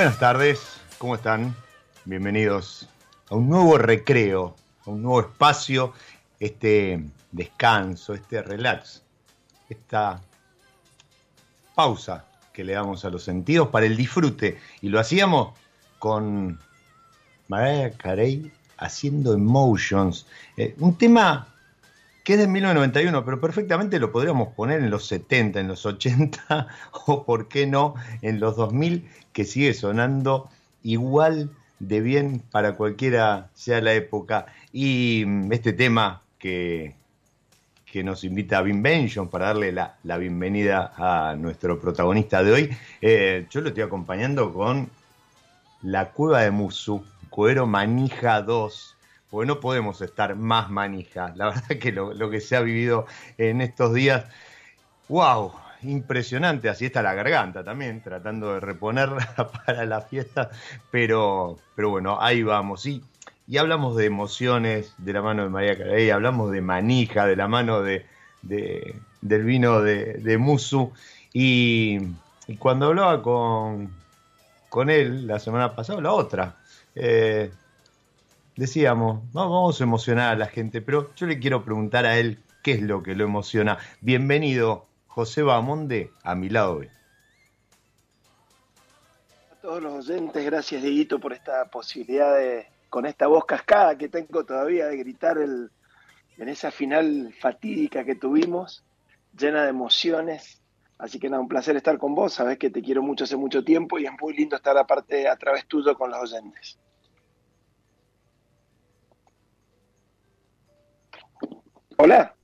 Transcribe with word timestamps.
Buenas 0.00 0.18
tardes, 0.18 0.80
¿cómo 0.96 1.14
están? 1.14 1.54
Bienvenidos 2.06 2.88
a 3.28 3.34
un 3.34 3.50
nuevo 3.50 3.76
recreo, 3.76 4.56
a 4.86 4.90
un 4.90 5.02
nuevo 5.02 5.20
espacio, 5.20 5.92
este 6.38 7.04
descanso, 7.30 8.14
este 8.14 8.40
relax, 8.40 9.02
esta 9.68 10.22
pausa 11.74 12.24
que 12.50 12.64
le 12.64 12.72
damos 12.72 13.04
a 13.04 13.10
los 13.10 13.24
sentidos 13.24 13.68
para 13.68 13.84
el 13.84 13.94
disfrute. 13.94 14.58
Y 14.80 14.88
lo 14.88 14.98
hacíamos 14.98 15.52
con 15.98 16.58
Mariah 17.48 17.92
Carey 17.98 18.50
haciendo 18.78 19.34
Emotions, 19.34 20.26
eh, 20.56 20.74
un 20.78 20.96
tema 20.96 21.49
que 22.30 22.34
es 22.34 22.40
de 22.42 22.46
1991, 22.46 23.24
pero 23.24 23.40
perfectamente 23.40 23.98
lo 23.98 24.12
podríamos 24.12 24.54
poner 24.54 24.78
en 24.78 24.88
los 24.88 25.04
70, 25.06 25.58
en 25.58 25.66
los 25.66 25.84
80 25.84 26.68
o, 27.06 27.24
por 27.24 27.48
qué 27.48 27.66
no, 27.66 27.96
en 28.22 28.38
los 28.38 28.54
2000, 28.54 29.04
que 29.32 29.44
sigue 29.44 29.74
sonando 29.74 30.48
igual 30.84 31.50
de 31.80 32.00
bien 32.00 32.40
para 32.52 32.76
cualquiera 32.76 33.50
sea 33.54 33.80
la 33.80 33.94
época. 33.94 34.46
Y 34.72 35.24
mm, 35.26 35.52
este 35.52 35.72
tema 35.72 36.22
que, 36.38 36.94
que 37.84 38.04
nos 38.04 38.22
invita 38.22 38.58
a 38.58 38.62
Benjon 38.62 39.28
para 39.28 39.46
darle 39.46 39.72
la, 39.72 40.16
bienvenida 40.16 40.92
a 40.96 41.34
nuestro 41.34 41.80
protagonista 41.80 42.44
de 42.44 42.52
hoy, 42.52 42.70
eh, 43.00 43.48
yo 43.50 43.60
lo 43.60 43.70
estoy 43.70 43.82
acompañando 43.82 44.54
con 44.54 44.88
La 45.82 46.10
Cueva 46.10 46.42
de 46.42 46.52
Musu, 46.52 47.04
Cuero 47.28 47.66
Manija 47.66 48.40
2 48.40 48.98
porque 49.30 49.46
no 49.46 49.60
podemos 49.60 50.00
estar 50.00 50.34
más 50.36 50.70
manija. 50.70 51.32
La 51.36 51.46
verdad 51.50 51.78
que 51.80 51.92
lo, 51.92 52.30
que 52.30 52.40
se 52.40 52.56
ha 52.56 52.60
vivido 52.60 53.06
en 53.38 53.60
estos 53.60 53.94
días, 53.94 54.26
wow, 55.08 55.52
impresionante. 55.82 56.68
Así 56.68 56.86
está 56.86 57.02
la 57.02 57.14
garganta 57.14 57.64
también, 57.64 58.02
tratando 58.02 58.54
de 58.54 58.60
reponerla 58.60 59.50
para 59.66 59.86
la 59.86 60.00
fiesta, 60.02 60.50
pero, 60.90 61.56
pero 61.74 61.90
bueno, 61.90 62.18
ahí 62.20 62.42
vamos. 62.42 62.84
Y, 62.86 63.02
y 63.46 63.58
hablamos 63.58 63.96
de 63.96 64.06
emociones 64.06 64.94
de 64.98 65.12
la 65.12 65.22
mano 65.22 65.44
de 65.44 65.48
María 65.48 65.78
Carey, 65.78 66.10
hablamos 66.10 66.50
de 66.52 66.60
manija 66.60 67.26
de 67.26 67.36
la 67.36 67.48
mano 67.48 67.82
de, 67.82 68.06
del 68.42 69.44
vino 69.44 69.80
de, 69.82 70.38
Musu. 70.38 70.92
Y, 71.32 71.98
cuando 72.58 72.86
hablaba 72.86 73.22
con, 73.22 73.92
con 74.68 74.90
él 74.90 75.26
la 75.26 75.38
semana 75.38 75.74
pasada, 75.74 76.00
la 76.00 76.12
otra, 76.12 76.56
eh, 76.94 77.52
decíamos, 78.60 79.22
vamos 79.32 79.80
a 79.80 79.84
emocionar 79.84 80.34
a 80.34 80.36
la 80.36 80.44
gente, 80.44 80.82
pero 80.82 81.14
yo 81.14 81.26
le 81.26 81.38
quiero 81.38 81.64
preguntar 81.64 82.04
a 82.04 82.18
él 82.18 82.40
qué 82.62 82.72
es 82.72 82.82
lo 82.82 83.02
que 83.02 83.14
lo 83.14 83.24
emociona. 83.24 83.78
Bienvenido, 84.02 84.86
José 85.06 85.42
Bamonde, 85.42 86.10
a 86.24 86.34
mi 86.34 86.50
lado. 86.50 86.82
A 89.50 89.54
todos 89.62 89.82
los 89.82 90.06
oyentes, 90.06 90.44
gracias 90.44 90.82
Dieguito 90.82 91.18
por 91.18 91.32
esta 91.32 91.70
posibilidad 91.70 92.36
de, 92.36 92.66
con 92.90 93.06
esta 93.06 93.28
voz 93.28 93.46
cascada 93.46 93.96
que 93.96 94.10
tengo 94.10 94.44
todavía 94.44 94.88
de 94.88 94.98
gritar 94.98 95.38
el, 95.38 95.70
en 96.36 96.48
esa 96.50 96.70
final 96.70 97.34
fatídica 97.40 98.04
que 98.04 98.14
tuvimos, 98.14 98.84
llena 99.38 99.62
de 99.62 99.70
emociones. 99.70 100.60
Así 100.98 101.18
que 101.18 101.30
nada, 101.30 101.40
un 101.40 101.48
placer 101.48 101.76
estar 101.76 101.96
con 101.96 102.14
vos, 102.14 102.34
sabes 102.34 102.58
que 102.58 102.68
te 102.68 102.82
quiero 102.82 103.00
mucho 103.00 103.24
hace 103.24 103.38
mucho 103.38 103.64
tiempo 103.64 103.98
y 103.98 104.04
es 104.04 104.12
muy 104.20 104.34
lindo 104.36 104.56
estar 104.56 104.76
aparte 104.76 105.28
a 105.28 105.36
través 105.36 105.64
tuyo 105.64 105.96
con 105.96 106.10
los 106.10 106.20
oyentes. 106.20 106.78
Hola. 112.02 112.34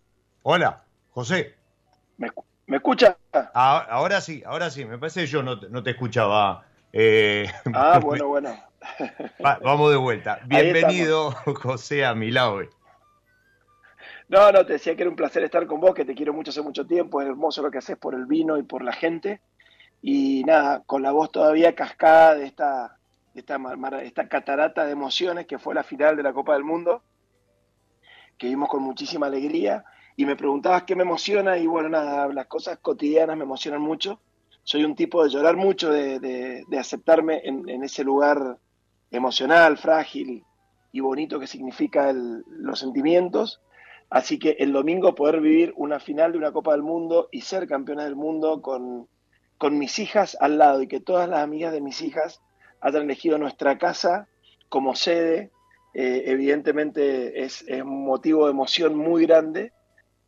Hola, 0.42 0.82
José. 1.12 1.54
¿Me, 2.18 2.30
escucha? 2.76 3.16
Ah, 3.32 3.86
ahora 3.88 4.20
sí, 4.20 4.42
ahora 4.44 4.68
sí. 4.68 4.84
Me 4.84 4.98
parece 4.98 5.20
que 5.20 5.28
yo 5.28 5.42
no, 5.42 5.82
te 5.82 5.90
escuchaba. 5.90 6.66
Eh, 6.92 7.50
ah, 7.72 7.98
bueno, 8.02 8.28
bueno. 8.28 8.54
vamos 9.40 9.90
de 9.92 9.96
vuelta. 9.96 10.40
Bienvenido, 10.44 11.30
José, 11.30 12.04
a 12.04 12.14
mi 12.14 12.30
lado. 12.32 12.64
No, 14.28 14.52
no, 14.52 14.66
te 14.66 14.74
decía 14.74 14.94
que 14.94 15.04
era 15.04 15.10
un 15.10 15.16
placer 15.16 15.42
estar 15.42 15.66
con 15.66 15.80
vos, 15.80 15.94
que 15.94 16.04
te 16.04 16.14
quiero 16.14 16.34
mucho 16.34 16.50
hace 16.50 16.60
mucho 16.60 16.86
tiempo. 16.86 17.22
Es 17.22 17.28
hermoso 17.28 17.62
lo 17.62 17.70
que 17.70 17.78
haces 17.78 17.96
por 17.96 18.14
el 18.14 18.26
vino 18.26 18.58
y 18.58 18.62
por 18.62 18.84
la 18.84 18.92
gente. 18.92 19.40
y 20.02 20.44
nada, 20.44 20.82
con 20.84 21.00
la 21.00 21.12
voz 21.12 21.32
todavía 21.32 21.74
cascada 21.74 22.34
de 22.34 22.44
esta, 22.44 22.98
esta, 23.34 23.58
esta 24.02 24.28
catarata 24.28 24.84
de 24.84 24.92
emociones 24.92 25.46
que 25.46 25.58
fue 25.58 25.74
la 25.74 25.82
final 25.82 26.14
de 26.14 26.22
la 26.22 26.34
Copa 26.34 26.52
del 26.52 26.64
Mundo, 26.64 27.02
que 28.38 28.48
vimos 28.48 28.68
con 28.68 28.82
muchísima 28.82 29.26
alegría. 29.26 29.84
Y 30.16 30.24
me 30.24 30.36
preguntabas 30.36 30.84
qué 30.84 30.96
me 30.96 31.02
emociona, 31.02 31.58
y 31.58 31.66
bueno, 31.66 31.88
nada, 31.88 32.28
las 32.28 32.46
cosas 32.46 32.78
cotidianas 32.78 33.36
me 33.36 33.44
emocionan 33.44 33.82
mucho. 33.82 34.20
Soy 34.62 34.84
un 34.84 34.96
tipo 34.96 35.22
de 35.22 35.30
llorar 35.30 35.56
mucho, 35.56 35.90
de, 35.90 36.18
de, 36.18 36.78
aceptarme 36.78 37.42
en, 37.44 37.82
ese 37.84 38.02
lugar 38.02 38.58
emocional, 39.10 39.76
frágil 39.76 40.42
y 40.90 41.00
bonito 41.00 41.38
que 41.38 41.46
significa 41.46 42.12
los 42.12 42.80
sentimientos. 42.80 43.60
Así 44.08 44.38
que 44.38 44.56
el 44.58 44.72
domingo 44.72 45.14
poder 45.14 45.40
vivir 45.40 45.72
una 45.76 46.00
final 46.00 46.32
de 46.32 46.38
una 46.38 46.52
Copa 46.52 46.72
del 46.72 46.82
Mundo 46.82 47.28
y 47.30 47.42
ser 47.42 47.68
campeona 47.68 48.04
del 48.04 48.16
mundo 48.16 48.62
con, 48.62 49.08
con 49.58 49.78
mis 49.78 49.98
hijas 49.98 50.36
al 50.40 50.58
lado 50.58 50.82
y 50.82 50.88
que 50.88 51.00
todas 51.00 51.28
las 51.28 51.40
amigas 51.40 51.72
de 51.72 51.80
mis 51.80 52.00
hijas 52.02 52.40
hayan 52.80 53.02
elegido 53.02 53.38
nuestra 53.38 53.78
casa 53.78 54.28
como 54.68 54.94
sede, 54.94 55.50
eh, 55.98 56.30
evidentemente 56.30 57.42
es, 57.42 57.64
un 57.82 58.04
motivo 58.04 58.44
de 58.44 58.50
emoción 58.50 58.94
muy 58.94 59.24
grande 59.24 59.72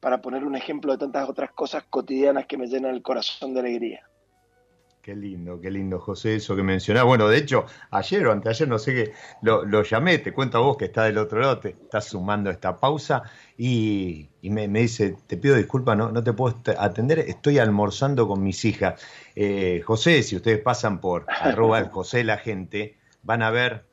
para 0.00 0.23
poner 0.23 0.43
un 0.43 0.56
ejemplo 0.56 0.93
de 0.93 0.99
tantas 0.99 1.29
otras 1.29 1.50
cosas 1.53 1.85
cotidianas 1.91 2.47
que 2.47 2.56
me 2.56 2.69
llenan 2.69 2.94
el 2.94 3.03
corazón 3.03 3.53
de 3.53 3.61
alegría. 3.61 4.09
Qué 5.03 5.15
lindo, 5.15 5.61
qué 5.61 5.70
lindo, 5.70 6.00
José, 6.00 6.37
eso 6.37 6.56
que 6.56 6.62
mencionás. 6.62 7.05
Bueno, 7.05 7.29
de 7.29 7.37
hecho, 7.37 7.67
ayer 7.91 8.26
o 8.26 8.32
anteayer, 8.32 8.67
no 8.67 8.79
sé 8.79 8.94
qué, 8.94 9.12
lo, 9.43 9.82
llamé, 9.82 10.17
te 10.17 10.32
cuento 10.32 10.56
a 10.56 10.62
vos 10.62 10.79
que 10.79 10.87
está 10.87 11.05
del 11.05 11.19
otro 11.19 11.38
lado, 11.38 11.59
te 11.59 11.69
estás 11.69 12.06
sumando 12.06 12.49
esta 12.49 12.79
pausa 12.79 13.25
y, 13.59 14.31
me, 14.41 14.69
dice, 14.69 15.19
te 15.26 15.37
pido 15.37 15.55
disculpas, 15.55 15.99
no, 15.99 16.11
no 16.11 16.25
te 16.25 16.32
puedo 16.32 16.56
atender, 16.79 17.19
estoy 17.19 17.59
almorzando 17.59 18.26
con 18.26 18.43
mis 18.43 18.64
hijas. 18.64 19.03
Eh, 19.35 19.82
José, 19.85 20.23
si 20.23 20.35
ustedes 20.35 20.62
pasan 20.62 20.99
por 20.99 21.26
arroba 21.41 21.79
el 21.79 21.88
José 21.88 22.25
la 22.25 22.38
gente, 22.38 22.97
van 23.23 23.43
a 23.43 23.50
ver 23.50 23.88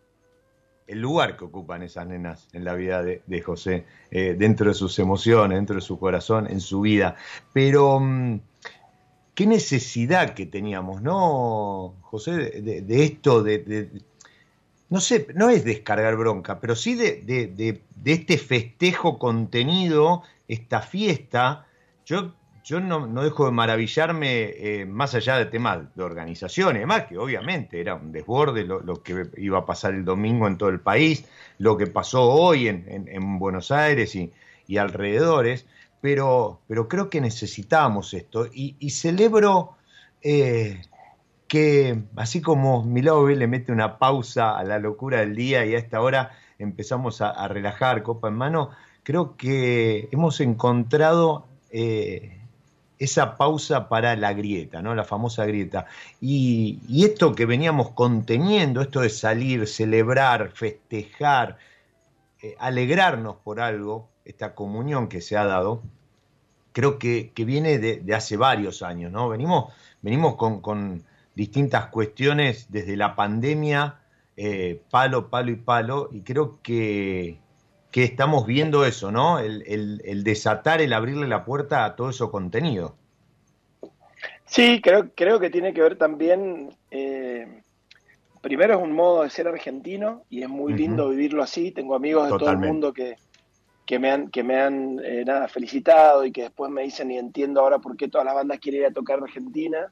el 0.87 0.99
lugar 0.99 1.37
que 1.37 1.45
ocupan 1.45 1.83
esas 1.83 2.07
nenas 2.07 2.47
en 2.53 2.63
la 2.63 2.75
vida 2.75 3.03
de, 3.03 3.41
José, 3.41 3.85
eh, 4.11 4.35
dentro 4.37 4.67
de 4.67 4.73
sus 4.73 4.97
emociones, 4.99 5.57
dentro 5.57 5.75
de 5.75 5.81
su 5.81 5.99
corazón, 5.99 6.47
en 6.49 6.59
su 6.59 6.81
vida. 6.81 7.15
Pero... 7.53 7.99
Mm, 7.99 8.39
qué 9.35 9.45
necesidad 9.45 10.33
que 10.33 10.45
teníamos, 10.45 11.01
¿no, 11.01 11.95
José? 12.01 12.31
De, 12.31 13.03
esto, 13.03 13.43
de, 13.43 14.01
no 14.89 15.01
sé, 15.01 15.27
no 15.35 15.49
es 15.49 15.65
descargar 15.65 16.15
bronca, 16.15 16.59
pero 16.59 16.75
sí 16.75 16.95
de, 16.95 17.81
este 18.05 18.37
festejo 18.37 19.19
contenido, 19.19 20.23
esta 20.47 20.81
fiesta. 20.81 21.67
Yo, 22.05 22.33
yo 22.65 22.81
no, 22.81 23.07
dejo 23.23 23.45
de 23.45 23.51
maravillarme 23.51 24.43
eh, 24.57 24.85
más 24.85 25.15
allá 25.15 25.37
de 25.37 25.45
temas 25.45 25.95
de 25.95 26.03
organización, 26.03 26.75
además 26.75 27.03
que 27.03 27.17
obviamente 27.17 27.79
era 27.79 27.95
un 27.95 28.11
desborde 28.11 28.65
lo, 28.65 29.01
que 29.01 29.29
iba 29.37 29.59
a 29.59 29.65
pasar 29.65 29.93
el 29.93 30.03
domingo 30.03 30.47
en 30.47 30.57
todo 30.57 30.67
el 30.69 30.81
país, 30.81 31.25
lo 31.59 31.77
que 31.77 31.87
pasó 31.87 32.23
hoy 32.23 32.67
en, 32.67 33.39
Buenos 33.39 33.71
Aires 33.71 34.15
y, 34.15 34.33
y 34.67 34.77
alrededores 34.77 35.65
pero, 36.05 36.61
pero 36.67 36.87
creo 36.87 37.09
que 37.09 37.19
necesitamos 37.19 38.13
esto. 38.13 38.45
Y, 38.53 38.91
celebro 38.91 39.71
eh, 40.21 40.83
que 41.47 41.99
así 42.15 42.43
como 42.43 42.83
Milao 42.83 43.27
le 43.27 43.47
mete 43.47 43.71
una 43.71 43.97
pausa 43.97 44.55
a 44.55 44.63
la 44.63 44.77
locura 44.77 45.21
del 45.21 45.35
día 45.35 45.65
y 45.65 45.73
a 45.73 45.79
esta 45.79 46.01
hora 46.01 46.29
empezamos 46.59 47.21
a, 47.21 47.47
relajar 47.47 48.03
copa 48.03 48.27
en 48.27 48.35
mano, 48.35 48.69
creo 49.01 49.35
que 49.35 50.07
hemos 50.11 50.41
encontrado 50.41 51.47
eh, 51.71 52.39
esa 52.99 53.37
pausa 53.37 53.89
para 53.89 54.15
la 54.15 54.33
grieta, 54.33 54.81
¿no? 54.81 54.95
la 54.95 55.03
famosa 55.03 55.45
grieta. 55.45 55.85
Y, 56.21 56.79
esto 57.05 57.35
que 57.35 57.45
veníamos 57.45 57.91
conteniendo, 57.91 58.81
esto 58.81 59.01
de 59.01 59.09
salir, 59.09 59.67
celebrar, 59.67 60.51
festejar, 60.51 61.57
eh, 62.41 62.55
alegrarnos 62.59 63.37
por 63.37 63.59
algo, 63.59 64.09
esta 64.23 64.55
comunión 64.55 65.07
que 65.07 65.21
se 65.21 65.37
ha 65.37 65.45
dado, 65.45 65.83
creo 66.71 66.99
que, 66.99 67.31
viene 67.37 67.79
de, 67.79 68.15
hace 68.15 68.37
varios 68.37 68.81
años, 68.81 69.11
¿no? 69.11 69.29
Venimos, 69.29 69.73
venimos 70.01 70.35
con, 70.35 71.03
distintas 71.35 71.87
cuestiones 71.87 72.67
desde 72.69 72.95
la 72.95 73.13
pandemia, 73.13 73.99
eh, 74.37 74.81
palo, 74.89 75.29
palo 75.29 75.51
y 75.51 75.57
palo, 75.57 76.09
y 76.13 76.21
creo 76.21 76.59
que, 76.61 77.39
que 77.95 78.03
estamos 78.03 78.45
viendo 78.45 78.83
eso, 78.83 79.09
¿no? 79.09 79.39
El, 79.39 80.23
desatar, 80.25 80.81
el 80.81 80.91
abrirle 80.91 81.29
la 81.29 81.45
puerta 81.45 81.85
a 81.85 81.95
todo 81.95 82.09
eso 82.09 82.29
contenido. 82.29 82.93
Sí, 84.43 84.81
creo, 84.81 85.11
creo 85.15 85.39
que 85.39 85.49
tiene 85.49 85.73
que 85.73 85.81
ver 85.81 85.97
también, 85.97 86.75
eh, 86.91 87.61
primero 88.41 88.73
es 88.73 88.83
un 88.83 88.91
modo 88.91 89.23
de 89.23 89.29
ser 89.29 89.47
argentino 89.47 90.23
y 90.29 90.43
es 90.43 90.49
muy 90.49 90.73
lindo 90.73 91.07
vivirlo 91.07 91.41
así, 91.41 91.71
tengo 91.71 91.95
amigos 91.95 92.29
de 92.29 92.37
todo 92.37 92.51
el 92.51 92.57
mundo 92.57 92.91
que, 92.91 93.15
que 93.85 93.97
me 93.97 94.11
han, 94.11 94.29
que 94.29 94.43
me 94.43 94.59
han 94.59 94.99
eh, 95.01 95.23
nada, 95.25 95.47
felicitado 95.47 96.25
y 96.25 96.33
que 96.33 96.41
después 96.41 96.69
me 96.69 96.83
dicen 96.83 97.11
y 97.11 97.17
entiendo 97.17 97.61
ahora 97.61 97.79
por 97.79 97.95
qué 97.95 98.09
todas 98.09 98.25
las 98.25 98.35
bandas 98.35 98.59
quieren 98.59 98.81
ir 98.81 98.87
a 98.87 98.91
tocar 98.91 99.23
Argentina. 99.23 99.89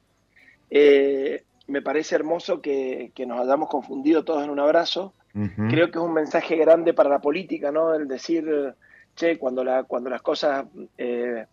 Eh, 0.69 1.45
me 1.67 1.81
parece 1.81 2.15
hermoso 2.15 2.61
que, 2.61 3.13
nos 3.25 3.39
hayamos 3.39 3.69
confundido 3.69 4.25
todos 4.25 4.43
en 4.43 4.49
un 4.49 4.59
abrazo. 4.59 5.13
Creo 5.33 5.89
que 5.89 5.97
es 5.97 6.03
un 6.03 6.13
mensaje 6.13 6.55
grande 6.57 6.93
para 6.93 7.09
la 7.09 7.19
política, 7.19 7.71
¿no? 7.71 7.95
El 7.95 8.07
decir, 8.07 8.75
che, 9.15 9.37
cuando, 9.39 9.63
la, 9.63 9.83
cuando 9.83 10.09
las 10.09 10.21
cosas 10.21 10.65
eh, 10.97 11.47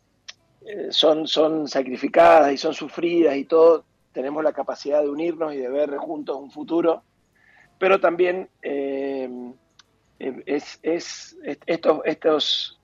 son, 0.90 1.26
son 1.26 1.66
sacrificadas 1.66 2.52
y 2.52 2.58
son 2.58 2.74
sufridas 2.74 3.36
y 3.36 3.46
todo, 3.46 3.84
tenemos 4.12 4.44
la 4.44 4.52
capacidad 4.52 5.00
de 5.02 5.08
unirnos 5.08 5.54
y 5.54 5.56
de 5.56 5.70
ver 5.70 5.96
juntos 5.96 6.36
un 6.36 6.50
futuro. 6.50 7.02
Pero 7.78 7.98
también 8.00 8.50
eh, 8.60 9.30
es, 10.18 10.78
es, 10.82 11.38
estos, 11.64 12.00
estos, 12.04 12.80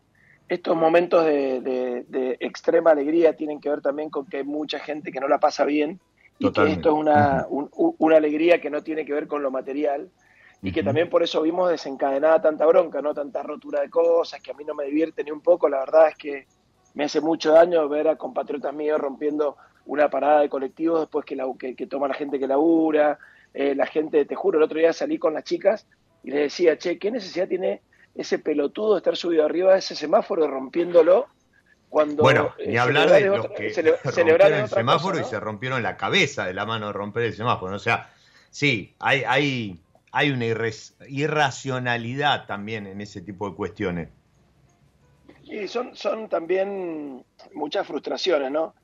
estos 0.49 0.77
momentos 0.77 1.27
de, 1.27 2.37
extrema 2.41 2.93
alegría 2.93 3.37
tienen 3.37 3.61
que 3.61 3.69
ver 3.69 3.83
también 3.83 4.09
con 4.09 4.25
que 4.25 4.39
hay 4.39 4.45
mucha 4.45 4.79
gente 4.79 5.13
que 5.13 5.21
no 5.21 5.29
la 5.29 5.39
pasa 5.39 5.67
bien 5.67 6.01
y 6.39 6.51
que 6.51 6.73
esto 6.73 6.89
es 6.91 6.95
una, 6.95 7.47
una 7.51 8.17
alegría 8.17 8.61
que 8.63 8.71
no 8.71 8.83
tiene 8.83 9.05
que 9.05 9.13
ver 9.13 9.27
con 9.27 9.43
lo 9.43 9.51
material 9.51 10.11
y 10.63 10.73
que 10.73 10.83
también 10.83 11.09
por 11.09 11.23
eso 11.23 11.43
vimos 11.43 11.71
desencadenada 11.71 12.43
tanta 12.43 12.67
bronca, 12.67 13.03
no 13.03 13.15
tanta 13.15 13.43
rotura 13.43 13.83
de 13.83 13.91
cosas, 13.91 14.41
que 14.41 14.51
a 14.51 14.55
mí 14.55 14.65
no 14.65 14.75
me 14.75 14.85
divierte 14.85 15.23
ni 15.23 15.31
un 15.31 15.41
poco, 15.41 15.69
la 15.69 15.81
verdad 15.81 16.09
es 16.09 16.17
que 16.17 16.47
me 16.95 17.05
hace 17.05 17.21
mucho 17.21 17.53
daño 17.53 17.89
ver 17.89 18.09
a 18.09 18.17
compatriotas 18.17 18.75
míos 18.75 18.99
rompiendo 18.99 19.57
una 19.85 20.11
parada 20.11 20.41
de 20.41 20.49
colectivos 20.49 21.01
después 21.01 21.25
que, 21.25 21.37
la, 21.37 21.45
que, 21.59 21.87
toma 21.87 22.09
la 22.09 22.15
gente 22.15 22.39
que 22.39 22.47
labura, 22.47 23.19
eh, 23.55 23.75
la 23.75 23.87
gente, 23.87 24.25
te 24.25 24.35
juro, 24.35 24.59
el 24.59 24.65
otro 24.65 24.79
día 24.79 24.93
salí 24.93 25.19
con 25.19 25.35
las 25.35 25.45
chicas 25.45 25.87
y 26.25 26.31
le 26.31 26.41
decía, 26.41 26.77
che, 26.77 26.99
¿qué 26.99 27.11
necesidad 27.11 27.49
tiene 27.49 27.83
ese 28.15 28.39
pelotudo 28.39 28.95
de 28.95 28.99
estar 28.99 29.17
subido 29.17 29.45
arriba 29.45 29.75
de 29.75 29.79
ese 29.79 29.95
semáforo 29.95 30.47
rompiéndolo? 30.49 31.27
Cuando, 31.89 32.23
bueno, 32.23 32.53
ni 32.59 32.75
eh, 32.75 32.79
hablar 32.79 33.11
de 33.11 33.21
los 33.27 33.47
que 33.51 33.69
rompieron 34.05 34.55
el 34.55 34.69
semáforo 34.69 35.21
y 35.21 35.25
se 35.25 35.39
rompieron 35.39 35.83
la 35.83 35.97
cabeza 35.97 36.45
de 36.45 36.53
la 36.53 36.67
mano 36.67 36.89
de 36.89 36.93
romper 36.93 37.23
el 37.25 37.35
semáforo. 37.35 37.77
O 37.77 37.79
sea, 37.79 38.11
sí, 38.51 38.95
hay, 38.99 39.23
hay, 39.25 39.79
hay 40.17 40.31
una 40.31 40.47
irracionalidad 41.09 42.47
también 42.47 42.87
en 42.87 43.03
ese 43.03 43.21
tipo 43.21 43.51
de 43.51 43.55
cuestiones. 43.55 44.09
Y 45.45 45.69
son, 45.69 45.95
son 45.95 46.31
también 46.31 47.23
muchas 47.53 47.87
frustraciones, 47.87 48.51
¿no? 48.51 48.75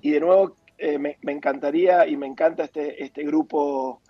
y, 0.00 0.10
de 0.10 0.20
nuevo, 0.20 0.56
eh, 0.78 0.98
me, 0.98 1.18
me, 1.20 1.32
encantaría 1.32 2.06
y 2.06 2.16
me 2.16 2.26
encanta 2.26 2.64
este, 2.64 3.04
este 3.04 3.24
grupo 3.24 4.00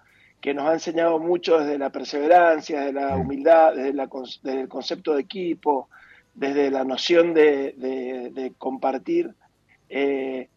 que 0.41 0.55
nos 0.55 0.69
ha 0.69 0.75
enseñado 0.75 1.19
mucho 1.19 1.59
desde 1.59 1.77
la 1.77 1.91
perseverancia, 1.91 2.83
desde 2.83 2.93
la 2.93 3.17
humildad, 3.17 3.75
desde, 3.75 4.61
el 4.61 4.69
concepto 4.69 5.15
de 5.15 5.23
equipo, 5.23 5.89
desde 6.37 6.71
la 6.71 6.85
noción 6.85 7.35
de, 7.35 8.53
compartir, 8.59 9.35
eh, 9.89 10.49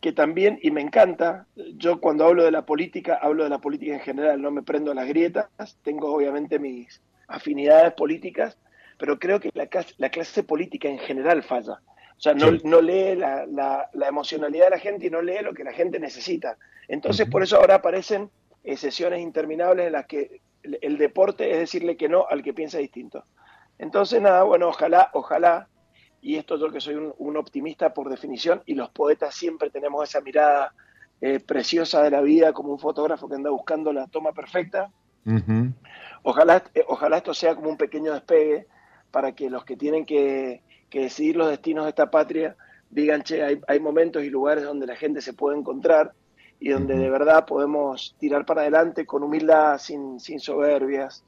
que 0.00 0.12
también, 0.12 0.58
y 0.62 0.70
me 0.70 0.80
encanta, 0.80 1.46
yo 1.76 2.00
cuando 2.00 2.24
hablo 2.24 2.44
de 2.44 2.50
la 2.50 2.64
política, 2.64 3.18
hablo 3.20 3.44
de 3.44 3.50
la 3.50 3.58
política 3.58 3.94
en 3.94 4.00
general, 4.00 4.40
no 4.40 4.50
me 4.50 4.62
prendo 4.62 4.92
a 4.92 4.94
las 4.94 5.08
grietas, 5.08 5.48
tengo 5.82 6.14
obviamente 6.14 6.58
mis 6.58 7.00
afinidades 7.26 7.92
políticas, 7.94 8.56
pero 8.98 9.18
creo 9.18 9.40
que 9.40 9.50
la 9.54 9.66
clase, 10.10 10.42
política 10.42 10.88
en 10.88 10.98
general 10.98 11.42
falla. 11.42 11.80
O 12.16 12.20
sea, 12.20 12.34
no, 12.34 12.50
lee 12.80 13.14
la, 13.14 13.88
emocionalidad 14.08 14.66
de 14.66 14.70
la 14.70 14.78
gente 14.78 15.06
y 15.06 15.10
no 15.10 15.22
lee 15.22 15.42
lo 15.42 15.54
que 15.54 15.62
la 15.62 15.72
gente 15.72 16.00
necesita. 16.00 16.56
Entonces, 16.88 17.28
por 17.28 17.42
eso 17.42 17.56
ahora 17.56 17.76
aparecen 17.76 18.30
eh, 18.64 18.76
sesiones 18.76 19.20
interminables 19.20 19.86
en 19.86 19.92
las 19.92 20.06
que 20.06 20.40
el, 20.62 20.98
deporte 20.98 21.50
es 21.52 21.58
decirle 21.58 21.96
que 21.96 22.08
no 22.08 22.26
al 22.28 22.42
que 22.42 22.54
piensa 22.54 22.78
distinto. 22.78 23.24
Entonces, 23.78 24.20
nada, 24.20 24.42
bueno, 24.42 24.68
ojalá, 24.68 25.10
ojalá, 25.12 25.68
y 26.28 26.36
esto 26.36 26.58
yo 26.58 26.70
que 26.70 26.78
soy 26.78 26.94
un, 26.94 27.36
optimista 27.38 27.94
por 27.94 28.10
definición, 28.10 28.60
y 28.66 28.74
los 28.74 28.90
poetas 28.90 29.34
siempre 29.34 29.70
tenemos 29.70 30.06
esa 30.06 30.20
mirada 30.20 30.74
eh, 31.22 31.40
preciosa 31.40 32.02
de 32.02 32.10
la 32.10 32.20
vida 32.20 32.52
como 32.52 32.70
un 32.70 32.78
fotógrafo 32.78 33.30
que 33.30 33.36
anda 33.36 33.48
buscando 33.48 33.94
la 33.94 34.08
toma 34.08 34.32
perfecta. 34.32 34.90
ojalá, 36.22 36.62
eh, 36.74 36.84
ojalá 36.86 37.16
esto 37.16 37.32
sea 37.32 37.54
como 37.54 37.70
un 37.70 37.78
pequeño 37.78 38.12
despegue 38.12 38.66
para 39.10 39.32
que 39.32 39.48
los 39.48 39.64
que 39.64 39.74
tienen 39.78 40.04
que, 40.04 40.60
decidir 40.92 41.34
los 41.34 41.48
destinos 41.48 41.86
de 41.86 41.90
esta 41.90 42.10
patria 42.10 42.56
digan, 42.90 43.22
che, 43.22 43.62
hay 43.66 43.80
momentos 43.80 44.22
y 44.22 44.28
lugares 44.28 44.64
donde 44.64 44.86
la 44.86 44.96
gente 44.96 45.22
se 45.22 45.32
puede 45.32 45.56
encontrar 45.56 46.12
y 46.60 46.68
donde 46.68 46.94
de 46.98 47.08
verdad 47.08 47.46
podemos 47.46 48.14
tirar 48.18 48.44
para 48.44 48.60
adelante 48.60 49.06
con 49.06 49.22
humildad, 49.22 49.78
sin, 49.78 50.20
sin 50.20 50.40
soberbias. 50.40 51.24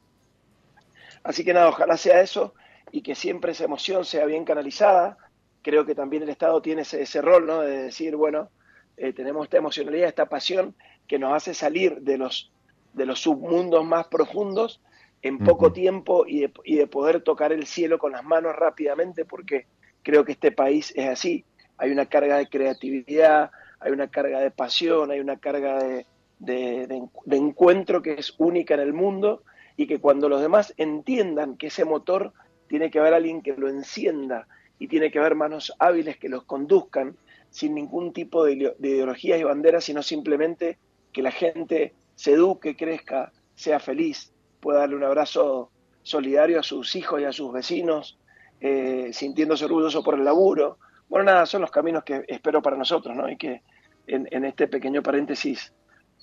Así 1.23 1.42
que 1.42 1.54
nada, 1.54 1.71
ojalá 1.71 1.97
sea 1.97 2.21
eso 2.21 2.52
y 2.92 3.02
que 3.02 3.14
siempre 3.14 3.52
esa 3.52 3.64
emoción 3.64 4.04
sea 4.04 4.26
bien 4.26 4.44
canalizada. 4.44 5.16
Creo 5.62 5.85
que 5.85 5.94
también 5.94 6.23
el 6.23 6.30
Estado 6.30 6.62
tiene 6.62 6.82
ese, 6.82 7.02
ese 7.02 7.20
rol, 7.20 7.47
¿no? 7.47 7.61
De 7.61 7.85
decir, 7.85 8.16
bueno, 8.16 8.49
eh, 8.97 9.12
tenemos 9.12 9.44
esta 9.44 9.59
emocionalidad, 9.59 10.09
esta 10.09 10.28
pasión 10.28 10.75
que 11.06 11.18
nos 11.18 11.32
hace 11.32 11.54
salir 11.54 12.00
de 12.02 12.18
los, 12.18 12.52
de 12.92 13.06
los 13.06 13.20
submundos 13.20 13.85
más 13.85 14.06
profundos 14.09 14.80
en 15.23 15.38
poco 15.38 15.73
tiempo 15.73 16.25
y 16.26 16.40
de, 16.40 16.52
y 16.64 16.76
de 16.76 16.87
poder 16.87 17.23
tocar 17.23 17.52
el 17.52 17.66
cielo 17.66 17.99
con 17.99 18.12
las 18.12 18.25
manos 18.25 18.56
rápidamente, 18.56 19.25
porque 19.25 19.66
creo 20.02 20.25
que 20.25 20.32
este 20.32 20.52
país 20.52 20.92
es 20.97 21.09
así. 21.09 21.44
Hay 21.76 21.90
una 21.90 22.06
carga 22.06 22.38
de 22.38 22.49
creatividad, 22.49 23.50
hay 23.80 23.92
una 23.92 24.09
carga 24.09 24.40
de 24.40 24.50
pasión, 24.50 25.11
hay 25.11 25.20
una 25.20 25.38
carga 25.38 25.82
de, 25.82 26.06
de, 26.38 27.09
de, 27.25 27.37
encuentro 27.37 28.02
que 28.02 28.14
es 28.14 28.35
única 28.38 28.75
en 28.75 28.80
el 28.80 28.92
mundo 28.92 29.42
y 29.76 29.87
que 29.87 29.99
cuando 29.99 30.28
los 30.28 30.40
demás 30.40 30.75
entiendan 30.76 31.56
que 31.56 31.68
ese 31.68 31.85
motor 31.85 32.32
tiene 32.70 32.88
que 32.88 33.00
haber 33.00 33.14
alguien 33.14 33.42
que 33.42 33.56
lo 33.56 33.68
encienda 33.68 34.46
y 34.78 34.86
tiene 34.86 35.10
que 35.10 35.18
haber 35.18 35.34
manos 35.34 35.74
hábiles 35.80 36.18
que 36.18 36.28
los 36.28 36.44
conduzcan 36.44 37.16
sin 37.50 37.74
ningún 37.74 38.12
tipo 38.12 38.44
de, 38.44 38.76
de 38.78 38.88
ideologías 38.88 39.40
y 39.40 39.42
banderas, 39.42 39.82
sino 39.82 40.04
simplemente 40.04 40.78
que 41.12 41.20
la 41.20 41.32
gente 41.32 41.94
se 42.14 42.34
eduque, 42.34 42.76
crezca, 42.76 43.32
sea 43.56 43.80
feliz, 43.80 44.32
pueda 44.60 44.78
darle 44.78 44.94
un 44.94 45.02
abrazo 45.02 45.72
solidario 46.04 46.60
a 46.60 46.62
sus 46.62 46.94
hijos 46.94 47.20
y 47.20 47.24
a 47.24 47.32
sus 47.32 47.52
vecinos, 47.52 48.16
eh, 48.60 49.10
sintiéndose 49.12 49.64
orgulloso 49.64 50.04
por 50.04 50.14
el 50.14 50.24
laburo. 50.24 50.78
Bueno, 51.08 51.24
nada, 51.24 51.46
son 51.46 51.62
los 51.62 51.72
caminos 51.72 52.04
que 52.04 52.24
espero 52.28 52.62
para 52.62 52.76
nosotros, 52.76 53.16
¿no? 53.16 53.28
Y 53.28 53.36
que 53.36 53.62
en, 54.06 54.44
este 54.44 54.68
pequeño 54.68 55.02
paréntesis 55.02 55.72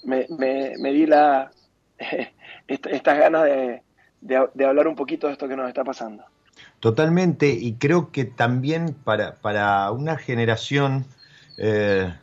me, 0.05 0.27
me, 0.29 0.93
di 0.93 1.07
la, 1.07 1.51
estas 2.67 3.17
ganas 3.17 3.43
de, 3.43 3.81
de, 4.21 4.47
de, 4.53 4.65
hablar 4.65 4.87
un 4.87 4.95
poquito 4.95 5.27
de 5.27 5.33
esto 5.33 5.49
que 5.49 5.57
nos 5.57 5.67
está 5.67 5.83
pasando. 5.83 6.23
Totalmente, 6.79 7.49
y 7.49 7.73
creo 7.73 8.11
que 8.11 8.25
también 8.25 8.93
para, 9.03 9.35
para 9.35 9.91
una 9.91 10.15
generación, 10.17 11.05
eh, 11.57 12.13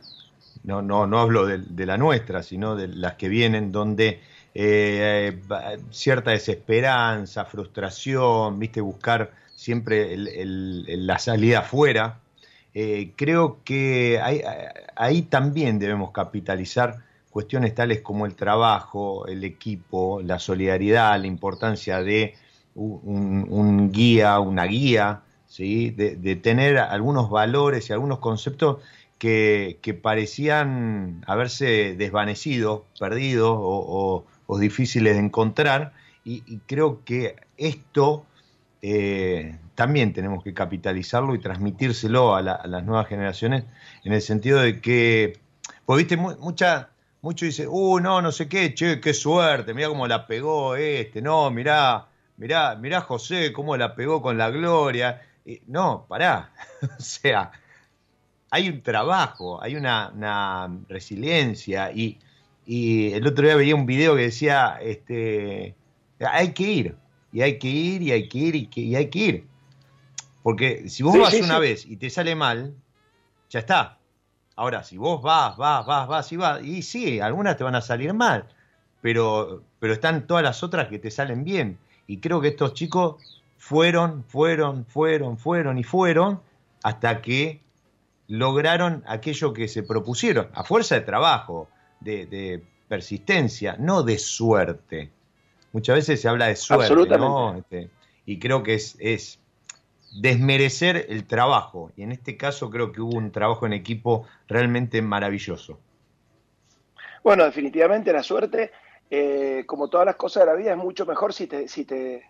no, 0.63 0.81
no, 0.81 1.07
no 1.07 1.19
hablo 1.19 1.45
de, 1.45 1.57
de, 1.57 1.85
la 1.85 1.97
nuestra, 1.97 2.41
sino 2.41 2.75
de 2.77 2.87
las 2.87 3.15
que 3.15 3.27
vienen, 3.27 3.73
donde 3.73 4.21
eh, 4.53 5.41
cierta 5.91 6.31
desesperanza, 6.31 7.43
frustración, 7.43 8.57
viste, 8.57 8.79
buscar 8.79 9.33
siempre 9.53 10.13
el, 10.13 10.27
el, 10.29 11.05
la 11.05 11.19
salida 11.19 11.59
afuera, 11.59 12.19
eh, 12.73 13.11
creo 13.17 13.59
que 13.65 14.19
hay, 14.21 14.41
ahí 14.95 15.23
también 15.23 15.79
debemos 15.79 16.11
capitalizar 16.11 17.03
cuestiones 17.29 17.75
tales 17.75 17.99
como 18.01 18.25
el 18.25 18.35
trabajo, 18.35 19.27
el 19.27 19.43
equipo, 19.43 20.21
la 20.21 20.39
solidaridad, 20.39 21.19
la 21.19 21.27
importancia 21.27 22.01
de 22.01 22.35
un, 22.75 23.91
guía, 23.91 24.39
una 24.39 24.65
guía, 24.65 25.21
¿sí? 25.47 25.89
De, 25.91 26.35
tener 26.35 26.77
algunos 26.77 27.29
valores 27.29 27.89
y 27.89 27.93
algunos 27.93 28.19
conceptos 28.19 28.83
que, 29.17 29.79
que 29.81 29.93
parecían 29.93 31.23
haberse 31.27 31.95
desvanecido, 31.95 32.85
perdido 32.99 33.55
o, 33.57 34.25
difíciles 34.59 35.15
de 35.15 35.21
encontrar. 35.21 35.93
Y, 36.23 36.59
creo 36.67 37.03
que 37.03 37.35
esto 37.57 38.25
eh, 38.81 39.57
también 39.75 40.13
tenemos 40.13 40.43
que 40.43 40.53
capitalizarlo 40.53 41.35
y 41.35 41.39
transmitírselo 41.39 42.35
a, 42.35 42.41
la, 42.41 42.53
a, 42.53 42.67
las 42.67 42.83
nuevas 42.83 43.07
generaciones 43.07 43.65
en 44.03 44.13
el 44.13 44.21
sentido 44.21 44.59
de 44.59 44.81
que, 44.81 45.39
pues 45.85 45.97
viste, 45.97 46.17
mucha 46.17 46.89
muchos 47.25 47.47
dicen, 47.47 47.67
uh, 47.71 47.99
no, 47.99 48.21
no 48.21 48.31
sé 48.31 48.47
qué, 48.47 48.75
che, 48.75 49.01
qué 49.01 49.13
suerte, 49.13 49.73
mirá 49.73 49.89
cómo 49.89 50.07
la 50.07 50.27
pegó 50.27 50.75
este, 50.75 51.23
no, 51.23 51.49
mirá, 51.49 52.07
mirá, 52.37 52.75
mirá 52.75 53.01
José, 53.01 53.53
cómo 53.53 53.77
la 53.77 53.95
pegó 53.95 54.21
con 54.21 54.37
la 54.37 54.49
gloria. 54.49 55.21
Y, 55.45 55.61
no, 55.67 56.05
pará, 56.07 56.51
o 56.99 57.01
sea, 57.01 57.51
hay 58.49 58.69
un 58.69 58.81
trabajo, 58.81 59.61
hay 59.61 59.75
una, 59.75 60.11
una 60.15 60.69
resiliencia 60.87 61.91
y, 61.91 62.19
y, 62.65 63.13
el 63.13 63.27
otro 63.27 63.45
día 63.45 63.55
veía 63.55 63.75
un 63.75 63.85
video 63.85 64.15
que 64.15 64.23
decía, 64.23 64.79
este, 64.81 65.75
hay 66.19 66.53
que 66.53 66.63
ir, 66.63 66.95
y 67.31 67.41
hay 67.41 67.59
que 67.59 67.67
ir, 67.67 68.01
y 68.01 68.11
hay 68.11 68.27
que 68.27 68.37
ir, 68.37 68.55
y, 68.55 68.67
que, 68.67 68.81
y 68.81 68.95
hay 68.95 69.09
que 69.09 69.19
ir. 69.19 69.47
Porque 70.41 70.89
si 70.89 71.03
vos 71.03 71.13
sí, 71.13 71.19
vas 71.19 71.33
sí, 71.33 71.41
una 71.41 71.55
sí. 71.55 71.61
vez 71.61 71.85
y 71.85 71.97
te 71.97 72.09
sale 72.09 72.35
mal, 72.35 72.73
ya 73.49 73.59
está, 73.59 73.97
Ahora, 74.55 74.83
si 74.83 74.97
vos 74.97 75.21
vas, 75.21 75.57
vas, 75.57 75.85
vas, 75.85 76.07
vas 76.07 76.31
y 76.31 76.37
vas, 76.37 76.63
y 76.63 76.81
sí, 76.81 77.19
algunas 77.19 77.57
te 77.57 77.65
van 77.65 77.75
a 77.75 77.81
salir 77.81 78.13
mal, 78.13 78.47
pero, 79.01 79.63
pero 79.79 79.93
están 79.93 80.27
todas 80.27 80.43
las 80.43 80.63
otras 80.63 80.87
que 80.87 80.97
te 80.97 81.11
salen 81.11 81.43
bien. 81.43 81.77
Y 82.07 82.19
creo 82.19 82.41
que 82.41 82.49
estos 82.49 82.73
chicos 82.73 83.41
fueron, 83.57 84.23
fueron, 84.23 84.85
fueron, 84.85 85.37
fueron 85.37 85.77
y 85.77 85.83
fueron 85.83 86.41
hasta 86.83 87.21
que 87.21 87.61
lograron 88.27 89.03
aquello 89.07 89.53
que 89.53 89.67
se 89.67 89.83
propusieron, 89.83 90.49
a 90.53 90.63
fuerza 90.63 90.95
de 90.95 91.01
trabajo, 91.01 91.67
de, 91.99 92.25
de 92.25 92.63
persistencia, 92.87 93.75
no 93.79 94.03
de 94.03 94.17
suerte. 94.17 95.11
Muchas 95.73 95.95
veces 95.97 96.21
se 96.21 96.27
habla 96.27 96.47
de 96.47 96.55
suerte, 96.55 97.17
¿no? 97.17 97.57
Este, 97.57 97.89
y 98.25 98.39
creo 98.39 98.63
que 98.63 98.75
es, 98.75 98.95
es 98.99 99.39
desmerecer 100.21 101.07
el 101.09 101.25
trabajo. 101.25 101.91
Y 101.97 102.03
en 102.03 102.11
este 102.11 102.37
caso 102.37 102.69
creo 102.69 102.91
que 102.91 103.01
hubo 103.01 103.17
un 103.17 103.31
trabajo 103.31 103.65
en 103.65 103.73
equipo 103.73 104.25
realmente 104.47 105.01
maravilloso. 105.01 105.79
Bueno, 107.23 107.43
definitivamente 107.43 108.13
la 108.13 108.23
suerte, 108.23 108.71
eh, 109.09 109.63
como 109.65 109.89
todas 109.89 110.05
las 110.05 110.15
cosas 110.15 110.43
de 110.43 110.51
la 110.51 110.57
vida, 110.57 110.71
es 110.71 110.77
mucho 110.77 111.05
mejor 111.05 111.33
si 111.33 111.47
te, 111.47 111.67
si 111.67 111.85
te, 111.85 112.29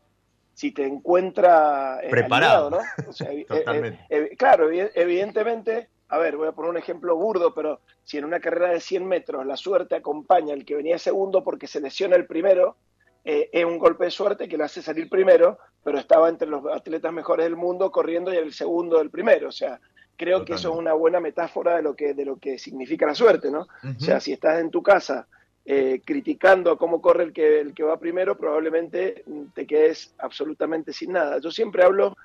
si 0.55 0.71
te 0.71 0.85
encuentra 0.85 1.99
eh, 2.01 2.09
preparado, 2.09 2.67
aliado, 2.67 2.85
¿no? 2.97 3.09
O 3.09 3.13
sea, 3.13 3.31
eh, 3.33 3.99
eh, 4.09 4.35
claro, 4.37 4.69
evidentemente, 4.71 5.89
a 6.07 6.17
ver, 6.17 6.37
voy 6.37 6.47
a 6.47 6.53
poner 6.53 6.71
un 6.71 6.77
ejemplo 6.77 7.15
burdo, 7.15 7.53
pero 7.53 7.81
si 8.03 8.17
en 8.17 8.25
una 8.25 8.39
carrera 8.39 8.69
de 8.69 8.79
100 8.79 9.05
metros 9.05 9.45
la 9.45 9.57
suerte 9.57 9.95
acompaña 9.95 10.53
al 10.53 10.65
que 10.65 10.75
venía 10.75 10.97
segundo 10.97 11.43
porque 11.43 11.67
se 11.67 11.81
lesiona 11.81 12.15
el 12.15 12.25
primero, 12.25 12.77
eh, 13.25 13.49
es 13.51 13.65
un 13.65 13.79
golpe 13.79 14.05
de 14.05 14.11
suerte 14.11 14.47
que 14.47 14.57
lo 14.57 14.63
hace 14.63 14.81
salir 14.81 15.09
primero, 15.09 15.57
pero 15.83 15.97
estaba 15.97 16.29
entre 16.29 16.47
los 16.47 16.63
atletas 16.73 17.11
mejores 17.11 17.45
del 17.45 17.55
mundo 17.57 17.91
corriendo 17.91 18.31
y 18.31 18.37
el 18.37 18.53
segundo 18.53 18.99
del 18.99 19.09
primero. 19.09 19.49
O 19.49 19.51
sea, 19.51 19.79
creo 20.15 20.39
Totalmente. 20.39 20.45
que 20.45 20.55
eso 20.55 20.71
es 20.71 20.77
una 20.77 20.93
buena 20.93 21.19
metáfora 21.19 21.75
de 21.75 21.81
lo 21.81 21.95
que, 21.95 22.13
de 22.13 22.23
lo 22.23 22.37
que 22.37 22.59
significa 22.59 23.07
la 23.07 23.15
suerte, 23.15 23.51
¿no? 23.51 23.61
Uh 23.61 23.87
-huh. 23.87 23.97
O 23.97 23.99
sea, 23.99 24.19
si 24.19 24.31
estás 24.31 24.59
en 24.59 24.69
tu 24.69 24.81
casa 24.83 25.27
eh, 25.65 26.01
criticando 26.05 26.77
cómo 26.77 27.01
corre 27.01 27.23
el 27.23 27.33
que, 27.33 27.59
el 27.59 27.73
que 27.73 27.83
va 27.83 27.99
primero, 27.99 28.37
probablemente 28.37 29.23
te 29.53 29.65
quedes 29.65 30.13
absolutamente 30.19 30.93
sin 30.93 31.13
nada. 31.13 31.39
Yo 31.39 31.49
siempre 31.49 31.83
hablo 31.83 32.15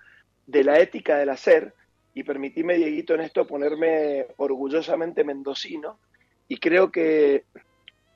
de 0.46 0.62
la 0.64 0.78
ética 0.78 1.16
del 1.16 1.30
hacer, 1.30 1.72
y 2.12 2.22
permitíme, 2.24 2.76
Dieguito, 2.76 3.14
en 3.14 3.20
esto 3.20 3.46
ponerme 3.46 4.26
orgullosamente 4.36 5.24
mendocino, 5.24 5.98
y 6.48 6.58
creo 6.58 6.90
que 6.90 7.44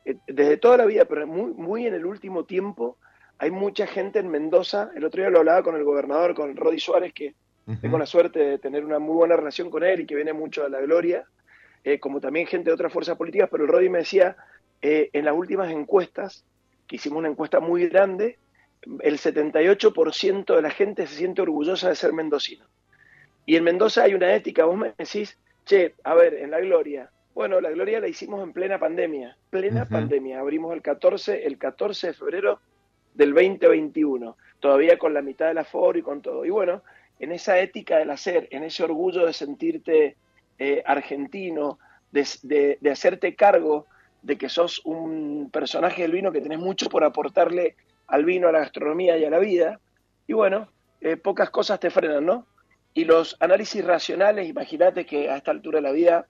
eh, 0.04 0.16
desde 0.26 0.56
toda 0.56 0.76
la 0.76 0.84
vida, 0.84 1.04
pero 1.04 1.26
muy, 1.26 1.52
muy 1.52 1.86
en 1.86 1.94
el 1.94 2.04
último 2.04 2.44
tiempo, 2.44 2.98
hay 3.38 3.50
mucha 3.50 3.86
gente 3.86 4.18
en 4.18 4.28
Mendoza. 4.28 4.90
El 4.94 5.04
otro 5.04 5.22
día 5.22 5.30
lo 5.30 5.38
hablaba 5.38 5.62
con 5.62 5.76
el 5.76 5.84
gobernador, 5.84 6.34
con 6.34 6.54
Rodi 6.56 6.78
Suárez, 6.78 7.12
que 7.12 7.34
uh 7.66 7.72
-huh. 7.72 7.80
tengo 7.80 7.98
la 7.98 8.06
suerte 8.06 8.38
de 8.38 8.58
tener 8.58 8.84
una 8.84 8.98
muy 8.98 9.14
buena 9.14 9.36
relación 9.36 9.70
con 9.70 9.82
él 9.84 10.00
y 10.00 10.06
que 10.06 10.14
viene 10.14 10.32
mucho 10.32 10.64
a 10.64 10.68
la 10.68 10.80
gloria, 10.80 11.24
eh, 11.84 11.98
como 11.98 12.20
también 12.20 12.46
gente 12.46 12.70
de 12.70 12.74
otras 12.74 12.92
fuerzas 12.92 13.16
políticas, 13.16 13.48
pero 13.50 13.64
el 13.64 13.70
Rodi 13.70 13.88
me 13.88 13.98
decía, 13.98 14.36
eh, 14.82 15.10
en 15.12 15.24
las 15.24 15.34
últimas 15.34 15.70
encuestas, 15.70 16.44
que 16.86 16.96
hicimos 16.96 17.18
una 17.18 17.28
encuesta 17.28 17.60
muy 17.60 17.88
grande, 17.88 18.38
el 19.00 19.18
78% 19.18 20.56
de 20.56 20.62
la 20.62 20.70
gente 20.70 21.06
se 21.06 21.16
siente 21.16 21.42
orgullosa 21.42 21.88
de 21.88 21.94
ser 21.94 22.12
mendocino. 22.12 22.66
Y 23.46 23.56
en 23.56 23.64
Mendoza 23.64 24.04
hay 24.04 24.14
una 24.14 24.34
ética, 24.34 24.64
vos 24.64 24.76
me 24.76 24.92
decís, 24.96 25.38
che, 25.64 25.94
a 26.04 26.14
ver, 26.14 26.34
en 26.34 26.50
la 26.50 26.60
gloria, 26.60 27.10
bueno, 27.34 27.60
la 27.60 27.70
gloria 27.70 28.00
la 28.00 28.08
hicimos 28.08 28.42
en 28.42 28.52
plena 28.52 28.78
pandemia, 28.78 29.36
plena 29.50 29.82
uh 29.82 29.84
-huh. 29.86 29.90
pandemia. 29.90 30.40
Abrimos 30.40 30.72
el 30.72 30.82
14, 30.82 31.46
el 31.46 31.58
14 31.58 32.08
de 32.08 32.12
febrero 32.14 32.60
del 33.14 33.34
2021, 33.34 34.36
todavía 34.60 34.98
con 34.98 35.12
la 35.12 35.20
mitad 35.20 35.48
del 35.48 35.58
aforo 35.58 35.98
y 35.98 36.02
con 36.02 36.22
todo. 36.22 36.44
Y 36.44 36.50
bueno, 36.50 36.82
en 37.18 37.32
esa 37.32 37.58
ética 37.58 37.98
del 37.98 38.10
hacer, 38.10 38.48
en 38.50 38.62
ese 38.62 38.84
orgullo 38.84 39.26
de 39.26 39.32
sentirte 39.32 40.16
eh, 40.58 40.82
argentino, 40.86 41.78
de, 42.12 42.78
hacerte 42.90 43.34
cargo 43.34 43.86
de 44.22 44.38
que 44.38 44.48
sos 44.48 44.80
un 44.84 45.50
personaje 45.52 46.02
del 46.02 46.12
vino 46.12 46.32
que 46.32 46.40
tenés 46.40 46.58
mucho 46.58 46.88
por 46.88 47.04
aportarle 47.04 47.76
al 48.06 48.24
vino, 48.24 48.48
a 48.48 48.52
la 48.52 48.60
gastronomía 48.60 49.18
y 49.18 49.24
a 49.24 49.30
la 49.30 49.38
vida. 49.38 49.80
Y 50.26 50.32
bueno, 50.32 50.68
eh, 51.00 51.16
pocas 51.16 51.50
cosas 51.50 51.80
te 51.80 51.90
frenan, 51.90 52.24
¿no? 52.24 52.46
Y 52.94 53.04
los 53.04 53.36
análisis 53.40 53.84
racionales, 53.84 54.48
imagínate 54.48 55.04
que 55.04 55.28
a 55.28 55.36
esta 55.36 55.50
altura 55.50 55.78
de 55.78 55.82
la 55.82 55.92
vida 55.92 56.26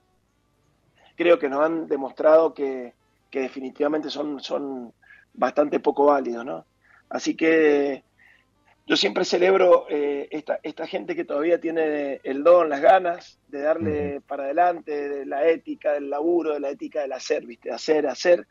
creo 1.15 1.37
que 1.37 1.47
nos 1.47 1.63
han 1.63 1.87
demostrado 1.87 2.53
que, 2.53 2.93
que 3.29 3.41
definitivamente 3.41 4.09
son, 4.09 4.39
son 4.39 4.91
bastante 5.33 5.79
poco 5.79 6.05
válidos, 6.05 6.45
¿no? 6.45 6.65
Así 7.09 7.35
que 7.35 8.03
yo 8.87 8.95
siempre 8.95 9.25
celebro 9.25 9.87
eh, 9.89 10.27
esta, 10.29 10.59
esta 10.61 10.85
gente 10.85 11.15
que 11.15 11.25
todavía 11.25 11.59
tiene 11.59 12.21
el 12.23 12.43
don, 12.43 12.69
las 12.69 12.81
ganas 12.81 13.39
de 13.47 13.61
darle 13.61 14.21
para 14.21 14.43
adelante, 14.43 15.09
de 15.09 15.25
la 15.25 15.47
ética 15.47 15.93
del 15.93 16.11
laburo, 16.11 16.53
de 16.53 16.59
la 16.59 16.69
ética 16.69 17.01
del 17.01 17.13
hacer, 17.13 17.47
¿viste? 17.47 17.71
Hacer, 17.71 18.05
hacer, 18.05 18.47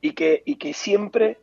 y 0.00 0.12
que, 0.12 0.42
y 0.46 0.56
que 0.56 0.72
siempre 0.72 1.38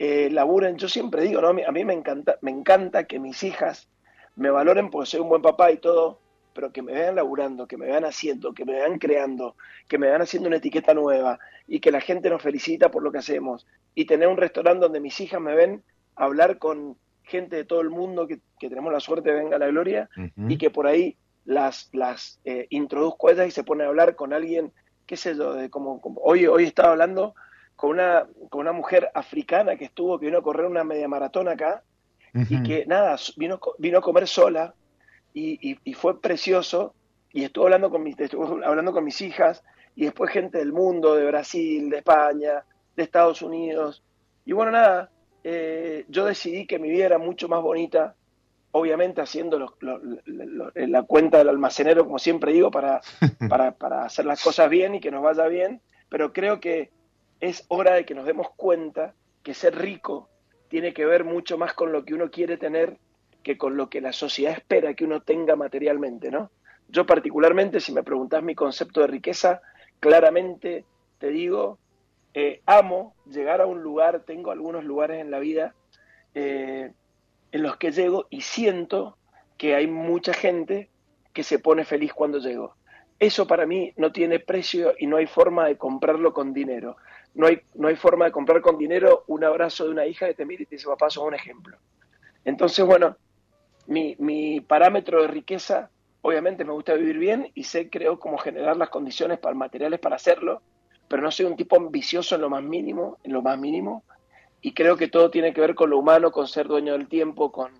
eh, 0.00 0.28
laburen. 0.32 0.76
Yo 0.78 0.88
siempre 0.88 1.22
digo, 1.22 1.40
¿no? 1.40 1.48
A 1.48 1.72
mí, 1.72 1.84
me, 1.84 1.92
encanta, 1.92 2.38
me 2.40 2.50
encanta 2.50 3.04
que 3.04 3.20
mis 3.20 3.44
hijas 3.44 3.88
me 4.34 4.50
valoren 4.50 4.90
porque 4.90 5.10
soy 5.10 5.20
un 5.20 5.28
buen 5.28 5.42
papá 5.42 5.70
y 5.70 5.76
todo, 5.76 6.18
pero 6.54 6.72
que 6.72 6.82
me 6.82 6.92
vean 6.92 7.14
laburando, 7.14 7.68
que 7.68 7.76
me 7.76 7.86
vean 7.86 8.04
haciendo, 8.04 8.52
que 8.52 8.64
me 8.64 8.72
vean 8.72 8.98
creando, 8.98 9.54
que 9.86 9.96
me 9.96 10.08
vean 10.08 10.22
haciendo 10.22 10.48
una 10.48 10.56
etiqueta 10.56 10.92
nueva 10.92 11.38
y 11.68 11.78
que 11.78 11.92
la 11.92 12.00
gente 12.00 12.30
nos 12.30 12.42
felicita 12.42 12.90
por 12.90 13.04
lo 13.04 13.12
que 13.12 13.18
hacemos. 13.18 13.64
Y 13.94 14.06
tener 14.06 14.26
un 14.26 14.38
restaurante 14.38 14.80
donde 14.80 14.98
mis 14.98 15.20
hijas 15.20 15.40
me 15.40 15.54
ven 15.54 15.84
hablar 16.16 16.58
con 16.58 16.96
gente 17.26 17.56
de 17.56 17.64
todo 17.64 17.80
el 17.80 17.90
mundo 17.90 18.26
que, 18.26 18.40
tenemos 18.58 18.92
la 18.92 19.00
suerte 19.00 19.30
de 19.30 19.40
venga 19.40 19.58
la 19.58 19.66
gloria 19.66 20.08
y 20.48 20.56
que 20.56 20.70
por 20.70 20.86
ahí 20.86 21.16
las, 21.44 21.90
las 21.92 22.40
eh, 22.44 22.66
introduzco 22.70 23.28
a 23.28 23.32
ellas 23.32 23.48
y 23.48 23.50
se 23.50 23.64
pone 23.64 23.84
a 23.84 23.88
hablar 23.88 24.16
con 24.16 24.32
alguien, 24.32 24.72
qué 25.06 25.16
sé 25.16 25.36
yo, 25.36 25.54
de 25.54 25.70
como, 25.70 26.00
hoy, 26.22 26.46
hoy 26.46 26.64
estaba 26.64 26.90
hablando 26.90 27.34
con 27.74 27.90
una, 27.90 28.26
con 28.48 28.62
una 28.62 28.72
mujer 28.72 29.10
africana 29.14 29.76
que 29.76 29.86
estuvo, 29.86 30.18
que 30.18 30.26
vino 30.26 30.38
a 30.38 30.42
correr 30.42 30.66
una 30.66 30.84
media 30.84 31.08
maratón 31.08 31.48
acá 31.48 31.82
y 32.34 32.62
que 32.62 32.84
nada, 32.86 33.16
vino, 33.36 33.58
vino 33.78 33.98
a 33.98 34.02
comer 34.02 34.28
sola 34.28 34.74
y, 35.32 35.78
y, 35.84 35.94
fue 35.94 36.20
precioso 36.20 36.94
y 37.32 37.44
estuvo 37.44 37.64
hablando 37.64 37.88
con, 37.88 38.02
mis, 38.02 38.18
estuvo 38.18 38.62
hablando 38.64 38.92
con 38.92 39.04
mis 39.04 39.20
hijas 39.22 39.62
y 39.94 40.04
después 40.04 40.30
gente 40.30 40.58
del 40.58 40.72
mundo, 40.72 41.14
de 41.14 41.26
Brasil, 41.26 41.88
de 41.88 41.98
España, 41.98 42.64
de 42.94 43.02
Estados 43.02 43.40
Unidos. 43.40 44.02
Y 44.44 44.52
bueno, 44.52 44.72
nada, 44.72 45.10
eh, 45.48 46.04
yo 46.08 46.24
decidí 46.24 46.66
que 46.66 46.80
mi 46.80 46.90
vida 46.90 47.06
era 47.06 47.18
mucho 47.18 47.46
más 47.46 47.62
bonita, 47.62 48.16
obviamente 48.72 49.20
haciendo 49.20 49.76
la 49.78 51.02
cuenta 51.04 51.38
del 51.38 51.50
almacenero, 51.50 52.04
como 52.04 52.18
siempre 52.18 52.52
digo, 52.52 52.70
para, 52.72 53.00
para, 53.78 54.04
hacer 54.04 54.26
las 54.26 54.42
cosas 54.42 54.68
bien 54.68 54.96
y 54.96 55.00
que 55.00 55.12
nos 55.12 55.22
vaya 55.22 55.46
bien, 55.46 55.80
pero 56.08 56.32
creo 56.32 56.58
que 56.58 56.90
es 57.38 57.64
hora 57.68 57.94
de 57.94 58.04
que 58.04 58.16
nos 58.16 58.26
demos 58.26 58.48
cuenta 58.56 59.14
que 59.44 59.54
ser 59.54 59.78
rico 59.78 60.28
tiene 60.66 60.92
que 60.92 61.06
ver 61.06 61.22
mucho 61.22 61.56
más 61.56 61.74
con 61.74 61.92
lo 61.92 62.04
que 62.04 62.14
uno 62.14 62.28
quiere 62.28 62.56
tener 62.56 62.98
que 63.44 63.56
con 63.56 63.76
lo 63.76 63.88
que 63.88 64.00
la 64.00 64.12
sociedad 64.12 64.52
espera 64.52 64.94
que 64.94 65.04
uno 65.04 65.22
tenga 65.22 65.54
materialmente, 65.54 66.32
¿no? 66.32 66.50
Yo 66.88 67.06
particularmente, 67.06 67.78
si 67.78 67.92
me 67.92 68.02
preguntas 68.02 68.42
mi 68.42 68.56
concepto 68.56 69.00
de 69.00 69.06
riqueza, 69.06 69.62
claramente 70.00 70.84
te 71.18 71.28
digo 71.28 71.78
eh, 72.38 72.60
amo 72.66 73.14
llegar 73.24 73.62
a 73.62 73.66
un 73.66 73.82
lugar, 73.82 74.24
tengo 74.26 74.50
algunos 74.50 74.84
lugares 74.84 75.22
en 75.22 75.30
la 75.30 75.38
vida 75.38 75.74
eh, 76.34 76.92
en 77.50 77.62
los 77.62 77.78
que 77.78 77.92
llego 77.92 78.26
y 78.28 78.42
siento 78.42 79.16
que 79.56 79.74
hay 79.74 79.86
mucha 79.86 80.34
gente 80.34 80.90
que 81.32 81.42
se 81.42 81.58
pone 81.58 81.86
feliz 81.86 82.12
cuando 82.12 82.38
llego. 82.38 82.74
Eso 83.18 83.46
para 83.46 83.64
mí 83.64 83.94
no 83.96 84.12
tiene 84.12 84.38
precio 84.38 84.92
y 84.98 85.06
no 85.06 85.16
hay 85.16 85.26
forma 85.26 85.66
de 85.66 85.78
comprarlo 85.78 86.34
con 86.34 86.52
dinero. 86.52 86.98
No 87.34 87.46
hay, 87.46 87.62
no 87.74 87.88
hay 87.88 87.96
forma 87.96 88.26
de 88.26 88.32
comprar 88.32 88.60
con 88.60 88.76
dinero 88.76 89.24
un 89.28 89.42
abrazo 89.42 89.86
de 89.86 89.92
una 89.92 90.04
hija 90.04 90.26
que 90.26 90.34
te 90.34 90.44
mira 90.44 90.62
y 90.62 90.66
te 90.66 90.74
dice, 90.74 90.88
papá, 90.88 91.08
sos 91.08 91.24
un 91.24 91.32
ejemplo. 91.32 91.78
Entonces, 92.44 92.84
bueno, 92.84 93.16
mi, 93.86 94.14
mi 94.18 94.60
parámetro 94.60 95.22
de 95.22 95.28
riqueza, 95.28 95.88
obviamente 96.20 96.66
me 96.66 96.72
gusta 96.72 96.92
vivir 96.92 97.16
bien 97.16 97.50
y 97.54 97.64
sé, 97.64 97.88
creo, 97.88 98.20
cómo 98.20 98.36
generar 98.36 98.76
las 98.76 98.90
condiciones 98.90 99.38
para, 99.38 99.54
materiales 99.54 100.00
para 100.00 100.16
hacerlo 100.16 100.60
pero 101.08 101.22
no 101.22 101.30
soy 101.30 101.46
un 101.46 101.56
tipo 101.56 101.76
ambicioso 101.76 102.34
en 102.34 102.40
lo 102.40 102.50
más 102.50 102.62
mínimo, 102.62 103.18
en 103.22 103.32
lo 103.32 103.42
más 103.42 103.58
mínimo, 103.58 104.04
y 104.60 104.72
creo 104.72 104.96
que 104.96 105.08
todo 105.08 105.30
tiene 105.30 105.52
que 105.52 105.60
ver 105.60 105.74
con 105.74 105.90
lo 105.90 105.98
humano, 105.98 106.32
con 106.32 106.48
ser 106.48 106.66
dueño 106.66 106.92
del 106.92 107.08
tiempo, 107.08 107.52
con 107.52 107.72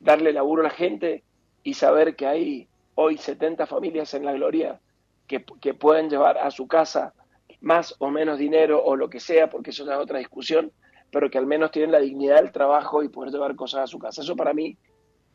darle 0.00 0.32
laburo 0.32 0.60
a 0.60 0.64
la 0.64 0.70
gente 0.70 1.22
y 1.62 1.74
saber 1.74 2.16
que 2.16 2.26
hay 2.26 2.68
hoy 2.94 3.16
70 3.16 3.66
familias 3.66 4.14
en 4.14 4.24
la 4.24 4.32
gloria 4.32 4.80
que, 5.26 5.44
que 5.60 5.74
pueden 5.74 6.10
llevar 6.10 6.38
a 6.38 6.50
su 6.50 6.66
casa 6.66 7.14
más 7.60 7.94
o 7.98 8.10
menos 8.10 8.38
dinero 8.38 8.84
o 8.84 8.94
lo 8.94 9.08
que 9.08 9.20
sea, 9.20 9.48
porque 9.48 9.70
eso 9.70 9.90
es 9.90 9.98
otra 9.98 10.18
discusión, 10.18 10.70
pero 11.10 11.30
que 11.30 11.38
al 11.38 11.46
menos 11.46 11.70
tienen 11.70 11.92
la 11.92 12.00
dignidad 12.00 12.36
del 12.36 12.52
trabajo 12.52 13.02
y 13.02 13.08
poder 13.08 13.32
llevar 13.32 13.56
cosas 13.56 13.80
a 13.80 13.86
su 13.86 13.98
casa. 13.98 14.20
Eso 14.20 14.36
para 14.36 14.52
mí 14.52 14.76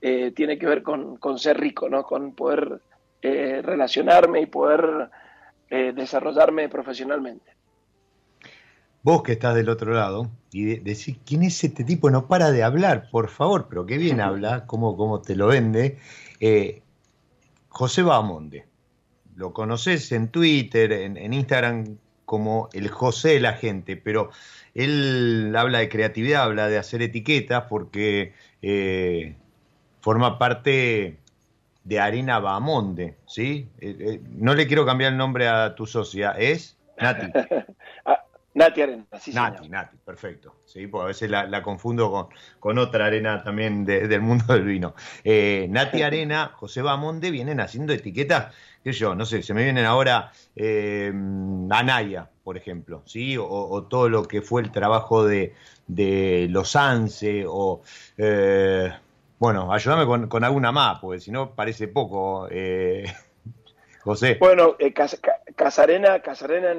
eh, 0.01 0.31
tiene 0.31 0.59
que 0.59 0.67
ver 0.67 0.83
con, 0.83 1.17
con, 1.17 1.39
ser 1.39 1.59
rico, 1.59 1.89
¿no? 1.89 2.03
con 2.03 2.35
poder 2.35 2.81
eh, 3.21 3.61
relacionarme 3.63 4.41
y 4.41 4.45
poder 4.45 5.09
eh, 5.69 5.93
desarrollarme 5.95 6.69
profesionalmente. 6.69 7.55
Vos 9.01 9.23
que 9.23 9.33
estás 9.33 9.55
del 9.55 9.69
otro 9.69 9.93
lado 9.93 10.29
y 10.51 10.79
decís, 10.79 11.17
¿quién 11.25 11.43
es 11.43 11.63
este 11.63 11.83
tipo? 11.83 12.09
No 12.09 12.27
para 12.27 12.51
de 12.51 12.63
hablar, 12.63 13.09
por 13.11 13.29
favor, 13.29 13.67
pero 13.69 13.85
qué 13.85 13.97
bien 13.97 14.19
habla, 14.21 14.65
cómo, 14.65 14.97
cómo 14.97 15.21
te 15.21 15.35
lo 15.35 15.47
vende. 15.47 15.97
Eh, 16.39 16.81
José 17.69 18.01
Bamonde, 18.01 18.65
lo 19.35 19.53
conoces 19.53 20.11
en 20.11 20.27
Twitter, 20.27 20.91
en, 20.91 21.33
Instagram 21.33 21.97
como 22.25 22.67
el 22.73 22.89
José 22.89 23.29
de 23.29 23.39
la 23.39 23.53
gente, 23.53 23.95
pero 23.95 24.31
él 24.73 25.53
habla 25.57 25.79
de 25.79 25.89
creatividad, 25.89 26.43
habla 26.43 26.67
de 26.67 26.77
hacer 26.77 27.01
etiquetas 27.01 27.63
porque 27.69 28.33
eh, 28.61 29.35
forma 30.01 30.37
parte 30.37 31.17
de 31.89 31.99
Arena 31.99 32.37
Bamonde, 32.37 33.17
¿sí? 33.25 33.67
Eh, 33.79 33.97
eh, 33.99 34.21
no 34.29 34.53
le 34.53 34.67
quiero 34.67 34.85
cambiar 34.85 35.11
el 35.11 35.17
nombre 35.17 35.47
a 35.47 35.73
tu 35.73 35.87
socia, 35.87 36.31
es 36.37 36.77
Nati. 37.01 37.31
Ah, 38.05 38.23
Nati 38.53 38.81
Arena, 38.81 39.05
sí, 39.19 39.33
Nati, 39.33 39.67
Nati, 39.69 39.97
perfecto. 40.05 40.57
Sí, 40.65 40.85
porque 40.85 41.03
a 41.03 41.07
veces 41.07 41.31
la, 41.31 41.63
confundo 41.63 42.11
con, 42.11 42.27
con, 42.59 42.77
otra 42.77 43.07
arena 43.07 43.43
también 43.43 43.85
del 43.85 44.21
mundo 44.21 44.53
del 44.53 44.65
vino. 44.65 44.93
Eh, 45.23 45.65
Nati 45.69 46.01
Arena, 46.03 46.51
José 46.55 46.83
Bamonde 46.83 47.31
vienen 47.31 47.59
haciendo 47.59 47.91
etiquetas, 47.91 48.53
qué 48.83 48.91
yo, 48.91 49.15
no 49.15 49.25
sé, 49.25 49.41
se 49.41 49.55
me 49.55 49.63
vienen 49.63 49.85
ahora 49.85 50.31
eh, 50.55 51.11
Anaya, 51.71 52.29
por 52.43 52.55
ejemplo, 52.55 53.01
¿sí? 53.05 53.35
O, 53.39 53.83
todo 53.89 54.09
lo 54.09 54.27
que 54.27 54.43
fue 54.43 54.61
el 54.61 54.71
trabajo 54.71 55.25
de, 55.25 55.55
de 55.87 56.47
los 56.51 56.75
ANSE 56.75 57.45
o... 57.47 57.81
Bueno, 59.39 59.71
ayúdame 59.71 60.27
con, 60.27 60.43
alguna 60.43 60.73
más, 60.73 60.99
porque 60.99 61.21
si 61.21 61.31
no 61.31 61.55
parece 61.55 61.87
poco, 61.87 62.49
eh, 62.51 63.05
José. 64.03 64.37
Bueno, 64.37 64.75
eh, 64.79 64.93
Casarena, 65.55 66.19
Casarena 66.19 66.75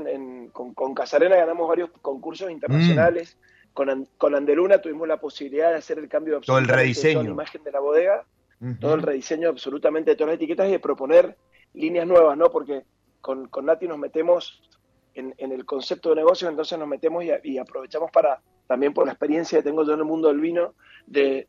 con, 0.52 0.94
Casarena 0.94 1.36
ganamos 1.36 1.66
varios 1.66 1.90
concursos 2.02 2.50
internacionales. 2.50 3.36
Mm. 3.36 3.72
Con, 3.72 4.08
con, 4.18 4.34
Andeluna 4.34 4.82
tuvimos 4.82 5.08
la 5.08 5.18
posibilidad 5.18 5.70
de 5.70 5.76
hacer 5.76 5.98
el 5.98 6.08
cambio 6.08 6.34
de 6.34 6.40
todo 6.46 6.58
el 6.58 6.68
rediseño. 6.68 7.22
la 7.22 7.30
imagen 7.30 7.62
de 7.62 7.72
la 7.72 7.80
bodega, 7.80 8.24
todo 8.78 8.94
el 8.94 9.02
rediseño 9.02 9.48
absolutamente 9.48 10.10
de 10.10 10.16
todas 10.16 10.32
las 10.32 10.36
etiquetas 10.36 10.68
y 10.68 10.72
de 10.72 10.80
proponer 10.80 11.36
líneas 11.72 12.06
nuevas, 12.06 12.36
¿no? 12.36 12.50
Porque 12.50 12.82
con, 13.22 13.48
con 13.48 13.66
Nati 13.66 13.88
nos 13.88 13.96
metemos 13.96 14.60
en, 15.14 15.34
el 15.38 15.64
concepto 15.64 16.10
de 16.10 16.16
negocio, 16.16 16.48
entonces 16.48 16.78
nos 16.78 16.88
metemos 16.88 17.24
y, 17.42 17.58
aprovechamos 17.58 18.10
para, 18.10 18.42
también 18.66 18.92
por 18.92 19.06
la 19.06 19.12
experiencia 19.12 19.58
que 19.58 19.64
tengo 19.64 19.84
yo 19.84 19.94
en 19.94 20.00
el 20.00 20.04
mundo 20.04 20.28
del 20.28 20.40
vino, 20.40 20.74
de 21.06 21.46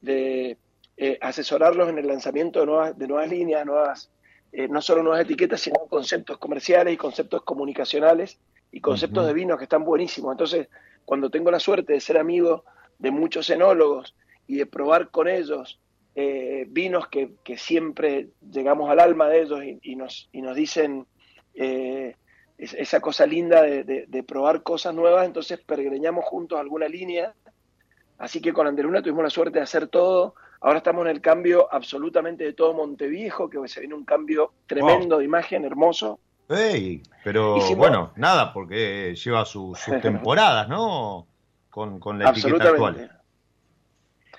eh, 0.98 1.18
asesorarlos 1.22 1.90
en 1.90 1.98
el 1.98 2.08
lanzamiento 2.08 2.60
de 2.60 2.66
nuevas, 2.66 2.98
de 2.98 3.08
nuevas 3.08 3.30
líneas, 3.30 3.66
nuevas, 3.66 4.12
eh, 4.52 4.68
no 4.68 4.82
solo 4.82 5.02
nuevas 5.02 5.22
etiquetas, 5.22 5.62
sino 5.62 5.80
conceptos 5.90 6.38
comerciales 6.38 6.94
y 6.94 6.98
conceptos 6.98 7.44
comunicacionales 7.44 8.40
y 8.72 8.82
conceptos 8.82 9.26
de 9.26 9.34
vinos 9.34 9.58
que 9.58 9.64
están 9.64 9.84
buenísimos. 9.84 10.34
Entonces, 10.34 10.68
cuando 11.06 11.30
tengo 11.30 11.50
la 11.50 11.60
suerte 11.60 11.94
de 11.94 12.02
ser 12.02 12.18
amigo 12.18 12.66
de 13.00 13.10
muchos 13.10 13.50
enólogos 13.50 14.16
y 14.48 14.58
de 14.58 14.66
probar 14.66 15.10
con 15.10 15.28
ellos 15.28 15.80
eh, 16.14 16.66
vinos 16.70 17.08
que, 17.08 17.32
siempre 17.58 18.28
llegamos 18.52 18.90
al 18.90 19.00
alma 19.00 19.28
de 19.28 19.42
ellos 19.42 19.62
y, 19.82 19.96
nos, 19.96 20.30
y 20.32 20.42
nos 20.42 20.56
dicen 20.56 21.08
esa 22.58 23.00
cosa 23.00 23.26
linda 23.26 23.64
de, 23.64 24.06
de, 24.08 24.24
probar 24.24 24.62
cosas 24.62 24.94
nuevas, 24.94 25.26
entonces 25.26 25.60
pergreñamos 25.60 26.26
juntos 26.26 26.60
alguna 26.60 26.88
línea. 26.88 27.34
Así 28.20 28.40
que 28.40 28.54
con 28.54 28.68
Anderuna 28.68 29.02
tuvimos 29.02 29.24
la 29.24 29.32
suerte 29.32 29.58
de 29.58 29.64
hacer 29.64 29.88
todo 29.88 30.36
Ahora 30.62 30.78
estamos 30.78 31.06
en 31.06 31.12
el 31.12 31.22
cambio 31.22 31.68
absolutamente 31.72 32.44
de 32.44 32.54
todo 32.54 32.74
Monteviejo, 32.74 33.50
que 33.50 33.68
se 33.68 33.80
viene 33.80 33.96
un 33.96 34.06
cambio 34.06 34.54
tremendo 34.68 35.18
de 35.18 35.26
imagen, 35.26 35.66
hermoso. 35.66 36.20
Hey, 36.48 37.02
pero 37.24 37.58
bueno, 37.76 38.12
nada, 38.16 38.54
porque 38.54 39.16
lleva 39.16 39.44
sus 39.44 39.80
temporadas, 40.02 40.70
¿no? 40.70 41.28
Con, 41.70 42.00
la 42.20 42.30
etiqueta 42.30 42.70
actual. 42.70 43.20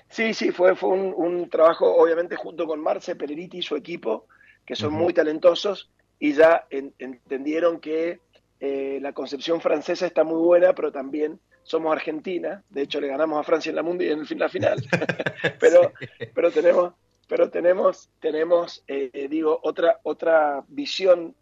Sí, 0.07 0.33
sí, 0.33 0.51
fue, 0.51 0.75
fue 0.75 0.91
un, 0.91 1.49
trabajo, 1.49 1.93
obviamente, 1.93 2.35
junto 2.35 2.67
con 2.67 2.79
Marce 2.79 3.15
Peleriti 3.15 3.57
y 3.57 3.63
su 3.63 3.75
equipo, 3.75 4.27
que 4.65 4.75
son 4.75 4.93
muy 4.93 5.11
talentosos 5.13 5.89
y 6.19 6.33
ya 6.33 6.67
entendieron 6.69 7.79
que 7.79 8.21
eh, 8.59 8.99
la 9.01 9.11
concepción 9.11 9.59
francesa 9.59 10.05
está 10.05 10.23
muy 10.23 10.39
buena, 10.39 10.73
pero 10.73 10.91
también 10.91 11.39
somos 11.63 11.91
Argentina, 11.91 12.63
de 12.69 12.81
hecho 12.83 13.01
le 13.01 13.07
ganamos 13.07 13.39
a 13.39 13.43
Francia 13.43 13.69
en 13.69 13.75
la 13.75 13.83
mundial 13.83 14.25
en 14.29 14.39
la 14.39 14.49
final, 14.49 14.83
pero, 15.59 15.93
pero 16.33 16.51
tenemos, 16.51 16.93
pero 17.27 17.49
tenemos, 17.49 18.09
tenemos 18.19 18.83
eh, 18.87 19.27
digo, 19.29 19.59
otra, 19.63 19.99
otra 20.03 20.63
visión 20.67 21.35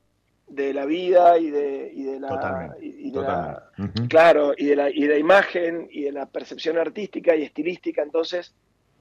de 0.52 0.74
la 0.74 0.86
vida 0.86 1.38
y 1.38 1.50
de, 1.50 1.92
y 1.94 2.04
de 2.04 2.20
la, 2.20 2.76
y 2.82 3.12
de 3.12 3.22
la 3.22 3.72
claro 4.10 4.54
y 4.58 4.66
de 4.66 4.76
la 4.76 4.90
y 4.90 5.04
de 5.04 5.08
la 5.08 5.18
imagen 5.18 5.88
y 5.90 6.04
de 6.04 6.12
la 6.12 6.26
percepción 6.26 6.78
artística 6.78 7.36
y 7.36 7.44
estilística. 7.44 8.04
Entonces 8.04 8.54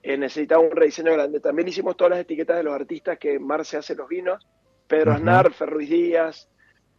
eh, 0.02 0.16
necesitaba 0.16 0.62
un 0.62 0.70
rediseño 0.70 1.12
grande. 1.12 1.40
También 1.40 1.68
hicimos 1.68 1.96
todas 1.96 2.12
las 2.12 2.20
etiquetas 2.20 2.56
de 2.56 2.62
los 2.62 2.74
artistas 2.74 3.18
que 3.18 3.38
Marce 3.38 3.76
hace 3.76 3.96
los 3.96 4.08
vinos, 4.08 4.46
Pedro 4.86 5.12
Aznar, 5.12 5.52
Ferruiz 5.52 5.90
Díaz, 5.90 6.48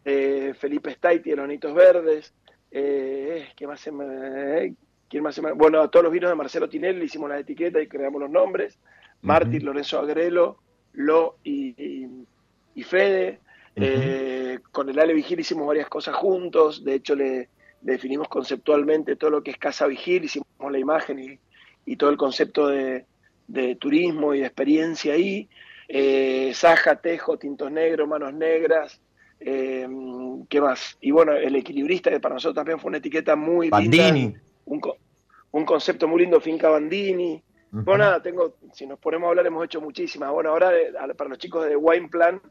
eh, 0.03 0.53
Felipe 0.59 0.91
Staiti, 0.91 1.31
Elonitos 1.31 1.73
Verdes, 1.73 2.33
eh, 2.71 3.49
¿qué 3.55 3.67
más 3.67 3.79
se 3.79 3.91
me, 3.91 4.75
¿quién 5.09 5.23
más 5.23 5.35
se 5.35 5.41
me, 5.41 5.51
Bueno, 5.51 5.81
a 5.81 5.91
todos 5.91 6.03
los 6.03 6.13
vinos 6.13 6.29
de 6.29 6.35
Marcelo 6.35 6.69
Tinelli 6.69 6.99
le 6.99 7.05
hicimos 7.05 7.29
la 7.29 7.39
etiqueta 7.39 7.81
y 7.81 7.87
creamos 7.87 8.21
los 8.21 8.29
nombres, 8.29 8.79
Martín, 9.21 9.65
Lorenzo 9.65 9.99
Agrelo, 9.99 10.57
Lo 10.93 11.37
y, 11.43 12.07
y, 12.75 12.83
Fede. 12.83 13.39
Eh, 13.75 14.59
con 14.71 14.89
el 14.89 14.99
Ale 14.99 15.13
Vigil 15.13 15.39
hicimos 15.39 15.65
varias 15.65 15.87
cosas 15.87 16.15
juntos, 16.15 16.83
de 16.83 16.95
hecho 16.95 17.15
le, 17.15 17.49
definimos 17.81 18.27
conceptualmente 18.27 19.15
todo 19.15 19.29
lo 19.29 19.43
que 19.43 19.51
es 19.51 19.57
Casa 19.57 19.87
Vigil, 19.87 20.25
hicimos 20.25 20.47
la 20.69 20.79
imagen 20.79 21.19
y, 21.19 21.39
y 21.85 21.95
todo 21.95 22.09
el 22.09 22.17
concepto 22.17 22.67
de, 22.67 23.05
de, 23.47 23.75
turismo 23.75 24.33
y 24.33 24.39
de 24.39 24.45
experiencia 24.45 25.13
ahí. 25.13 25.49
Eh, 25.87 26.51
Saja, 26.53 26.95
Tejo, 27.01 27.37
Tintos 27.37 27.71
Negros, 27.71 28.07
Manos 28.07 28.33
Negras, 28.33 29.01
eh, 29.43 29.87
¿qué 30.47 30.61
más? 30.61 30.97
Y 31.01 31.11
bueno, 31.11 31.33
el 31.33 31.55
equilibrista, 31.55 32.11
que 32.11 32.19
para 32.19 32.35
nosotros 32.35 32.55
también 32.55 32.79
fue 32.79 32.89
una 32.89 32.99
etiqueta 32.99 33.35
muy 33.35 33.69
Bandini. 33.69 34.35
un, 34.65 34.81
un, 35.51 35.65
concepto 35.65 36.07
muy 36.07 36.21
lindo, 36.21 36.39
Finca 36.39 36.69
Bandini. 36.69 37.41
Bueno, 37.71 38.03
nada, 38.03 38.21
tengo, 38.21 38.57
si 38.73 38.85
nos 38.85 38.99
ponemos 38.99 39.27
a 39.27 39.29
hablar, 39.29 39.47
hemos 39.47 39.65
hecho 39.65 39.81
muchísimas. 39.81 40.29
Bueno, 40.31 40.49
ahora 40.49 40.71
para 41.17 41.29
los 41.29 41.39
chicos 41.39 41.65
de 41.65 41.75
Wine 41.75 42.09
Plan, 42.09 42.41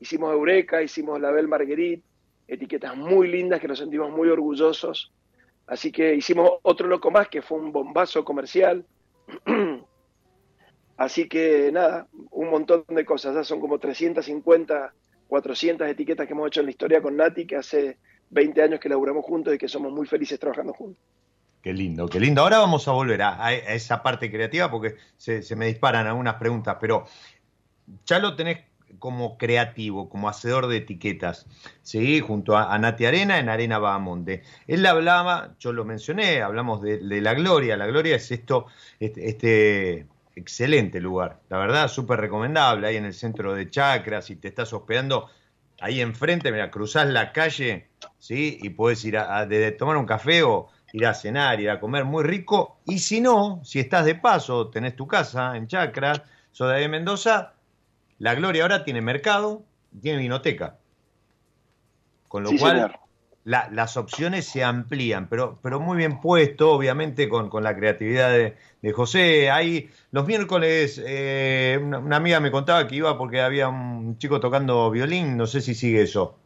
hicimos 0.00 0.32
Eureka, 0.32 0.82
hicimos 0.82 1.20
la 1.20 1.32
Belle 1.32 1.48
Marguerite, 1.48 2.04
etiquetas 2.46 2.96
muy 2.96 3.28
lindas 3.28 3.60
que 3.60 3.68
nos 3.68 3.78
sentimos 3.78 4.10
muy 4.10 4.28
orgullosos. 4.28 5.12
Así 5.66 5.92
que 5.92 6.14
hicimos 6.14 6.50
otro 6.62 6.86
loco 6.86 7.10
más 7.10 7.28
que 7.28 7.42
fue 7.42 7.58
un 7.58 7.72
bombazo 7.72 8.24
comercial. 8.24 8.86
Así 10.96 11.28
que 11.28 11.70
nada, 11.72 12.08
un 12.30 12.48
montón 12.48 12.84
de 12.88 13.04
cosas. 13.04 13.34
Ya 13.34 13.44
son 13.44 13.60
como 13.60 13.78
350, 13.78 14.94
400 15.28 15.86
etiquetas 15.88 16.26
que 16.26 16.32
hemos 16.32 16.48
hecho 16.48 16.60
en 16.60 16.66
la 16.66 16.70
historia 16.70 17.00
con 17.00 17.16
Nati, 17.16 17.46
que 17.46 17.56
hace 17.56 17.98
20 18.30 18.62
años 18.62 18.80
que 18.80 18.88
laburamos 18.88 19.24
juntos 19.24 19.54
y 19.54 19.58
que 19.58 19.68
somos 19.68 19.92
muy 19.92 20.06
felices 20.06 20.38
trabajando 20.38 20.72
juntos. 20.72 21.02
Qué 21.62 21.72
lindo, 21.72 22.08
qué 22.08 22.20
lindo. 22.20 22.42
Ahora 22.42 22.58
vamos 22.58 22.86
a 22.88 22.92
volver 22.92 23.20
a, 23.22 23.52
esa 23.52 24.02
parte 24.02 24.30
creativa 24.30 24.70
porque 24.70 24.96
se, 25.16 25.56
me 25.56 25.66
disparan 25.66 26.06
algunas 26.06 26.34
preguntas, 26.34 26.76
pero 26.80 27.04
ya 28.06 28.18
lo 28.18 28.36
tenés 28.36 28.60
como 28.98 29.36
creativo, 29.36 30.08
como 30.08 30.28
hacedor 30.28 30.66
de 30.66 30.78
etiquetas, 30.78 31.46
¿sí? 31.82 32.20
junto 32.20 32.56
a, 32.56 32.78
Nati 32.78 33.04
Arena 33.04 33.38
en 33.38 33.48
Arena 33.48 33.78
Bahamonde. 33.78 34.44
Él 34.66 34.86
hablaba, 34.86 35.56
yo 35.58 35.72
lo 35.72 35.84
mencioné, 35.84 36.42
hablamos 36.42 36.80
de, 36.80 37.00
la 37.20 37.34
gloria. 37.34 37.76
La 37.76 37.86
gloria 37.86 38.16
es 38.16 38.30
esto, 38.30 38.66
este, 38.98 39.28
este 39.28 40.06
excelente 40.38 41.00
lugar, 41.00 41.40
la 41.48 41.58
verdad, 41.58 41.88
súper 41.88 42.20
recomendable, 42.20 42.86
ahí 42.86 42.96
en 42.96 43.04
el 43.04 43.14
centro 43.14 43.54
de 43.54 43.68
Chacras, 43.70 44.26
si 44.26 44.36
te 44.36 44.48
estás 44.48 44.72
hospedando 44.72 45.28
ahí 45.80 46.00
enfrente, 46.00 46.50
mira, 46.50 46.70
cruzás 46.70 47.08
la 47.08 47.32
calle, 47.32 47.88
¿sí? 48.18 48.58
Y 48.62 48.70
puedes 48.70 49.04
ir 49.04 49.18
a, 49.18 49.48
tomar 49.78 49.96
un 49.96 50.06
café 50.06 50.42
o 50.42 50.68
ir 50.92 51.06
a 51.06 51.14
cenar, 51.14 51.60
ir 51.60 51.70
a 51.70 51.80
comer 51.80 52.04
muy 52.04 52.24
rico. 52.24 52.80
Y 52.84 52.98
si 52.98 53.20
no, 53.20 53.60
si 53.64 53.78
estás 53.78 54.04
de 54.04 54.14
paso, 54.14 54.68
tenés 54.68 54.96
tu 54.96 55.06
casa 55.06 55.56
en 55.56 55.66
Chacras, 55.66 56.22
sos 56.50 56.72
de 56.72 56.88
Mendoza, 56.88 57.54
la 58.18 58.34
Gloria 58.34 58.62
ahora 58.62 58.84
tiene 58.84 59.00
mercado, 59.00 59.62
tiene 60.00 60.18
vinoteca. 60.18 60.76
Con 62.26 62.42
lo 62.42 62.50
cual 62.58 62.92
las 63.48 63.96
opciones 63.96 64.44
se 64.46 64.62
amplían, 64.62 65.28
pero, 65.28 65.58
pero 65.62 65.80
muy 65.80 65.96
bien 65.96 66.20
puesto, 66.20 66.72
obviamente, 66.72 67.28
con, 67.28 67.50
la 67.62 67.74
creatividad 67.74 68.30
de, 68.30 68.92
José. 68.92 69.50
Ahí 69.50 69.90
los 70.12 70.26
miércoles 70.26 71.02
eh, 71.04 71.80
una, 71.82 72.16
amiga 72.16 72.40
me 72.40 72.50
contaba 72.50 72.86
que 72.86 72.96
iba 72.96 73.16
porque 73.16 73.40
había 73.40 73.68
un 73.68 74.18
chico 74.18 74.38
tocando 74.38 74.90
violín, 74.90 75.36
no 75.36 75.46
sé 75.46 75.60
si 75.60 75.74
sigue 75.74 76.02
eso. 76.02 76.36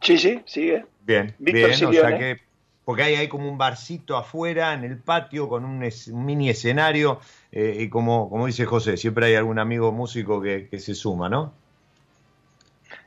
Sí, 0.00 0.18
sí, 0.18 0.42
sigue. 0.44 0.84
Bien, 1.04 1.34
bien, 1.38 1.70
o 1.86 1.92
sea 1.92 2.18
que 2.18 2.40
porque 2.84 3.02
hay, 3.04 3.14
hay 3.14 3.28
como 3.28 3.48
un 3.48 3.58
barcito 3.58 4.16
afuera 4.16 4.74
en 4.74 4.84
el 4.84 4.98
patio 4.98 5.48
con 5.48 5.64
un, 5.64 5.88
mini 6.12 6.50
escenario 6.50 7.20
eh, 7.52 7.76
y 7.80 7.88
como, 7.88 8.28
como 8.28 8.46
dice 8.46 8.66
José, 8.66 8.96
siempre 8.96 9.26
hay 9.26 9.34
algún 9.34 9.58
amigo 9.58 9.92
músico 9.92 10.42
que, 10.42 10.68
se 10.78 10.94
suma, 10.94 11.28
¿no? 11.28 11.52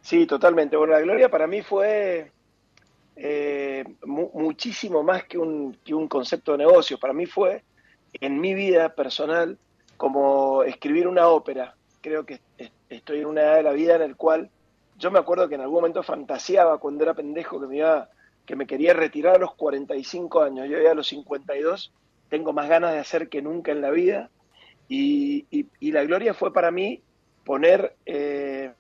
Sí, 0.02 0.26
totalmente. 0.26 0.78
Bueno, 0.78 0.94
la 0.94 1.02
Gloria 1.02 1.30
para 1.30 1.48
mí 1.48 1.62
fue 1.62 2.32
eh, 3.16 3.84
muchísimo 4.06 5.04
más 5.04 5.24
que 5.26 5.38
un, 5.38 5.78
que 5.84 5.94
un 5.94 6.08
concepto 6.08 6.54
de 6.54 6.60
negocio. 6.60 6.98
Para 6.98 7.14
mí 7.14 7.26
fue, 7.26 7.64
en 8.14 8.40
mi 8.40 8.54
vida 8.54 8.90
personal, 8.96 9.58
como 9.98 10.64
escribir 10.64 11.08
una 11.08 11.28
ópera. 11.28 11.76
Creo 12.02 12.26
que 12.26 12.40
estoy 12.90 13.20
en 13.20 13.28
una 13.28 13.42
edad 13.42 13.56
de 13.56 13.64
la 13.64 13.72
vida 13.72 13.96
en 13.96 14.02
el 14.02 14.16
cual 14.16 14.50
yo 14.98 15.12
me 15.12 15.20
acuerdo 15.20 15.50
que 15.50 15.56
en 15.56 15.62
algún 15.62 15.78
momento 15.78 16.04
fantaseaba 16.04 16.78
cuando 16.78 17.04
era 17.04 17.14
pendejo 17.14 17.60
que 17.60 17.68
me 17.68 17.78
iba 17.78 18.10
que 18.46 18.56
me 18.56 18.68
quería 18.68 18.94
retirar 18.94 19.36
a 19.36 19.40
los 19.40 19.56
45 19.56 20.44
años. 20.44 20.70
Yo 20.70 20.80
ya 20.80 20.92
a 20.92 20.96
los 20.96 21.08
52 21.08 21.92
tengo 22.30 22.54
más 22.54 22.70
ganas 22.70 22.94
de 22.94 23.00
hacer 23.00 23.28
que 23.28 23.42
nunca 23.42 23.72
en 23.72 23.82
la 23.82 23.90
vida. 23.90 24.30
Y, 24.88 25.46
la 25.82 26.04
gloria 26.04 26.34
fue 26.34 26.54
para 26.54 26.70
mí 26.70 27.02
poner 27.44 27.96
eh, 28.06 28.72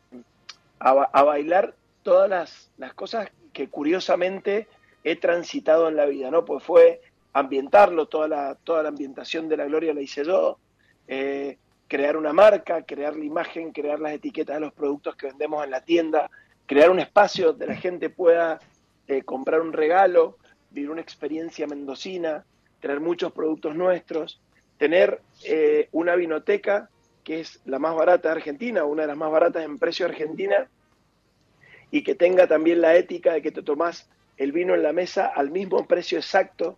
a, 0.79 1.23
bailar 1.23 1.73
todas 2.03 2.29
las, 2.77 2.93
cosas 2.93 3.31
que 3.55 3.69
curiosamente 3.69 4.67
he 5.05 5.15
transitado 5.15 5.87
en 5.87 5.95
la 5.95 6.05
vida, 6.05 6.29
¿no? 6.29 6.43
Pues 6.43 6.61
fue 6.61 7.01
ambientarlo, 7.31 8.07
toda 8.07 8.27
la, 8.27 8.55
toda 8.55 8.83
la 8.83 8.89
ambientación 8.89 9.47
de 9.47 9.55
la 9.55 9.65
gloria 9.65 9.93
la 9.93 10.01
hice 10.01 10.25
yo, 10.25 10.59
eh, 11.07 11.57
crear 11.87 12.17
una 12.17 12.33
marca, 12.33 12.83
crear 12.83 13.15
la 13.15 13.23
imagen, 13.23 13.71
crear 13.71 14.01
las 14.01 14.11
etiquetas 14.11 14.57
de 14.57 14.59
los 14.59 14.73
productos 14.73 15.15
que 15.15 15.27
vendemos 15.27 15.63
en 15.63 15.71
la 15.71 15.85
tienda, 15.85 16.29
crear 16.65 16.89
un 16.89 16.99
espacio 16.99 17.47
donde 17.47 17.67
la 17.67 17.75
gente 17.75 18.09
pueda 18.09 18.59
eh, 19.07 19.21
comprar 19.21 19.61
un 19.61 19.71
regalo, 19.71 20.37
vivir 20.71 20.91
una 20.91 21.01
experiencia 21.01 21.65
mendocina, 21.65 22.43
tener 22.81 22.99
muchos 22.99 23.31
productos 23.31 23.73
nuestros, 23.73 24.41
tener 24.77 25.21
eh, 25.45 25.87
una 25.93 26.17
vinoteca 26.17 26.89
que 27.23 27.39
es 27.39 27.61
la 27.63 27.79
más 27.79 27.95
barata 27.95 28.27
de 28.27 28.35
Argentina, 28.35 28.83
una 28.83 29.03
de 29.03 29.07
las 29.07 29.17
más 29.17 29.31
baratas 29.31 29.63
en 29.63 29.79
precio 29.79 30.05
Argentina, 30.05 30.67
y 31.95 32.03
que 32.03 32.13
tenga 32.13 32.45
también 32.45 32.81
la 32.81 32.93
ética 32.97 33.31
de 33.31 33.41
que 33.41 33.53
te 33.53 33.61
tomás 33.61 34.09
el 34.35 34.51
vino 34.51 34.75
en 34.75 34.83
la 34.83 34.91
mesa 34.91 35.27
al 35.27 35.49
mismo 35.49 35.87
precio 35.87 36.17
exacto 36.17 36.77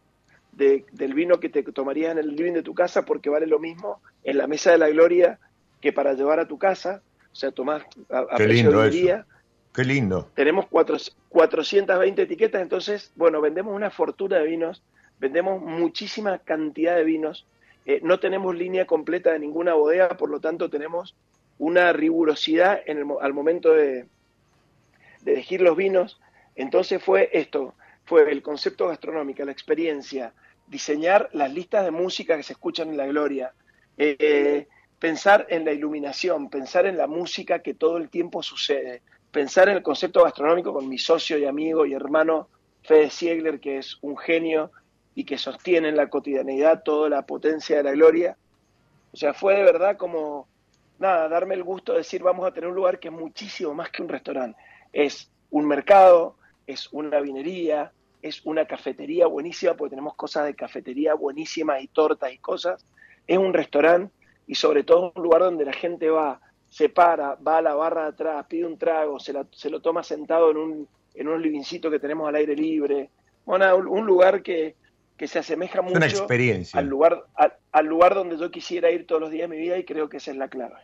del 0.51 1.13
vino 1.15 1.39
que 1.39 1.49
te 1.49 1.63
tomarías 1.63 2.12
en 2.12 2.19
el 2.19 2.36
living 2.36 2.53
de 2.53 2.62
tu 2.62 2.75
casa, 2.75 3.03
porque 3.03 3.27
vale 3.27 3.47
lo 3.47 3.58
mismo 3.58 3.99
en 4.23 4.38
la 4.38 4.45
mesa 4.45 4.71
de 4.71 4.77
la 4.77 4.89
gloria 4.89 5.39
que 5.82 5.91
para 5.91 6.13
llevar 6.13 6.39
a 6.39 6.47
tu 6.47 6.60
casa. 6.60 7.01
O 7.32 7.36
sea, 7.36 7.49
tomás 7.49 7.82
a, 8.12 8.36
precio 8.36 8.80
de 8.80 8.89
día. 8.91 9.25
Qué 9.73 9.84
lindo. 9.84 10.30
Tenemos 10.36 10.67
cuatro, 10.67 10.97
420 11.30 12.21
etiquetas, 12.21 12.62
entonces, 12.62 13.12
bueno, 13.15 13.41
vendemos 13.41 13.73
una 13.73 13.89
fortuna 13.89 14.38
de 14.38 14.45
vinos, 14.45 14.84
vendemos 15.19 15.60
muchísima 15.63 16.38
cantidad 16.38 16.95
de 16.95 17.03
vinos, 17.03 17.47
eh, 17.88 18.01
no 18.03 18.19
tenemos 18.19 18.56
línea 18.56 18.86
completa 18.86 19.32
de 19.32 19.39
ninguna 19.39 19.73
bodega, 19.73 20.10
por 20.10 20.30
lo 20.30 20.39
tanto 20.39 20.69
tenemos 20.69 21.15
una 21.58 21.91
rigurosidad 21.91 22.82
en 22.86 22.99
el, 22.99 23.06
al 23.19 23.34
momento 23.34 23.73
de, 23.73 24.06
de 25.27 25.33
elegir 25.33 25.61
los 25.61 25.75
vinos. 25.75 26.19
Entonces 26.55 27.03
fue 27.03 27.29
esto, 27.33 27.75
fue 28.05 28.31
el 28.31 28.41
concepto 28.41 28.87
gastronómico, 28.87 29.43
la 29.43 29.51
experiencia, 29.51 30.33
diseñar 30.65 31.29
las 31.33 31.53
listas 31.53 31.85
de 31.85 31.91
música 31.91 32.37
que 32.37 32.43
se 32.43 32.53
escuchan 32.53 32.89
en 32.89 32.97
la 32.97 33.05
gloria, 33.05 33.53
eh, 33.97 34.67
pensar 34.99 35.45
en 35.49 35.65
la 35.65 35.73
iluminación, 35.73 36.49
pensar 36.49 36.85
en 36.85 36.97
la 36.97 37.07
música 37.07 37.59
que 37.59 37.73
todo 37.73 37.97
el 37.97 38.09
tiempo 38.09 38.41
sucede, 38.41 39.01
pensar 39.31 39.69
en 39.69 39.75
el 39.77 39.83
concepto 39.83 40.23
gastronómico 40.23 40.73
con 40.73 40.87
mi 40.87 40.97
socio 40.97 41.37
y 41.37 41.45
amigo 41.45 41.85
y 41.85 41.93
hermano 41.93 42.47
Fede 42.83 43.09
Siegler, 43.09 43.59
que 43.59 43.79
es 43.79 43.97
un 44.01 44.17
genio 44.17 44.71
y 45.13 45.25
que 45.25 45.37
sostiene 45.37 45.89
en 45.89 45.97
la 45.97 46.09
cotidianidad 46.09 46.83
toda 46.83 47.09
la 47.09 47.25
potencia 47.25 47.77
de 47.77 47.83
la 47.83 47.91
gloria. 47.91 48.37
O 49.11 49.17
sea, 49.17 49.33
fue 49.33 49.55
de 49.55 49.63
verdad 49.63 49.97
como, 49.97 50.47
nada, 50.99 51.27
darme 51.27 51.55
el 51.55 51.63
gusto 51.63 51.91
de 51.91 51.99
decir, 51.99 52.23
vamos 52.23 52.47
a 52.47 52.53
tener 52.53 52.69
un 52.69 52.75
lugar 52.75 52.99
que 52.99 53.09
es 53.09 53.13
muchísimo 53.13 53.73
más 53.73 53.89
que 53.89 54.01
un 54.01 54.09
restaurante. 54.09 54.57
Es 54.93 55.30
un 55.50 55.67
mercado, 55.67 56.36
es 56.65 56.89
una 56.91 57.19
vinería, 57.19 57.91
es 58.21 58.45
una 58.45 58.65
cafetería 58.65 59.28
buenísima, 59.28 59.76
porque 59.76 59.91
tenemos 59.91 60.15
cosas 60.15 60.45
de 60.45 60.56
cafetería 60.56 61.13
buenísimas 61.13 61.82
y 61.82 61.88
tortas 61.88 62.34
y 62.34 62.38
cosas. 62.38 62.86
Es 63.26 63.38
un 63.38 63.54
restaurante 63.54 64.13
y 64.47 64.56
sobre 64.56 64.84
todo 64.84 65.12
un 65.15 65.23
lugar 65.23 65.41
donde 65.41 65.65
la 65.65 65.73
gente 65.73 66.10
va 66.10 66.39
se 66.69 66.89
para, 66.89 67.36
va 67.36 67.58
a 67.58 67.62
la 67.62 67.76
barra 67.76 68.04
de 68.04 68.10
atrás, 68.10 68.45
pide 68.47 68.65
un 68.65 68.78
trago, 68.78 69.19
se, 69.19 69.34
se 69.52 69.69
lo 69.69 69.82
toma 69.82 70.04
sentado 70.04 70.52
en 70.52 70.58
un, 70.58 70.88
en 71.15 71.28
un 71.28 71.41
livincito 71.41 71.89
que 71.89 72.00
tenemos 72.00 72.28
al 72.28 72.36
aire 72.36 72.56
libre. 72.56 73.10
Bueno, 73.45 73.76
un 73.78 74.06
lugar 74.06 74.43
que, 74.43 74.76
que 75.15 75.28
se 75.28 75.39
asemeja 75.39 75.82
mucho 75.82 75.97
experiencia. 75.97 76.80
Al, 76.80 76.88
lugar, 76.88 77.26
al, 77.71 77.86
lugar 77.86 78.13
donde 78.13 78.38
yo 78.38 78.52
quisiera 78.52 78.91
ir 78.91 79.08
todos 79.08 79.21
los 79.21 79.32
días 79.32 79.50
de 79.50 79.56
mi 79.56 79.62
vida 79.62 79.78
y 79.78 79.86
creo 79.86 80.10
que 80.10 80.17
esa 80.17 80.32
es 80.32 80.38
la 80.38 80.50
clave. 80.50 80.76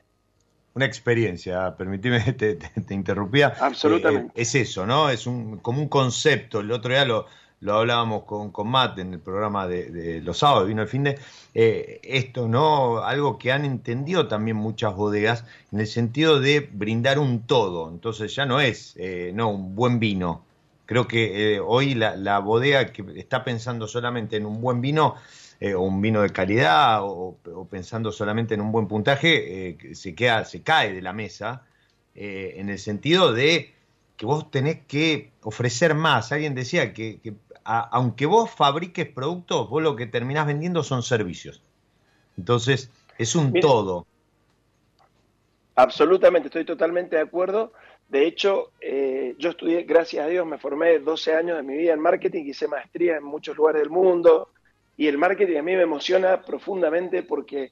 Una 0.76 0.86
experiencia, 0.86 1.76
permitime, 1.78 2.20
te, 2.34 2.56
te, 2.56 2.94
interrumpía. 2.94 3.54
Absolutamente. 3.60 4.34
Eh, 4.36 4.42
es 4.42 4.56
eso, 4.56 4.86
¿no? 4.86 5.10
Es 5.10 5.28
un, 5.28 5.58
como 5.60 5.82
un 5.82 5.88
concepto. 5.88 6.62
El 6.62 6.72
otro 6.72 6.92
día 6.92 7.06
lo, 7.06 7.28
lo 7.64 7.76
hablábamos 7.76 8.24
con, 8.26 8.52
con 8.52 8.68
Matt 8.68 9.00
en 9.00 9.14
el 9.14 9.20
programa 9.20 9.68
de, 9.68 10.22
los 10.22 10.40
sábados, 10.40 10.68
vino 10.68 10.82
el 10.82 10.88
fin 10.88 11.04
de 11.04 11.18
eh, 11.54 12.02
esto, 12.04 12.48
¿no? 12.48 13.00
Algo 13.00 13.38
que 13.38 13.54
han 13.54 13.64
entendido 13.64 14.28
también 14.28 14.58
muchas 14.58 14.94
bodegas 14.96 15.46
en 15.72 15.80
el 15.80 15.88
sentido 15.88 16.42
de 16.42 16.60
brindar 16.60 17.20
un 17.20 17.44
todo. 17.48 17.90
Entonces 17.90 18.36
ya 18.36 18.46
no 18.46 18.60
es, 18.60 18.96
eh, 18.98 19.32
no, 19.34 19.50
un 19.50 19.76
buen 19.76 20.00
vino. 20.00 20.44
Creo 20.86 21.08
que 21.08 21.56
eh, 21.56 21.60
hoy 21.62 21.96
la, 21.96 22.40
bodega 22.40 22.92
que 22.92 23.06
está 23.16 23.46
pensando 23.46 23.88
solamente 23.88 24.36
en 24.36 24.46
un 24.46 24.60
buen 24.60 24.82
vino, 24.82 25.16
o 25.76 25.82
un 25.82 26.02
vino 26.02 26.22
de 26.22 26.30
calidad, 26.30 27.00
o, 27.04 27.38
pensando 27.70 28.12
solamente 28.12 28.54
en 28.54 28.62
un 28.62 28.72
buen 28.72 28.88
puntaje, 28.88 29.78
se, 29.94 30.16
queda, 30.16 30.46
se 30.46 30.62
cae 30.62 30.94
de 30.94 31.02
la 31.02 31.14
mesa, 31.14 31.66
en 32.16 32.70
el 32.70 32.80
sentido 32.80 33.34
de 33.34 33.74
que 34.18 34.26
vos 34.26 34.52
tenés 34.52 34.80
que 34.88 35.32
ofrecer 35.42 35.96
más. 35.96 36.32
Alguien 36.32 36.54
decía 36.54 36.94
que, 36.94 37.20
que 37.20 37.34
aunque 37.64 38.26
vos 38.26 38.52
fabriques 38.52 39.08
productos, 39.08 39.70
vos 39.70 39.82
lo 39.82 39.96
que 39.96 40.06
terminás 40.06 40.48
vendiendo 40.48 40.84
son 40.84 41.02
servicios. 41.02 41.62
Entonces, 42.38 42.90
es 43.18 43.36
un 43.36 43.54
todo. 43.54 44.06
Absolutamente, 45.76 46.48
estoy 46.48 46.66
totalmente 46.66 47.16
de 47.16 47.22
acuerdo. 47.22 47.74
De 48.10 48.28
hecho, 48.28 48.72
eh, 48.82 49.36
yo 49.40 49.52
estudié, 49.52 49.84
gracias 49.84 50.26
a 50.26 50.28
Dios, 50.28 50.46
me 50.46 50.58
formé 50.58 51.00
12 51.00 51.34
años 51.34 51.58
de 51.58 51.64
mi 51.64 51.78
vida 51.78 51.94
en 51.94 52.00
marketing, 52.00 52.44
hice 52.46 52.68
maestría 52.68 53.18
en 53.18 53.24
muchos 53.24 53.56
lugares 53.58 53.82
del 53.82 53.90
mundo 53.90 54.50
y 54.96 55.08
el 55.08 55.18
marketing 55.18 55.58
a 55.58 55.64
mí 55.64 55.76
me 55.76 55.82
emociona 55.82 56.42
profundamente 56.42 57.24
porque 57.24 57.72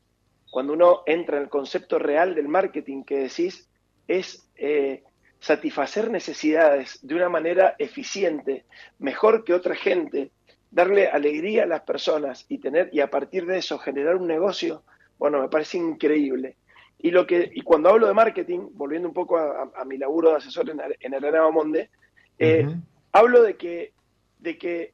cuando 0.49 0.73
uno 0.73 1.03
entra 1.05 1.38
en 1.38 1.43
el 1.43 1.49
concepto 1.49 1.97
real 1.99 2.36
del 2.36 2.47
marketing 2.47 3.03
que 3.03 3.19
decís, 3.19 3.69
es 4.07 4.49
eh, 4.55 5.03
satisfacer 5.39 6.12
necesidades 6.12 6.99
de 7.01 7.15
una 7.15 7.29
manera 7.29 7.75
eficiente, 7.79 8.65
mejor 8.99 9.43
que 9.43 9.53
otra 9.53 9.75
gente, 9.75 10.31
darle 10.69 11.07
alegría 11.07 11.63
a 11.63 11.67
las 11.67 11.81
personas 11.81 12.45
y 12.49 12.57
tener 12.57 12.89
y 12.91 12.99
a 12.99 13.10
partir 13.10 13.45
de 13.45 13.57
eso 13.57 13.77
generar 13.79 14.15
un 14.15 14.27
negocio, 14.27 14.84
bueno, 15.17 15.41
me 15.41 15.49
parece 15.49 15.77
increíble. 15.77 16.57
Y 16.99 17.12
lo 17.12 17.25
que 17.25 17.49
y 17.53 17.62
cuando 17.62 17.89
hablo 17.89 18.07
de 18.07 18.13
marketing, 18.13 18.69
volviendo 18.73 19.07
un 19.07 19.13
poco 19.13 19.38
a, 19.38 19.86
mi 19.86 19.97
laburo 19.97 20.31
de 20.31 20.38
asesor 20.38 20.69
en, 20.69 20.79
en 20.99 21.15
Arena 21.15 21.49
Monde, 21.49 21.89
eh, 22.38 22.67
hablo 23.12 23.41
de 23.41 23.55
que 23.55 23.93
de 24.39 24.57
que 24.57 24.93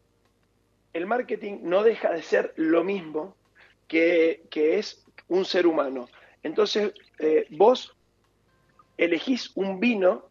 el 0.98 1.06
marketing 1.06 1.60
no 1.62 1.84
deja 1.84 2.12
de 2.12 2.22
ser 2.22 2.54
lo 2.56 2.84
mismo 2.84 3.36
que, 3.88 4.42
es 4.52 5.06
un 5.28 5.46
ser 5.46 5.68
humano. 5.68 6.10
Entonces, 6.44 6.94
eh, 7.20 7.46
vos 7.52 7.96
elegís 8.98 9.52
un 9.56 9.80
vino 9.80 10.26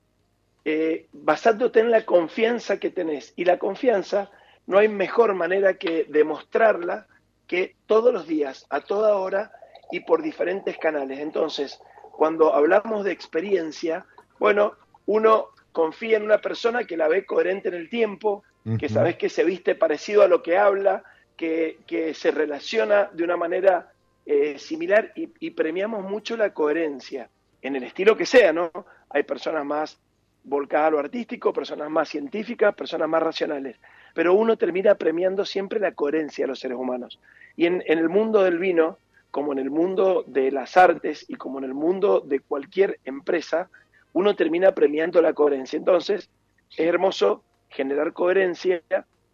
eh, 0.64 1.06
basándote 1.12 1.80
en 1.80 1.90
la 1.90 2.04
confianza 2.04 2.78
que 2.78 2.90
tenés. 2.90 3.32
Y 3.36 3.44
la 3.44 3.58
confianza 3.58 4.30
no 4.66 4.78
hay 4.78 4.88
mejor 4.88 5.34
manera 5.34 5.74
que 5.74 6.04
demostrarla 6.08 7.06
que 7.46 7.76
todos 7.86 8.12
los 8.12 8.26
días, 8.26 8.66
a 8.68 8.80
toda 8.80 9.16
hora 9.16 9.52
y 9.92 10.00
por 10.00 10.22
diferentes 10.22 10.76
canales. 10.78 11.20
Entonces, 11.20 11.78
cuando 12.10 12.52
hablamos 12.52 13.04
de 13.04 13.12
experiencia, 13.12 14.04
bueno, 14.40 14.74
uno 15.06 15.50
confía 15.70 16.16
en 16.16 16.24
una 16.24 16.38
persona 16.38 16.84
que 16.84 16.96
la 16.96 17.06
ve 17.06 17.24
coherente 17.24 17.68
en 17.68 17.74
el 17.74 17.88
tiempo, 17.88 18.42
que 18.78 18.88
sabes 18.88 19.16
que 19.16 19.28
se 19.28 19.44
viste 19.44 19.74
parecido 19.74 20.22
a 20.22 20.28
lo 20.28 20.42
que 20.42 20.56
habla, 20.56 21.04
que, 21.36 22.12
se 22.14 22.30
relaciona 22.30 23.10
de 23.12 23.24
una 23.24 23.36
manera 23.36 23.92
eh, 24.24 24.58
similar 24.58 25.12
y, 25.14 25.28
y, 25.38 25.50
premiamos 25.50 26.02
mucho 26.02 26.36
la 26.36 26.52
coherencia, 26.52 27.28
en 27.62 27.76
el 27.76 27.84
estilo 27.84 28.16
que 28.16 28.26
sea, 28.26 28.52
¿no? 28.52 28.70
Hay 29.10 29.22
personas 29.22 29.64
más 29.64 29.98
volcada 30.46 30.86
a 30.86 30.90
lo 30.90 30.98
artístico, 30.98 31.52
personas 31.52 31.90
más 31.90 32.08
científicas, 32.08 32.74
personas 32.74 33.08
más 33.08 33.22
racionales. 33.22 33.76
Pero 34.14 34.34
uno 34.34 34.56
termina 34.56 34.94
premiando 34.94 35.44
siempre 35.44 35.78
la 35.78 35.92
coherencia 35.92 36.44
de 36.44 36.48
los 36.48 36.60
seres 36.60 36.78
humanos. 36.78 37.18
Y 37.56 37.66
en, 37.66 37.82
el 37.86 38.08
mundo 38.08 38.42
del 38.42 38.58
vino, 38.58 38.98
como 39.30 39.52
en 39.52 39.58
el 39.58 39.70
mundo 39.70 40.24
de 40.26 40.50
las 40.50 40.76
artes 40.76 41.26
y 41.28 41.34
como 41.34 41.58
en 41.58 41.64
el 41.64 41.74
mundo 41.74 42.20
de 42.20 42.40
cualquier 42.40 42.98
empresa, 43.04 43.68
uno 44.12 44.34
termina 44.34 44.72
premiando 44.72 45.20
la 45.20 45.34
coherencia. 45.34 45.76
Entonces, 45.76 46.30
es 46.70 46.86
hermoso 46.86 47.42
generar 47.68 48.12
coherencia 48.12 48.82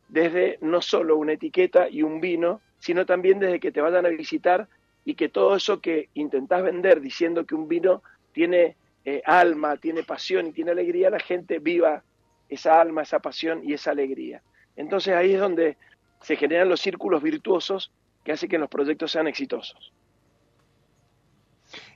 desde 0.09 0.59
no 0.61 0.83
solo 0.83 1.16
una 1.16 1.33
etiqueta 1.33 1.88
y 1.88 2.03
un 2.03 2.21
vino, 2.21 2.61
sino 2.79 3.07
también 3.07 3.38
desde 3.38 3.61
que 3.61 3.73
te 3.73 3.81
vayan 3.81 4.07
a 4.07 4.11
visitar 4.11 4.68
y 5.05 5.14
que 5.14 5.29
todo 5.29 5.57
eso 5.57 5.81
que 5.81 6.09
intentás 6.14 6.62
vender 6.62 7.01
diciendo 7.01 7.47
que 7.47 7.55
un 7.55 7.68
vino 7.68 8.03
tiene 8.33 8.77
eh, 9.05 9.23
alma, 9.25 9.77
tiene 9.77 10.03
pasión 10.03 10.47
y 10.47 10.53
tiene 10.53 10.71
alegría, 10.71 11.11
la 11.11 11.18
gente 11.18 11.59
viva 11.59 12.03
esa 12.49 12.81
alma, 12.81 13.03
esa 13.03 13.21
pasión 13.21 13.62
y 13.64 13.73
esa 13.73 13.90
alegría. 13.90 14.42
Entonces 14.77 15.14
ahí 15.14 15.35
es 15.35 15.40
donde 15.40 15.77
se 16.21 16.37
generan 16.37 16.68
los 16.68 16.81
círculos 16.81 17.23
virtuosos 17.23 17.90
que 18.25 18.33
hacen 18.33 18.49
que 18.49 18.59
los 18.59 18.68
proyectos 18.68 19.11
sean 19.11 19.27
exitosos. 19.27 19.92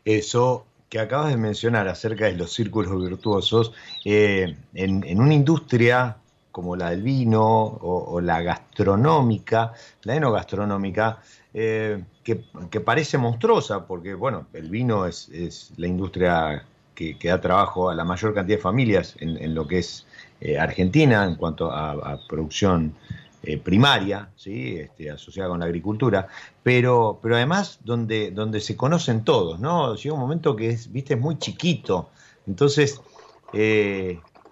Eso 0.04 0.66
que 0.88 0.98
acabas 0.98 1.30
de 1.30 1.36
mencionar 1.36 1.88
acerca 1.88 2.26
de 2.26 2.34
los 2.34 2.52
círculos 2.52 3.02
virtuosos, 3.02 3.72
eh, 4.04 4.56
en, 4.74 5.20
una 5.20 5.34
industria 5.34 6.16
como 6.56 6.74
la 6.74 6.88
del 6.88 7.02
vino 7.02 7.44
o, 7.44 8.18
la 8.22 8.40
gastronómica, 8.40 9.74
la 10.04 10.16
enogastronómica, 10.16 11.18
eh, 11.52 12.02
que, 12.24 12.80
parece 12.80 13.18
monstruosa, 13.18 13.86
porque 13.86 14.14
bueno, 14.14 14.46
el 14.54 14.70
vino 14.70 15.04
es, 15.04 15.28
la 15.76 15.86
industria 15.86 16.64
que, 16.94 17.18
da 17.22 17.42
trabajo 17.42 17.90
a 17.90 17.94
la 17.94 18.06
mayor 18.06 18.32
cantidad 18.32 18.56
de 18.56 18.62
familias 18.62 19.16
en, 19.20 19.54
lo 19.54 19.66
que 19.66 19.80
es 19.80 20.06
eh, 20.40 20.58
Argentina 20.58 21.26
en 21.26 21.34
cuanto 21.34 21.70
a, 21.70 22.18
producción 22.26 22.94
eh, 23.42 23.58
primaria, 23.58 24.30
¿sí? 24.34 24.78
Este, 24.78 25.10
asociada 25.10 25.50
con 25.50 25.60
la 25.60 25.66
agricultura, 25.66 26.26
pero, 26.62 27.18
pero 27.22 27.36
además 27.36 27.80
donde, 27.84 28.30
donde 28.30 28.60
se 28.60 28.78
conocen 28.78 29.24
todos, 29.24 29.60
¿no? 29.60 29.94
Llega 29.94 30.14
un 30.14 30.20
momento 30.20 30.56
que 30.56 30.70
es, 30.70 30.90
viste, 30.90 31.12
es 31.12 31.20
muy 31.20 31.38
chiquito, 31.38 32.08
entonces 32.46 33.02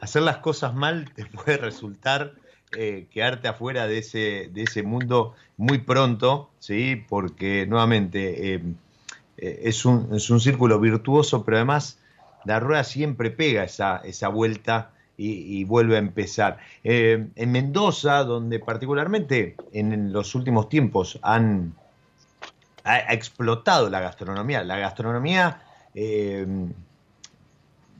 hacer 0.05 0.23
las 0.23 0.39
cosas 0.39 0.75
mal 0.75 1.11
te 1.15 1.27
puede 1.45 1.59
resultar 1.59 2.35
quedarte 3.13 3.47
afuera 3.47 3.87
de 3.87 3.99
ese, 3.99 4.51
de 4.53 4.65
ese 4.65 4.83
mundo 4.83 5.35
muy 5.57 5.79
pronto, 5.79 6.51
¿sí? 6.59 7.05
Porque 7.09 7.67
nuevamente 7.69 8.61
es, 9.37 9.85
un, 9.85 10.09
es 10.13 10.29
un 10.29 10.41
círculo 10.41 10.81
virtuoso, 10.81 11.45
pero 11.45 11.59
además 11.59 12.01
la 12.45 12.59
rueda 12.59 12.83
siempre 12.83 13.31
pega 13.31 13.63
esa, 13.63 13.99
esa 13.99 14.27
vuelta 14.27 14.91
y, 15.17 15.65
vuelve 15.65 15.97
a 15.97 15.99
empezar. 15.99 16.59
Eh, 16.83 17.29
en 17.37 17.53
Mendoza, 17.53 18.25
donde 18.25 18.59
particularmente 18.59 19.57
en 19.73 20.13
los 20.13 20.35
últimos 20.35 20.69
tiempos 20.69 21.19
han 21.23 21.75
ha, 22.83 23.13
explotado 23.13 23.89
la 23.89 24.01
gastronomía, 24.01 24.65
la 24.65 24.77
gastronomía 24.77 25.63
eh, 25.95 26.47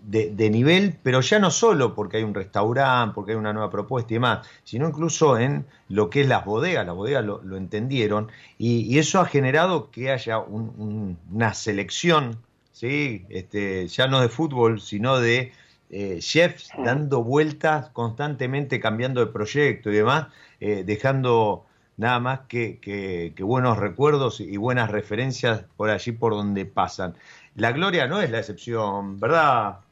de, 0.07 0.51
nivel, 0.51 0.99
pero 1.03 1.21
ya 1.21 1.39
no 1.39 1.51
solo 1.51 1.95
porque 1.95 2.19
hay 2.19 2.23
un 2.23 2.35
restaurante, 2.35 3.15
porque 3.15 3.33
hay 3.33 3.39
una 3.39 3.53
nueva 3.53 3.71
propuesta 3.71 4.13
y 4.13 4.17
demás, 4.17 4.47
sino 4.63 4.89
incluso 4.89 5.39
en 5.39 5.67
lo 5.89 6.11
que 6.11 6.23
es 6.23 6.29
las 6.29 6.45
bodegas, 6.45 6.87
las 6.87 6.95
bodegas 6.95 7.25
lo, 7.25 7.57
entendieron 7.57 8.31
y, 8.59 8.99
eso 8.99 9.21
ha 9.21 9.27
generado 9.27 9.91
que 9.91 10.11
haya 10.11 10.39
una 10.39 11.55
selección 11.55 12.39
¿sí? 12.73 13.25
este, 13.31 13.89
ya 13.89 14.07
no 14.07 14.21
de 14.21 14.29
fútbol, 14.29 14.81
sino 14.81 15.19
de 15.19 15.53
eh, 15.91 16.19
chefs 16.21 16.71
dando 16.85 17.23
vueltas 17.23 17.89
constantemente, 17.91 18.81
cambiando 18.81 19.25
de 19.25 19.33
proyecto 19.33 19.91
y 19.91 19.97
demás, 19.97 20.29
eh, 20.61 20.83
dejando 20.85 21.67
nada 21.97 22.21
más 22.21 22.41
que, 22.49 23.33
buenos 23.39 23.79
recuerdos 23.79 24.41
y 24.41 24.57
buenas 24.57 24.91
referencias 24.91 25.65
por 25.77 25.91
allí 25.91 26.13
por 26.13 26.33
donde 26.33 26.67
pasan. 26.67 27.15
La 27.55 27.73
gloria 27.73 28.07
no 28.07 28.21
es 28.21 28.31
la 28.31 28.39
excepción, 28.39 29.21
¿verdad, 29.21 29.84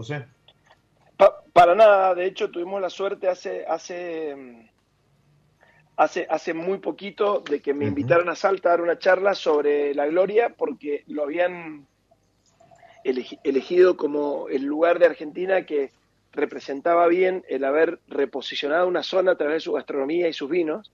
José? 0.00 0.26
para 1.52 1.74
nada, 1.74 2.14
de 2.14 2.24
hecho 2.26 2.50
tuvimos 2.50 2.80
la 2.80 2.88
suerte 2.88 3.28
hace, 3.28 3.66
hace, 3.66 4.34
hace, 5.96 6.26
hace 6.30 6.54
muy 6.54 6.78
poquito 6.78 7.40
de 7.40 7.60
que 7.60 7.74
me 7.74 7.86
invitaron 7.86 8.30
a 8.30 8.34
Salta 8.34 8.68
a 8.68 8.72
dar 8.72 8.80
una 8.80 8.98
charla 8.98 9.34
sobre 9.34 9.94
la 9.94 10.06
gloria 10.06 10.54
porque 10.56 11.04
lo 11.08 11.24
habían 11.24 11.86
elegido 13.04 13.96
como 13.96 14.48
el 14.48 14.62
lugar 14.62 14.98
de 14.98 15.06
Argentina 15.06 15.66
que 15.66 15.90
representaba 16.32 17.06
bien 17.08 17.44
el 17.48 17.64
haber 17.64 17.98
reposicionado 18.08 18.86
una 18.86 19.02
zona 19.02 19.32
a 19.32 19.36
través 19.36 19.56
de 19.56 19.60
su 19.60 19.72
gastronomía 19.72 20.28
y 20.28 20.32
sus 20.32 20.48
vinos. 20.48 20.90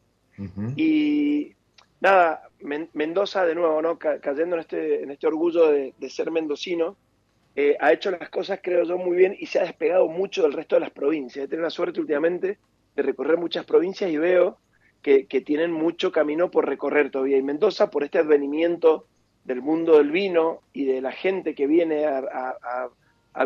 Y 0.76 1.52
nada, 2.00 2.48
Mendoza 2.60 3.44
de 3.44 3.54
nuevo, 3.54 3.82
¿no? 3.82 3.98
cayendo 3.98 4.56
en 4.56 4.60
este, 4.60 5.02
en 5.02 5.10
este 5.10 5.26
orgullo 5.26 5.70
de, 5.70 6.10
ser 6.10 6.30
mendocino, 6.30 6.96
eh, 7.56 7.76
ha 7.80 7.92
hecho 7.92 8.10
las 8.12 8.28
cosas, 8.28 8.60
creo 8.62 8.84
yo, 8.84 8.98
muy 8.98 9.16
bien 9.16 9.34
y 9.38 9.46
se 9.46 9.58
ha 9.58 9.62
despegado 9.62 10.06
mucho 10.08 10.42
del 10.42 10.52
resto 10.52 10.76
de 10.76 10.82
las 10.82 10.90
provincias. 10.90 11.44
He 11.44 11.48
tenido 11.48 11.64
la 11.64 11.70
suerte 11.70 12.00
últimamente 12.00 12.58
de 12.94 13.02
recorrer 13.02 13.38
muchas 13.38 13.64
provincias 13.64 14.10
y 14.10 14.18
veo 14.18 14.58
que, 15.02 15.26
que 15.26 15.40
tienen 15.40 15.72
mucho 15.72 16.12
camino 16.12 16.50
por 16.50 16.66
recorrer 16.66 17.10
todavía. 17.10 17.38
Y 17.38 17.42
Mendoza, 17.42 17.90
por 17.90 18.04
este 18.04 18.18
advenimiento 18.18 19.06
del 19.46 19.62
mundo 19.62 19.96
del 19.96 20.10
vino 20.10 20.60
y 20.72 20.84
de 20.84 21.00
la 21.00 21.12
gente 21.12 21.54
que 21.54 21.66
viene 21.66 22.04
a, 22.04 22.88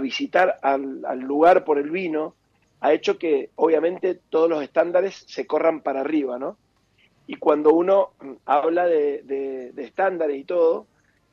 visitar 0.01 0.59
al, 0.63 1.21
lugar 1.21 1.65
por 1.65 1.79
el 1.79 1.91
vino, 1.91 2.35
ha 2.81 2.93
hecho 2.93 3.19
que 3.19 3.51
obviamente 3.57 4.19
todos 4.31 4.49
los 4.49 4.63
estándares 4.63 5.25
se 5.27 5.47
corran 5.47 5.83
para 5.83 6.01
arriba, 6.01 6.39
¿no? 6.39 6.57
Y 7.27 7.37
cuando 7.37 7.73
uno 7.73 8.11
habla 8.47 8.87
de, 8.87 9.73
estándares 9.77 10.39
y 10.39 10.45
todo, 10.45 10.87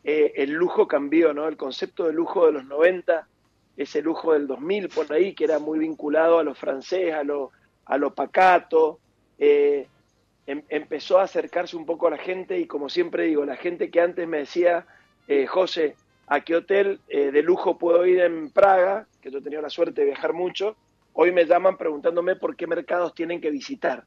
eh, 0.09 0.41
el 0.41 0.53
lujo 0.53 0.87
cambió, 0.87 1.33
¿no? 1.33 1.49
El 1.49 1.57
concepto 1.57 2.05
de 2.05 2.13
lujo 2.13 2.45
de 2.45 2.53
los 2.53 2.63
90, 2.63 3.27
ese 3.75 4.01
lujo 4.01 4.31
del 4.31 4.47
2000 4.47 4.87
por 4.87 5.11
ahí, 5.11 5.33
que 5.33 5.43
era 5.43 5.59
muy 5.59 5.79
vinculado 5.79 6.39
a 6.39 6.45
lo 6.45 6.55
francés, 6.55 7.13
a 7.13 7.25
lo, 7.25 7.51
a 7.83 7.97
lo 7.97 8.15
pacato, 8.15 8.99
eh, 9.37 9.85
em, 10.45 10.63
empezó 10.69 11.19
a 11.19 11.23
acercarse 11.23 11.75
un 11.75 11.85
poco 11.85 12.07
a 12.07 12.11
la 12.11 12.17
gente 12.17 12.57
y 12.57 12.67
como 12.67 12.87
siempre 12.87 13.25
digo, 13.25 13.43
la 13.43 13.57
gente 13.57 13.91
que 13.91 13.99
antes 13.99 14.25
me 14.25 14.37
decía, 14.37 14.87
eh, 15.27 15.45
José, 15.45 15.97
¿a 16.27 16.39
qué 16.39 16.55
hotel 16.55 17.01
de 17.09 17.41
lujo 17.41 17.77
puedo 17.77 18.05
ir 18.05 18.21
en 18.21 18.49
Praga? 18.49 19.07
Que 19.21 19.29
yo 19.29 19.43
tenía 19.43 19.61
la 19.61 19.69
suerte 19.69 20.01
de 20.01 20.07
viajar 20.07 20.31
mucho, 20.31 20.77
hoy 21.11 21.33
me 21.33 21.45
llaman 21.45 21.75
preguntándome 21.75 22.37
por 22.37 22.55
qué 22.55 22.65
mercados 22.65 23.13
tienen 23.13 23.41
que 23.41 23.49
visitar. 23.49 24.05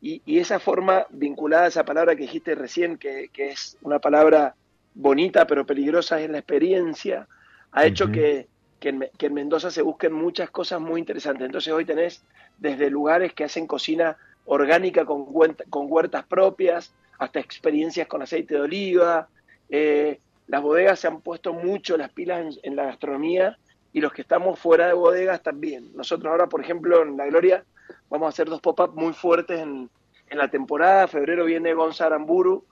Y, 0.00 0.38
esa 0.38 0.58
forma 0.58 1.06
vinculada 1.10 1.64
a 1.64 1.68
esa 1.68 1.84
palabra 1.84 2.16
que 2.16 2.22
dijiste 2.22 2.56
recién, 2.56 2.98
que, 2.98 3.30
es 3.36 3.76
una 3.82 4.00
palabra 4.00 4.56
bonita 4.98 5.46
pero 5.46 5.64
peligrosa, 5.64 6.20
es 6.20 6.28
la 6.28 6.38
experiencia, 6.38 7.26
ha 7.72 7.86
hecho 7.86 8.10
que, 8.10 8.48
en, 8.80 9.08
Mendoza 9.32 9.70
se 9.70 9.82
busquen 9.82 10.12
muchas 10.12 10.50
cosas 10.50 10.80
muy 10.80 11.00
interesantes. 11.00 11.46
Entonces 11.46 11.72
hoy 11.72 11.84
tenés 11.84 12.22
desde 12.58 12.90
lugares 12.90 13.32
que 13.32 13.44
hacen 13.44 13.66
cocina 13.66 14.16
orgánica 14.44 15.04
con, 15.04 15.26
con 15.70 15.86
huertas 15.88 16.24
propias, 16.26 16.92
hasta 17.18 17.40
experiencias 17.40 18.06
con 18.06 18.22
aceite 18.22 18.54
de 18.54 18.60
oliva. 18.60 19.28
Eh, 19.68 20.20
las 20.46 20.62
bodegas 20.62 21.00
se 21.00 21.08
han 21.08 21.20
puesto 21.20 21.52
mucho 21.52 21.96
las 21.96 22.10
pilas 22.10 22.58
en 22.62 22.76
la 22.76 22.84
gastronomía 22.84 23.58
y 23.92 24.00
los 24.00 24.12
que 24.12 24.22
estamos 24.22 24.58
fuera 24.58 24.86
de 24.86 24.94
bodegas 24.94 25.42
también. 25.42 25.90
Nosotros 25.94 26.30
ahora, 26.30 26.48
por 26.48 26.60
ejemplo, 26.60 27.02
en 27.02 27.16
La 27.16 27.26
Gloria 27.26 27.64
Vamos 28.10 28.26
a 28.26 28.28
hacer 28.30 28.48
dos 28.48 28.60
pop-up 28.60 28.94
muy 28.94 29.12
fuertes 29.12 29.60
en, 29.60 29.90
la 30.30 30.48
temporada. 30.48 31.08
febrero 31.08 31.44
viene 31.44 31.74
Gonza 31.74 32.06
Aramburu, 32.06 32.64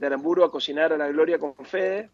de 0.00 0.06
Aramburu 0.06 0.42
a 0.42 0.50
cocinar 0.50 0.92
a 0.92 0.96
la 0.96 1.06
gloria 1.08 1.38
con 1.38 1.54
Fede. 1.54 2.10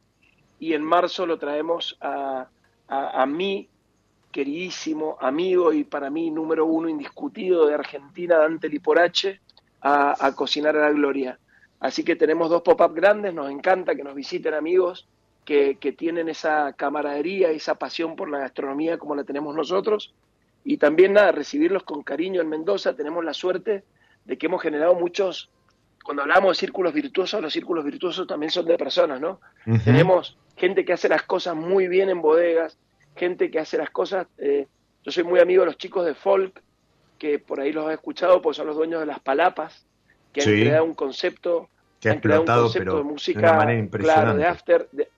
Y 0.58 0.74
en 0.74 0.82
marzo 0.82 1.24
lo 1.24 1.38
traemos 1.38 1.96
a, 2.00 2.48
a, 2.88 3.26
mi 3.26 3.68
queridísimo 4.32 5.16
amigo 5.20 5.72
y 5.72 5.84
para 5.84 6.10
mí 6.10 6.30
número 6.30 6.66
uno 6.66 6.88
indiscutido 6.88 7.66
de 7.66 7.74
Argentina, 7.74 8.38
Dante 8.38 8.68
Liporache, 8.68 9.40
a, 9.80 10.26
a 10.26 10.34
cocinar 10.34 10.76
a 10.76 10.80
la 10.80 10.90
gloria. 10.90 11.38
Así 11.78 12.04
que 12.04 12.16
tenemos 12.16 12.50
dos 12.50 12.62
pop-up 12.62 12.94
grandes, 12.94 13.32
nos 13.32 13.50
encanta 13.50 13.94
que 13.94 14.02
nos 14.02 14.14
visiten 14.14 14.54
amigos 14.54 15.06
que, 15.44 15.76
que, 15.76 15.92
tienen 15.92 16.28
esa 16.28 16.72
camaradería, 16.72 17.50
esa 17.50 17.76
pasión 17.76 18.16
por 18.16 18.28
la 18.30 18.38
gastronomía 18.38 18.98
como 18.98 19.14
la 19.14 19.24
tenemos 19.24 19.54
nosotros 19.54 20.12
y 20.64 20.78
también 20.78 21.12
nada, 21.12 21.30
recibirlos 21.30 21.84
con 21.84 22.02
cariño 22.02 22.40
en 22.40 22.48
Mendoza. 22.48 22.96
Tenemos 22.96 23.24
la 23.24 23.32
suerte 23.32 23.84
de 24.24 24.36
que 24.36 24.46
hemos 24.46 24.60
generado 24.60 24.96
muchos, 24.96 25.48
cuando 26.06 26.22
hablamos 26.22 26.56
de 26.56 26.60
círculos 26.60 26.94
virtuosos, 26.94 27.42
los 27.42 27.52
círculos 27.52 27.84
virtuosos 27.84 28.28
también 28.28 28.52
son 28.52 28.64
de 28.64 28.78
personas, 28.78 29.20
¿no? 29.20 29.40
Tenemos 29.84 30.38
gente 30.56 30.84
que 30.84 30.92
hace 30.92 31.08
las 31.08 31.24
cosas 31.24 31.56
muy 31.56 31.88
bien 31.88 32.08
en 32.10 32.22
bodegas, 32.22 32.78
gente 33.16 33.50
que 33.50 33.58
hace 33.58 33.76
las 33.76 33.90
cosas, 33.90 34.28
eh, 34.38 34.68
yo 35.02 35.10
soy 35.10 35.24
muy 35.24 35.40
amigo 35.40 35.62
de 35.62 35.66
los 35.66 35.76
chicos 35.76 36.06
de 36.06 36.14
folk, 36.14 36.62
que 37.18 37.40
por 37.40 37.58
ahí 37.58 37.72
los 37.72 37.90
he 37.90 37.94
escuchado, 37.94 38.40
pues 38.40 38.56
son 38.56 38.68
los 38.68 38.76
dueños 38.76 39.00
de 39.00 39.06
las 39.06 39.18
palapas, 39.18 39.84
que 40.32 40.42
han 40.42 40.46
creado 40.46 40.84
un 40.84 40.94
concepto, 40.94 41.68
que 41.98 42.08
han 42.08 42.20
creado 42.20 42.42
un 42.42 42.46
concepto 42.46 42.98
de 42.98 43.02
música, 43.02 43.66
claro, 43.90 44.36
de 44.36 44.46
after, 44.46 44.88
de, 44.92 45.08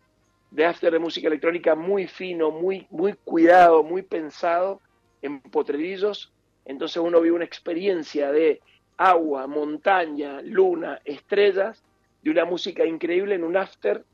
de 0.51 0.65
after 0.65 0.91
de 0.91 0.99
música 0.99 1.29
electrónica 1.29 1.75
muy 1.75 2.07
fino, 2.07 2.51
muy, 2.51 2.87
muy 2.89 3.13
cuidado, 3.13 3.83
muy 3.83 4.01
pensado, 4.01 4.81
en 5.21 5.41
Potrerillos, 5.43 6.33
entonces 6.65 6.97
uno 6.97 7.21
vive 7.21 7.37
una 7.37 7.45
experiencia 7.45 8.33
de 8.33 8.63
agua, 8.99 9.47
montaña, 9.47 10.43
luna, 10.43 11.01
estrellas, 11.05 11.83
de 12.23 12.31
una 12.31 12.45
música 12.45 12.85
increíble 12.85 13.37
en 13.37 13.45
un 13.45 13.57
after 13.57 14.05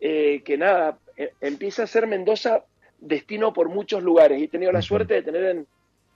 eh, 0.00 0.42
que 0.44 0.58
nada, 0.58 0.98
eh, 1.16 1.32
empieza 1.40 1.84
a 1.84 1.86
ser 1.86 2.06
Mendoza 2.06 2.64
destino 3.00 3.52
por 3.52 3.68
muchos 3.68 4.02
lugares. 4.02 4.38
Y 4.38 4.44
he 4.44 4.48
tenido 4.48 4.70
la 4.70 4.82
suerte 4.82 5.14
de 5.14 5.22
tener 5.22 5.44
en, 5.44 5.66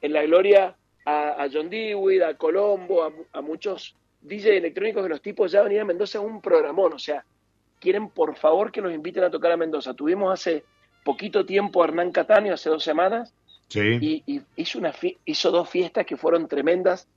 en 0.03 0.13
la 0.13 0.23
gloria 0.25 0.77
a, 1.05 1.49
John 1.51 1.71
Dewey, 1.71 2.21
a 2.21 2.35
Colombo, 2.35 3.11
a, 3.33 3.41
muchos 3.41 3.97
DJ 4.21 4.59
electrónicos 4.59 5.03
que 5.03 5.09
los 5.09 5.23
tipos 5.23 5.51
ya 5.51 5.63
venían 5.63 5.83
a 5.83 5.87
Mendoza 5.87 6.21
un 6.21 6.43
programón. 6.43 6.93
O 6.93 6.99
sea, 6.99 7.25
quieren 7.81 8.11
por 8.11 8.37
favor 8.37 8.71
que 8.71 8.83
nos 8.83 8.93
inviten 8.93 9.25
a 9.25 9.31
tocar 9.31 9.53
a 9.53 9.57
Mendoza. 9.57 9.95
Tuvimos 9.95 10.33
hace 10.33 10.65
poquito 11.05 11.47
tiempo 11.47 11.83
a 11.83 11.87
Hernán 11.87 12.13
Cataño, 12.13 12.53
hace 12.53 12.69
dos 12.69 12.85
semanas, 12.85 13.33
y, 13.75 14.43
hizo, 14.57 14.79
una 14.79 14.93
hizo 15.25 15.51
dos 15.51 15.69
fiestas 15.71 16.05
que 16.05 16.17
fueron 16.17 16.47
tremendas, 16.47 17.09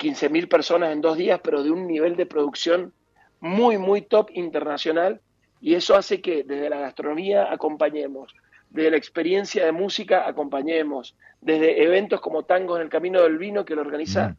15.000 0.00 0.48
personas 0.48 0.92
en 0.92 1.02
dos 1.02 1.16
días, 1.16 1.40
pero 1.44 1.62
de 1.62 1.70
un 1.70 1.86
nivel 1.86 2.16
de 2.16 2.24
producción 2.24 2.94
muy, 3.38 3.76
muy 3.76 4.02
top 4.02 4.30
internacional. 4.32 5.20
Y 5.60 5.74
eso 5.74 5.94
hace 5.94 6.22
que 6.22 6.42
desde 6.42 6.70
la 6.70 6.80
gastronomía 6.80 7.52
acompañemos, 7.52 8.34
desde 8.70 8.90
la 8.90 8.96
experiencia 8.96 9.64
de 9.64 9.72
música 9.72 10.26
acompañemos, 10.26 11.16
desde 11.42 11.82
eventos 11.82 12.20
como 12.20 12.44
Tango 12.44 12.76
en 12.76 12.82
el 12.82 12.88
Camino 12.88 13.22
del 13.22 13.36
Vino, 13.36 13.64
que 13.64 13.74
lo 13.74 13.82
organiza 13.82 14.28
mm. 14.28 14.36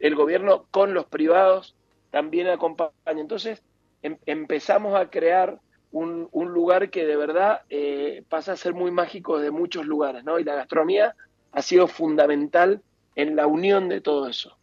el 0.00 0.14
gobierno 0.16 0.66
con 0.72 0.94
los 0.94 1.06
privados, 1.06 1.76
también 2.10 2.48
acompaña. 2.48 2.92
Entonces 3.06 3.62
em, 4.02 4.16
empezamos 4.26 4.98
a 4.98 5.10
crear 5.10 5.60
un, 5.92 6.28
lugar 6.32 6.90
que 6.90 7.06
de 7.06 7.16
verdad 7.16 7.62
eh, 7.70 8.24
pasa 8.28 8.52
a 8.52 8.56
ser 8.56 8.74
muy 8.74 8.90
mágico 8.90 9.38
de 9.38 9.52
muchos 9.52 9.86
lugares, 9.86 10.24
¿no? 10.24 10.40
Y 10.40 10.44
la 10.44 10.56
gastronomía 10.56 11.14
ha 11.52 11.62
sido 11.62 11.86
fundamental 11.86 12.82
en 13.14 13.36
la 13.36 13.46
unión 13.46 13.88
de 13.88 14.00
todo 14.00 14.28
eso. 14.28 14.56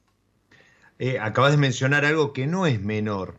Eh, 1.03 1.17
acabas 1.19 1.53
de 1.53 1.57
mencionar 1.57 2.05
algo 2.05 2.31
que 2.31 2.45
no 2.45 2.67
es 2.67 2.79
menor, 2.79 3.33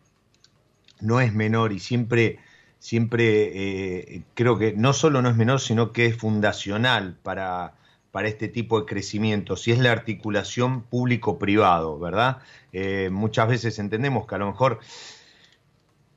no 1.01 1.21
es 1.21 1.33
menor 1.33 1.73
y 1.73 1.79
siempre, 1.79 2.41
siempre 2.81 4.17
eh, 4.17 4.23
creo 4.35 4.59
que 4.59 4.73
no 4.73 4.93
solo 4.93 5.23
no 5.23 5.29
es 5.29 5.37
menor, 5.37 5.61
sino 5.61 5.93
que 5.93 6.07
es 6.07 6.17
fundacional 6.17 7.17
para, 7.23 7.75
para 8.11 8.27
este 8.27 8.49
tipo 8.49 8.81
de 8.81 8.87
crecimiento, 8.87 9.57
si 9.57 9.71
es 9.71 9.79
la 9.79 9.93
articulación 9.93 10.83
público-privado, 10.83 12.01
¿verdad? 12.01 12.39
muchas 13.13 13.47
veces 13.47 13.79
entendemos 13.79 14.27
que 14.27 14.35
a 14.35 14.39
lo 14.39 14.47
mejor 14.49 14.81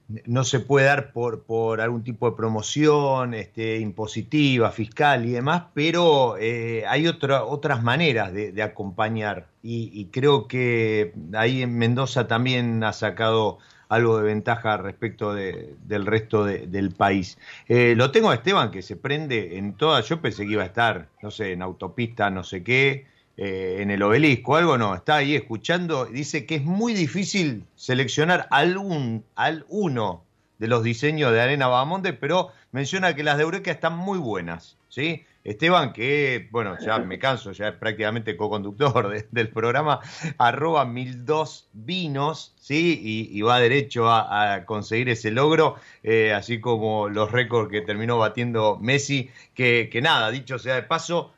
no 0.07 0.43
se 0.43 0.59
puede 0.59 0.85
dar 0.85 1.11
por, 1.11 1.43
por 1.43 1.81
algún 1.81 2.03
tipo 2.03 2.29
de 2.29 2.35
promoción 2.35 3.33
este, 3.33 3.79
impositiva, 3.79 4.71
fiscal 4.71 5.25
y 5.25 5.31
demás, 5.31 5.63
pero 5.73 6.37
eh, 6.39 6.83
hay 6.87 7.07
otras 7.07 7.83
maneras 7.83 8.31
de, 8.31 8.63
acompañar. 8.63 9.47
Y, 9.63 10.05
creo 10.11 10.47
que 10.47 11.13
ahí 11.33 11.63
en 11.63 11.77
Mendoza 11.77 12.27
también 12.27 12.83
ha 12.83 12.93
sacado 12.93 13.57
algo 13.89 14.17
de 14.17 14.25
ventaja 14.25 14.77
respecto 14.77 15.33
del 15.33 16.05
resto 16.05 16.45
del 16.45 16.91
país. 16.91 17.39
Eh, 17.67 17.95
lo 17.97 18.11
tengo 18.11 18.29
a 18.29 18.35
Esteban 18.35 18.69
que 18.69 18.83
se 18.83 18.95
prende 18.95 19.57
en 19.57 19.73
todas, 19.73 20.07
yo 20.07 20.21
pensé 20.21 20.45
que 20.45 20.51
iba 20.51 20.63
a 20.63 20.67
estar, 20.67 21.07
no 21.23 21.31
sé, 21.31 21.51
en 21.53 21.63
autopista, 21.63 22.29
no 22.29 22.43
sé 22.43 22.63
qué, 22.63 23.07
eh, 23.37 23.77
en 23.81 23.91
el 23.91 24.01
obelisco, 24.01 24.55
algo 24.55 24.77
no, 24.77 24.95
está 24.95 25.17
ahí 25.17 25.35
escuchando, 25.35 26.05
dice 26.05 26.45
que 26.45 26.55
es 26.55 26.63
muy 26.63 26.93
difícil 26.93 27.65
seleccionar 27.75 28.47
algún, 28.49 29.25
al 29.35 29.65
uno 29.67 30.23
de 30.57 30.67
los 30.69 30.83
diseños 30.83 31.33
de 31.33 31.41
Arena 31.41 31.67
Bamonte, 31.67 32.13
pero 32.13 32.51
menciona 32.71 33.13
que 33.13 33.23
las 33.23 33.35
de 33.35 33.43
Eureka 33.43 33.71
están 33.71 33.97
muy 33.97 34.19
buenas, 34.19 34.77
¿sí? 34.87 35.25
Esteban, 35.43 35.91
que, 35.91 36.47
bueno, 36.49 36.77
ya 36.79 36.97
me 36.99 37.19
canso, 37.19 37.51
ya 37.51 37.67
es 37.67 37.75
prácticamente 37.75 38.37
co-conductor 38.37 39.27
del 39.29 39.49
programa, 39.49 39.99
arroba 40.37 40.85
mil 40.85 41.25
dos 41.25 41.67
vinos, 41.73 42.55
¿sí? 42.57 43.29
Y, 43.31 43.41
va 43.41 43.59
derecho 43.59 44.09
a, 44.09 44.63
conseguir 44.65 45.09
ese 45.09 45.29
logro, 45.29 45.75
eh, 46.03 46.33
así 46.33 46.61
como 46.61 47.09
los 47.09 47.31
récords 47.31 47.69
que 47.69 47.81
terminó 47.81 48.17
batiendo 48.17 48.79
Messi, 48.81 49.29
que 49.53 49.99
nada, 50.01 50.31
dicho 50.31 50.57
sea 50.57 50.75
de 50.75 50.83
paso, 50.83 51.34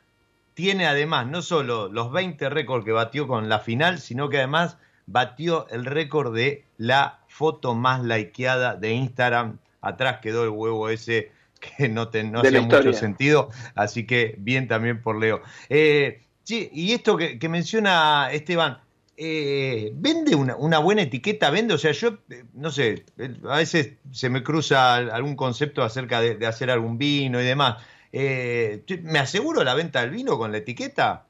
tiene 0.58 0.88
además 0.88 1.28
no 1.28 1.40
solo 1.40 1.88
los 1.88 2.10
20 2.10 2.48
récords 2.48 2.84
que 2.84 2.90
batió 2.90 3.28
con 3.28 3.48
la 3.48 3.60
final, 3.60 4.00
sino 4.00 4.28
que 4.28 4.38
además 4.38 4.76
batió 5.06 5.68
el 5.68 5.84
récord 5.84 6.34
de 6.34 6.64
la 6.78 7.20
foto 7.28 7.76
más 7.76 8.02
likeada 8.02 8.74
de 8.74 8.90
Instagram. 8.90 9.58
Atrás 9.80 10.18
quedó 10.20 10.42
el 10.42 10.48
huevo 10.48 10.88
ese 10.88 11.30
que 11.60 11.88
no, 11.88 12.08
te, 12.08 12.24
no 12.24 12.40
hacía 12.40 12.60
mucho 12.60 12.92
sentido, 12.92 13.50
así 13.76 14.04
que 14.04 14.34
bien 14.38 14.66
también 14.66 15.00
por 15.00 15.20
Leo. 15.20 15.42
Eh, 15.68 16.22
sí, 16.42 16.68
y 16.72 16.90
esto 16.92 17.16
que, 17.16 17.48
menciona 17.48 18.28
Esteban, 18.32 18.78
eh, 19.16 19.92
¿vende 19.94 20.34
una, 20.34 20.78
buena 20.80 21.02
etiqueta? 21.02 21.50
¿Vende? 21.50 21.74
O 21.74 21.78
sea, 21.78 21.92
yo, 21.92 22.18
eh, 22.30 22.42
no 22.54 22.72
sé, 22.72 23.04
a 23.48 23.58
veces 23.58 23.92
se 24.10 24.28
me 24.28 24.42
cruza 24.42 24.96
algún 24.96 25.36
concepto 25.36 25.84
acerca 25.84 26.20
de 26.20 26.44
hacer 26.44 26.68
algún 26.68 26.98
vino 26.98 27.40
y 27.40 27.44
demás. 27.44 27.76
Eh, 28.12 28.82
¿Me 29.02 29.18
aseguro 29.18 29.64
la 29.64 29.74
venta 29.74 30.00
del 30.00 30.10
vino 30.10 30.38
con 30.38 30.52
la 30.52 30.58
etiqueta? 30.58 31.26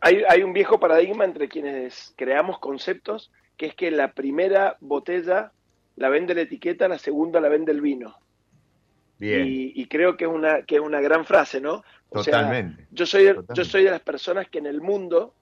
Hay, 0.00 0.42
un 0.42 0.52
viejo 0.52 0.78
paradigma 0.78 1.24
entre 1.24 1.48
quienes 1.48 2.12
creamos 2.16 2.58
conceptos, 2.58 3.32
que 3.56 3.66
es 3.66 3.74
que 3.74 3.90
la 3.90 4.12
primera 4.12 4.76
botella 4.80 5.52
la 5.96 6.10
vende 6.10 6.34
la 6.34 6.42
etiqueta, 6.42 6.88
la 6.88 6.98
segunda 6.98 7.40
la 7.40 7.48
vende 7.48 7.72
el 7.72 7.80
vino. 7.80 8.14
Y, 9.18 9.86
creo 9.86 10.18
que 10.18 10.24
es 10.24 10.30
una, 10.30 10.62
que 10.62 10.74
es 10.74 10.82
una 10.82 11.00
gran 11.00 11.24
frase, 11.24 11.58
¿no? 11.58 11.82
O 12.10 12.22
Totalmente. 12.22 12.82
Sea, 12.82 12.88
yo, 12.90 13.06
soy 13.06 13.34
yo 13.54 13.64
soy 13.64 13.84
de 13.84 13.90
las 13.92 14.02
personas 14.02 14.46
que 14.50 14.58
en 14.58 14.66
el 14.66 14.82
mundo, 14.82 15.34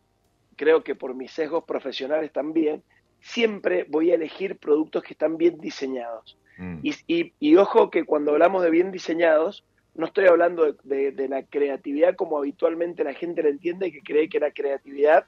creo 0.54 0.84
que 0.84 0.94
por 0.94 1.16
mis 1.16 1.32
sesgos 1.32 1.64
profesionales 1.64 2.30
también, 2.30 2.84
siempre 3.20 3.84
voy 3.88 4.12
a 4.12 4.14
elegir 4.14 4.58
productos 4.58 5.02
que 5.02 5.14
están 5.14 5.38
bien 5.38 5.58
diseñados. 5.58 6.38
Mm. 6.62 6.78
Y, 6.84 7.32
y, 7.40 7.56
ojo 7.56 7.90
que 7.90 8.04
cuando 8.04 8.30
hablamos 8.30 8.62
de 8.62 8.70
bien 8.70 8.92
diseñados, 8.92 9.64
no 9.94 10.06
estoy 10.06 10.26
hablando 10.26 10.76
de, 10.84 11.28
la 11.28 11.42
creatividad 11.42 12.14
como 12.14 12.38
habitualmente 12.38 13.02
la 13.02 13.14
gente 13.14 13.42
la 13.42 13.48
entiende, 13.48 13.90
que 13.90 14.00
cree 14.00 14.28
que 14.28 14.38
la 14.38 14.52
creatividad 14.52 15.26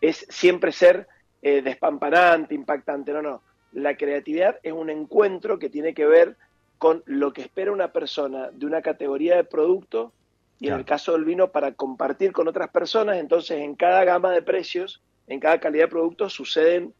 es 0.00 0.26
siempre 0.28 0.70
ser 0.70 1.08
eh, 1.42 1.60
despampanante, 1.60 2.54
impactante. 2.54 3.12
No, 3.12 3.20
no. 3.20 3.42
La 3.72 3.96
creatividad 3.96 4.60
es 4.62 4.72
un 4.72 4.88
encuentro 4.88 5.58
que 5.58 5.68
tiene 5.68 5.92
que 5.92 6.06
ver 6.06 6.36
con 6.78 7.02
lo 7.04 7.32
que 7.32 7.42
espera 7.42 7.72
una 7.72 7.92
persona 7.92 8.50
de 8.52 8.64
una 8.64 8.80
categoría 8.80 9.34
de 9.34 9.44
producto 9.44 10.12
y 10.60 10.68
en 10.68 10.74
el 10.74 10.84
caso 10.84 11.12
del 11.12 11.24
vino 11.24 11.50
para 11.50 11.72
compartir 11.72 12.32
con 12.32 12.48
otras 12.48 12.70
personas, 12.70 13.18
entonces 13.18 13.58
en 13.58 13.74
cada 13.74 14.04
gama 14.04 14.30
de 14.30 14.40
precios, 14.40 15.02
en 15.26 15.40
cada 15.40 15.58
calidad 15.60 15.84
de 15.84 15.90
producto 15.90 16.30
suceden, 16.30 16.94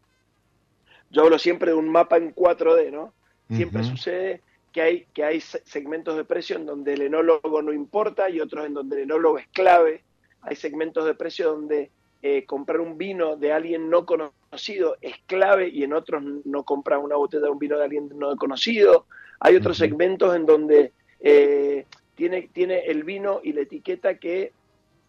yo 1.11 1.23
hablo 1.23 1.39
siempre 1.39 1.71
de 1.71 1.77
un 1.77 1.89
mapa 1.89 2.19
en 2.19 2.35
4D, 2.35 2.91
¿no? 2.91 3.15
Siempre 3.49 3.85
sucede 3.85 4.43
que 4.73 4.83
hay, 4.83 5.07
que 5.15 5.25
hay 5.25 5.41
segmentos 5.41 6.17
de 6.17 6.25
precio 6.25 6.57
en 6.57 6.67
donde 6.67 6.95
el 6.95 7.03
enólogo 7.03 7.63
no 7.63 7.73
importa 7.73 8.29
y 8.29 8.41
otros 8.41 8.67
en 8.67 8.75
donde 8.75 8.97
el 8.97 9.03
enólogo 9.03 9.39
es 9.39 9.47
clave. 9.49 10.03
Hay 10.43 10.57
segmentos 10.57 11.05
de 11.05 11.15
precio 11.15 11.53
donde 11.53 11.91
eh, 12.23 12.45
comprar 12.45 12.81
un 12.81 12.99
vino 12.99 13.37
de 13.37 13.53
alguien 13.53 13.89
no 13.89 14.05
conocido 14.05 14.97
es 15.01 15.17
clave 15.27 15.69
y 15.69 15.85
en 15.85 15.93
otros 15.93 16.23
no 16.45 16.65
comprar 16.65 16.99
una 16.99 17.17
botella 17.17 17.45
de 17.45 17.51
un 17.51 17.59
vino 17.59 17.79
de 17.79 17.85
alguien 17.85 18.11
no 18.15 18.37
conocido. 18.37 19.07
Hay 19.41 19.55
otros 19.55 19.77
segmentos 19.79 20.35
en 20.35 20.47
donde 20.47 20.93
eh, 21.21 21.87
tiene, 22.15 22.49
tiene 22.53 22.81
el 22.87 23.05
vino 23.05 23.41
y 23.43 23.53
la 23.53 23.63
etiqueta 23.63 24.19
que 24.19 24.53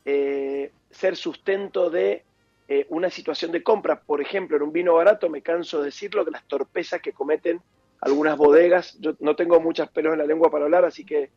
eh, 0.06 0.72
ser 0.92 1.16
sustento 1.16 1.90
de 1.90 2.24
eh, 2.68 2.86
una 2.90 3.10
situación 3.10 3.52
de 3.52 3.64
compra. 3.64 4.02
Por 4.02 4.22
ejemplo, 4.22 4.58
en 4.58 4.64
un 4.64 4.74
vino 4.74 4.94
barato, 4.94 5.30
me 5.30 5.42
canso 5.42 5.80
de 5.80 5.86
decirlo, 5.86 6.26
que 6.26 6.32
las 6.32 6.48
torpezas 6.48 7.02
que 7.02 7.14
cometen 7.14 7.62
algunas 8.02 8.38
bodegas, 8.38 8.98
yo 9.00 9.16
no 9.20 9.36
tengo 9.36 9.60
muchas 9.60 9.90
pelos 9.90 10.14
en 10.14 10.20
la 10.20 10.26
lengua 10.26 10.50
para 10.52 10.66
hablar, 10.66 10.86
así 10.86 11.06
que 11.06 11.30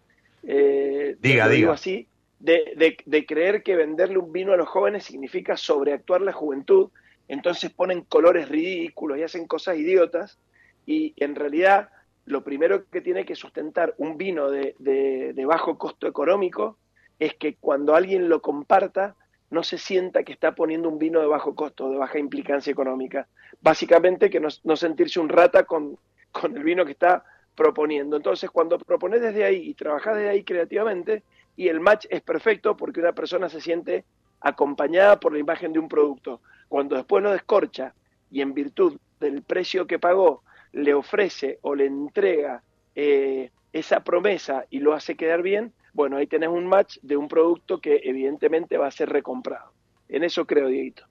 diga, 0.43 1.49
digo 1.49 1.73
así, 1.73 2.09
de, 2.39 2.97
de 3.05 3.27
creer 3.27 3.63
que 3.63 3.77
venderle 3.77 4.19
un 4.19 4.33
vino 4.33 4.53
a 4.53 4.57
los 4.57 4.69
jóvenes 4.69 5.05
significa 5.05 5.57
sobreactuar 5.57 6.21
la 6.21 6.33
juventud, 6.33 6.91
entonces 7.29 7.71
ponen 7.71 8.03
colores 8.03 8.49
ridículos 8.49 9.19
y 9.19 9.23
hacen 9.23 9.47
cosas 9.47 9.79
idiotas, 9.79 10.39
y 10.87 11.15
en 11.17 11.35
realidad 11.35 11.91
lo 12.25 12.43
primero 12.45 12.89
que 12.91 13.01
tiene 13.01 13.25
que 13.25 13.35
sustentar 13.35 13.95
un 13.99 14.17
vino 14.17 14.51
de, 14.51 14.75
de, 14.79 15.45
bajo 15.47 15.79
costo 15.79 16.07
económico 16.07 16.79
es 17.19 17.35
que 17.35 17.57
cuando 17.57 17.95
alguien 17.95 18.29
lo 18.29 18.41
comparta 18.41 19.17
no 19.51 19.63
se 19.63 19.79
sienta 19.79 20.23
que 20.23 20.33
está 20.33 20.55
poniendo 20.55 20.89
un 20.89 20.99
vino 20.99 21.21
de 21.21 21.27
bajo 21.27 21.55
costo, 21.55 21.91
de 21.91 21.97
baja 21.97 22.19
implicancia 22.19 22.71
económica. 22.71 23.27
Básicamente 23.61 24.31
que 24.31 24.39
no, 24.39 24.49
no 24.63 24.77
sentirse 24.77 25.19
un 25.19 25.29
rata 25.29 25.65
con, 25.65 25.99
con, 26.33 26.57
el 26.57 26.62
vino 26.62 26.85
que 26.85 26.93
está 26.93 27.24
proponiendo. 27.55 28.16
Entonces, 28.16 28.51
cuando 28.51 28.78
propones 28.78 29.20
desde 29.20 29.45
ahí 29.45 29.68
y 29.68 29.74
trabajas 29.74 30.16
desde 30.16 30.31
ahí 30.31 30.45
creativamente, 30.45 31.22
y 31.57 31.68
el 31.68 31.81
match 31.81 32.07
es 32.09 32.22
perfecto 32.22 32.76
porque 32.76 33.01
una 33.01 33.12
persona 33.12 33.49
se 33.49 33.61
siente 33.61 34.05
acompañada 34.41 35.20
por 35.20 35.33
la 35.33 35.39
imagen 35.39 35.72
de 35.72 35.78
un 35.78 35.89
producto. 35.89 36.41
Cuando 36.68 36.97
después 36.97 37.22
lo 37.22 37.33
descorcha 37.33 37.95
y 38.31 38.41
en 38.41 38.55
virtud 38.55 38.99
del 39.18 39.43
precio 39.43 39.87
que 39.87 39.99
pagó 39.99 40.43
le 40.72 40.95
ofrece 40.95 41.59
o 41.62 41.74
le 41.74 41.87
entrega 41.87 42.62
eh, 42.95 43.51
esa 43.72 44.01
promesa 44.03 44.64
y 44.70 44.78
lo 44.78 44.95
hace 44.95 45.16
quedar 45.16 45.43
bien, 45.43 45.72
bueno, 45.93 46.16
ahí 46.16 46.26
tenés 46.26 46.49
un 46.49 46.66
match 46.66 46.99
de 47.03 47.16
un 47.16 47.28
producto 47.28 47.81
que 47.81 48.01
evidentemente 48.05 48.78
va 48.78 48.87
a 48.87 48.93
ser 48.93 49.11
recomprado. 49.11 49.72
En 50.09 50.24
eso 50.24 50.47
creo, 50.47 50.68
Dieguito. 50.68 51.10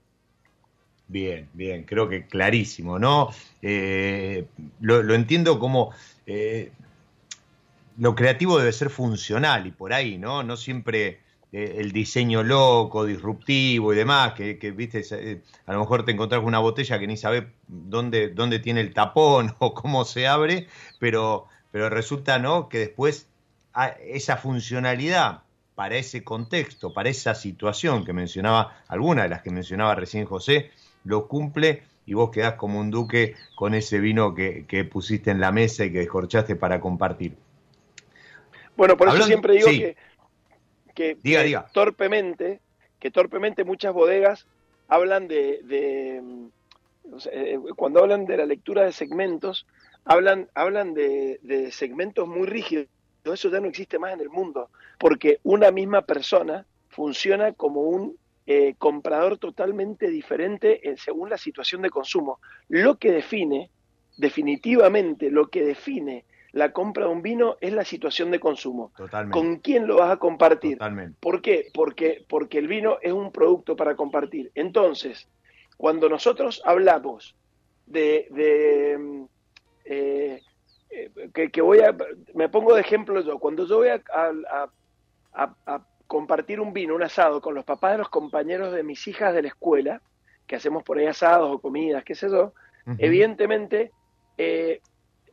Bien, 1.10 1.49
bien, 1.53 1.84
creo 1.84 2.07
que 2.07 2.28
clarísimo, 2.28 2.99
¿no? 2.99 3.30
Eh, 3.64 4.45
lo, 4.80 5.14
entiendo 5.16 5.60
como 5.60 5.91
eh, 6.28 6.72
lo 7.97 8.14
creativo 8.16 8.60
debe 8.60 8.72
ser 8.72 8.91
funcional 8.91 9.66
y 9.66 9.72
por 9.72 9.91
ahí, 9.91 10.20
¿no? 10.20 10.43
No 10.43 10.55
siempre 10.55 11.20
eh, 11.51 11.78
el 11.80 11.91
diseño 11.91 12.43
loco, 12.43 13.05
disruptivo 13.05 13.91
y 13.91 13.95
demás, 13.95 14.34
que, 14.34 14.53
viste, 14.72 15.03
eh, 15.12 15.41
a 15.66 15.74
lo 15.74 15.80
mejor 15.80 16.05
te 16.05 16.12
encontrás 16.12 16.41
con 16.41 16.49
una 16.49 16.60
botella 16.60 16.99
que 16.99 17.07
ni 17.07 17.18
sabes 17.18 17.45
dónde, 17.68 18.30
dónde 18.30 18.60
tiene 18.60 18.82
el 18.82 18.93
tapón 18.93 19.55
o 19.60 19.74
cómo 19.74 20.05
se 20.05 20.28
abre, 20.28 20.68
pero, 20.99 21.47
pero 21.72 21.89
resulta 21.89 22.38
¿no? 22.38 22.70
que 22.70 22.78
después 22.78 23.28
ah, 23.74 23.95
esa 24.05 24.38
funcionalidad 24.38 25.41
para 25.74 25.95
ese 25.95 26.24
contexto, 26.24 26.93
para 26.93 27.10
esa 27.10 27.34
situación 27.34 28.05
que 28.05 28.14
mencionaba, 28.14 28.78
alguna 28.88 29.24
de 29.24 29.30
las 29.30 29.41
que 29.41 29.49
mencionaba 29.49 29.95
recién 29.95 30.26
José, 30.26 30.70
lo 31.04 31.28
cumple 31.28 31.84
y 32.06 32.14
vos 32.14 32.32
quedás 32.32 32.56
como 32.56 32.80
un 32.80 32.89
duque 32.89 33.36
con 33.56 33.74
ese 33.74 34.00
vino 34.00 34.34
que, 34.34 34.89
pusiste 34.91 35.32
en 35.32 35.39
la 35.39 35.52
mesa 35.52 35.86
y 35.86 35.91
que 35.91 36.00
descorchaste 36.00 36.56
para 36.56 36.80
compartir. 36.80 37.36
Bueno, 38.76 38.95
por 38.97 39.10
eso 39.10 39.24
siempre 39.24 39.54
digo 39.56 39.68
que 39.68 39.95
que, 41.00 41.62
torpemente, 41.72 42.60
que 43.00 43.10
torpemente 43.10 43.64
muchas 43.64 43.93
bodegas 43.93 44.45
hablan 44.89 45.28
de, 45.30 46.20
mm, 46.22 46.47
eh, 47.32 47.58
cuando 47.78 48.02
hablan 48.02 48.26
de 48.26 48.36
la 48.36 48.45
lectura 48.45 48.84
de 48.84 48.91
segmentos, 48.91 49.66
hablan, 50.04 50.50
hablan 50.56 50.93
de, 50.93 51.70
segmentos 51.72 52.28
muy 52.28 52.47
rígidos. 52.47 52.88
Eso 53.24 53.50
ya 53.50 53.62
no 53.62 53.68
existe 53.68 54.00
más 54.00 54.14
en 54.14 54.22
el 54.22 54.30
mundo, 54.30 54.70
porque 54.97 55.39
una 55.43 55.72
misma 55.72 56.02
persona 56.02 56.66
funciona 56.89 57.54
como 57.54 57.82
un 57.82 58.18
eh, 58.52 58.74
comprador 58.80 59.38
totalmente 59.38 60.10
diferente 60.10 60.82
según 60.97 61.30
la 61.30 61.38
situación 61.38 61.84
de 61.84 61.91
consumo. 61.91 62.39
Lo 62.68 62.97
que 62.97 63.12
define, 63.12 63.70
definitivamente, 64.18 65.30
lo 65.30 65.50
que 65.50 65.64
define 65.64 66.26
la 66.52 66.74
compra 66.74 67.06
de 67.06 67.12
un 67.12 67.22
vino 67.22 67.58
es 67.62 67.74
la 67.74 67.86
situación 67.86 68.32
de 68.32 68.39
consumo. 68.39 68.91
¿Con 69.32 69.58
quién 69.58 69.86
lo 69.86 69.97
vas 69.97 70.12
a 70.12 70.18
compartir? 70.18 70.80
¿Por 71.20 71.43
qué? 71.43 71.68
Porque, 71.72 72.26
porque 72.28 72.58
el 72.58 72.68
vino 72.68 72.97
es 73.04 73.14
un 73.14 73.32
producto 73.32 73.76
para 73.76 73.95
compartir. 73.95 74.52
Entonces, 74.56 75.28
cuando 75.78 76.10
nosotros 76.10 76.64
hablamos 76.66 77.36
de, 77.86 78.28
de 78.32 79.28
eh, 79.86 80.41
eh, 80.89 81.12
que, 81.52 81.62
voy 81.62 81.82
a, 81.82 81.95
me 82.34 82.50
pongo 82.50 82.74
de 82.74 82.82
ejemplo 82.82 83.22
yo, 83.22 83.38
cuando 83.38 83.68
yo 83.68 83.78
voy 83.78 83.89
a, 83.89 84.02
a, 85.34 85.86
compartir 86.10 86.60
un 86.60 86.74
vino, 86.74 86.95
un 86.95 87.03
asado 87.03 87.39
con 87.39 87.53
los 87.53 87.64
papás 87.64 87.91
de 87.91 87.99
los 87.99 88.10
compañeros 88.10 88.74
de 88.74 88.82
mis 88.82 89.07
hijas 89.07 89.32
de 89.32 89.43
la 89.43 89.49
escuela, 89.49 90.01
que 90.47 90.55
hacemos 90.55 90.82
por 90.82 90.97
ahí 90.97 91.05
asados 91.05 91.51
o 91.53 91.60
comidas, 91.60 92.03
qué 92.03 92.16
sé 92.16 92.32
yo, 92.32 92.53
evidentemente 92.97 93.91
eh, 94.36 94.82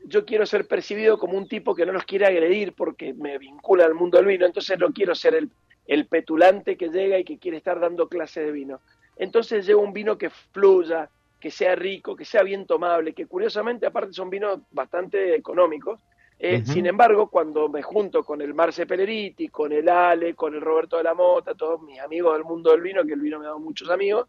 yo 0.05 0.27
quiero 0.27 0.45
ser 0.45 0.69
percibido 0.69 1.19
como 1.19 1.39
un 1.39 1.49
tipo 1.49 1.75
que 1.75 1.87
no 1.87 1.93
los 1.93 2.05
quiere 2.05 2.27
agredir 2.27 2.75
porque 2.75 3.15
me 3.15 3.39
vincula 3.39 3.87
al 3.87 3.95
mundo 3.95 4.19
del 4.19 4.27
vino, 4.27 4.45
entonces 4.45 4.79
no 4.79 4.93
quiero 4.93 5.15
ser 5.15 5.35
el, 5.35 5.51
el 5.87 6.09
petulante 6.09 6.77
que 6.77 6.91
llega 6.91 7.19
y 7.19 7.25
que 7.25 7.39
quiere 7.39 7.57
estar 7.57 7.81
dando 7.81 8.11
clase 8.11 8.43
de 8.43 8.53
vino. 8.53 8.81
Entonces 9.17 9.65
llevo 9.65 9.81
un 9.81 9.95
vino 9.95 10.19
que 10.19 10.29
fluya, 10.29 11.09
que 11.41 11.51
sea 11.51 11.75
rico, 11.75 12.15
que 12.15 12.27
sea 12.27 12.43
bien 12.43 12.67
tomable, 12.67 13.15
que 13.15 13.25
curiosamente 13.25 13.87
aparte 13.87 14.13
son 14.13 14.29
vinos 14.29 14.61
bastante 14.73 15.35
económicos. 15.35 15.99
Eh, 16.39 16.63
sin 16.67 16.87
embargo, 16.87 17.29
cuando 17.29 17.69
me 17.69 17.83
junto 17.83 18.23
con 18.23 18.43
el 18.43 18.53
Marce 18.53 18.87
Peleriti, 18.87 19.49
con 19.49 19.73
el 19.73 19.89
Ale, 19.89 20.35
con 20.35 20.55
el 20.55 20.61
Roberto 20.61 20.99
de 20.99 21.05
la 21.05 21.15
Mota, 21.15 21.55
todos 21.55 21.81
mis 21.83 21.99
amigos 21.99 22.35
del 22.35 22.45
mundo 22.45 22.71
del 22.73 22.83
vino, 22.83 23.05
que 23.05 23.15
el 23.15 23.21
vino 23.21 23.39
me 23.39 23.47
ha 23.47 23.49
dado 23.49 23.61
muchos 23.61 23.89
amigos, 23.89 24.29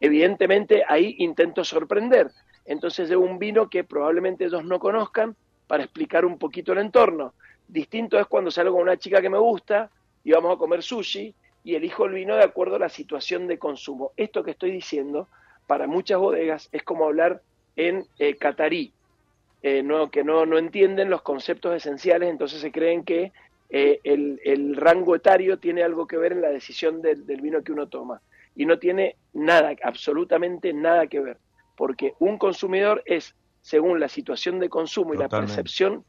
evidentemente 0.00 0.82
ahí 0.86 1.14
intento 1.18 1.62
sorprender 1.62 2.30
entonces 2.64 3.08
llevo 3.08 3.24
un 3.24 3.38
vino 3.38 3.68
que 3.68 3.84
probablemente 3.84 4.44
ellos 4.44 4.64
no 4.64 4.78
conozcan 4.78 5.36
para 5.66 5.84
explicar 5.84 6.24
un 6.24 6.38
poquito 6.38 6.72
el 6.72 6.78
entorno. 6.78 7.34
Distinto 7.68 8.18
es 8.18 8.26
cuando 8.26 8.50
salgo 8.50 8.74
con 8.74 8.82
una 8.82 8.96
chica 8.96 9.20
que 9.20 9.30
me 9.30 9.38
gusta 9.38 9.90
y 10.22 10.32
vamos 10.32 10.54
a 10.54 10.58
comer 10.58 10.82
sushi 10.82 11.34
y 11.62 11.74
elijo 11.74 12.06
el 12.06 12.14
vino 12.14 12.36
de 12.36 12.44
acuerdo 12.44 12.76
a 12.76 12.78
la 12.78 12.88
situación 12.88 13.46
de 13.46 13.58
consumo. 13.58 14.12
Esto 14.16 14.42
que 14.42 14.52
estoy 14.52 14.70
diciendo 14.70 15.28
para 15.66 15.86
muchas 15.86 16.18
bodegas 16.18 16.68
es 16.72 16.82
como 16.82 17.04
hablar 17.04 17.42
en 17.76 18.06
eh, 18.18 18.36
catarí, 18.36 18.92
eh, 19.66 19.82
no, 19.82 20.10
que 20.10 20.22
no, 20.22 20.46
no 20.46 20.58
entienden 20.58 21.08
los 21.08 21.22
conceptos 21.22 21.74
esenciales, 21.74 22.28
entonces 22.28 22.60
se 22.60 22.70
creen 22.70 23.04
que 23.04 23.32
eh, 23.70 23.98
el, 24.04 24.76
rango 24.76 25.16
etario 25.16 25.58
tiene 25.58 25.82
algo 25.82 26.06
que 26.06 26.18
ver 26.18 26.32
en 26.32 26.42
la 26.42 26.50
decisión 26.50 27.02
del 27.02 27.40
vino 27.40 27.64
que 27.64 27.72
uno 27.72 27.88
toma. 27.88 28.20
Y 28.54 28.66
no 28.66 28.78
tiene 28.78 29.16
nada, 29.32 29.74
absolutamente 29.82 30.72
nada 30.72 31.06
que 31.08 31.18
ver 31.18 31.38
porque 31.76 32.14
un 32.18 32.38
consumidor 32.38 33.02
es, 33.06 33.34
según 33.62 34.00
la 34.00 34.08
situación 34.08 34.58
de 34.58 34.68
consumo 34.68 35.14
y 35.14 35.18
la 35.18 35.28
percepción 35.28 36.04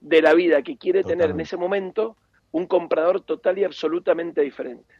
de 0.00 0.22
la 0.22 0.34
vida 0.34 0.62
que 0.62 0.78
quiere 0.78 1.02
tener 1.02 1.30
en 1.30 1.40
ese 1.40 1.56
momento, 1.56 2.16
un 2.52 2.66
comprador 2.66 3.20
total 3.20 3.58
y 3.58 3.64
absolutamente 3.64 4.40
diferente. 4.40 4.94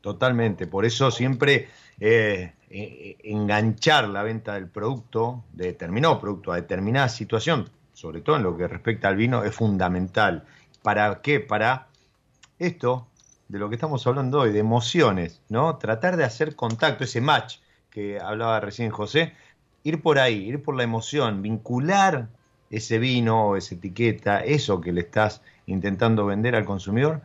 Totalmente, 0.00 0.66
por 0.66 0.84
eso 0.84 1.10
siempre 1.10 1.68
eh, 1.98 2.52
eh, 2.70 3.16
enganchar 3.24 4.08
la 4.08 4.22
venta 4.22 4.54
del 4.54 4.68
producto, 4.68 5.44
de 5.52 5.66
determinado 5.66 6.20
producto, 6.20 6.52
a 6.52 6.56
determinada 6.56 7.08
situación, 7.08 7.70
sobre 7.92 8.20
todo 8.20 8.36
en 8.36 8.42
lo 8.42 8.56
que 8.56 8.68
respecta 8.68 9.08
al 9.08 9.16
vino, 9.16 9.44
es 9.44 9.54
fundamental. 9.54 10.44
¿Para 10.82 11.22
qué? 11.22 11.40
Para 11.40 11.88
esto 12.58 13.06
de 13.48 13.58
lo 13.58 13.68
que 13.68 13.76
estamos 13.76 14.06
hablando 14.06 14.40
hoy, 14.40 14.52
de 14.52 14.58
emociones, 14.58 15.40
¿no? 15.48 15.76
Tratar 15.76 16.16
de 16.16 16.24
hacer 16.24 16.56
contacto, 16.56 17.04
ese 17.04 17.20
match 17.20 17.58
que 17.90 18.20
hablaba 18.20 18.60
recién 18.60 18.90
José, 18.90 19.32
ir 19.84 20.02
por 20.02 20.18
ahí, 20.18 20.48
ir 20.48 20.62
por 20.62 20.76
la 20.76 20.82
emoción, 20.82 21.42
vincular 21.42 22.28
ese 22.70 22.98
vino, 22.98 23.56
esa 23.56 23.76
etiqueta, 23.76 24.40
eso 24.40 24.80
que 24.80 24.92
le 24.92 25.02
estás 25.02 25.42
intentando 25.66 26.26
vender 26.26 26.56
al 26.56 26.64
consumidor, 26.64 27.22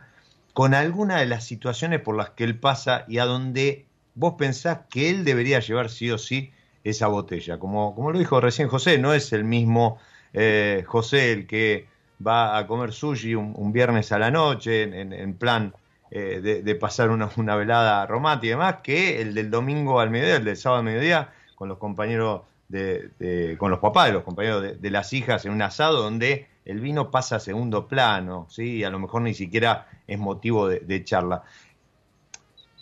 con 0.52 0.74
alguna 0.74 1.18
de 1.18 1.26
las 1.26 1.44
situaciones 1.44 2.00
por 2.00 2.16
las 2.16 2.30
que 2.30 2.44
él 2.44 2.58
pasa 2.58 3.04
y 3.08 3.18
a 3.18 3.24
donde 3.24 3.86
vos 4.14 4.34
pensás 4.38 4.80
que 4.90 5.10
él 5.10 5.24
debería 5.24 5.60
llevar 5.60 5.88
sí 5.90 6.10
o 6.10 6.18
sí 6.18 6.52
esa 6.84 7.06
botella. 7.06 7.58
Como, 7.58 7.94
como 7.94 8.12
lo 8.12 8.18
dijo 8.18 8.40
recién 8.40 8.68
José, 8.68 8.98
no 8.98 9.14
es 9.14 9.32
el 9.32 9.44
mismo 9.44 9.98
eh, 10.32 10.84
José 10.86 11.32
el 11.32 11.46
que 11.46 11.86
va 12.24 12.58
a 12.58 12.66
comer 12.66 12.92
sushi 12.92 13.34
un, 13.34 13.72
viernes 13.72 14.12
a 14.12 14.18
la 14.18 14.30
noche 14.30 14.82
en, 14.82 15.34
plan 15.34 15.74
eh, 16.10 16.62
de, 16.64 16.74
pasar 16.76 17.10
una, 17.10 17.28
una, 17.36 17.56
velada 17.56 18.06
romántica 18.06 18.46
y 18.46 18.50
demás, 18.50 18.76
que 18.82 19.20
el 19.20 19.34
del 19.34 19.50
domingo 19.50 19.98
al 19.98 20.10
mediodía, 20.10 20.36
el 20.36 20.44
del 20.44 20.56
sábado 20.56 20.80
al 20.80 20.84
mediodía, 20.84 21.32
con 21.56 21.68
los 21.68 21.78
compañeros 21.78 22.42
de, 22.68 23.56
con 23.58 23.70
los 23.70 23.80
papás 23.80 24.06
de 24.06 24.12
los 24.14 24.22
compañeros 24.22 24.80
de, 24.80 24.90
las 24.90 25.12
hijas 25.12 25.44
en 25.44 25.52
un 25.52 25.62
asado 25.62 26.02
donde 26.02 26.46
el 26.64 26.80
vino 26.80 27.10
pasa 27.10 27.36
a 27.36 27.40
segundo 27.40 27.88
plano, 27.88 28.46
¿sí? 28.48 28.84
a 28.84 28.90
lo 28.90 28.98
mejor 28.98 29.22
ni 29.22 29.34
siquiera 29.34 29.88
es 30.06 30.18
motivo 30.18 30.68
de, 30.68 31.04
charla. 31.04 31.42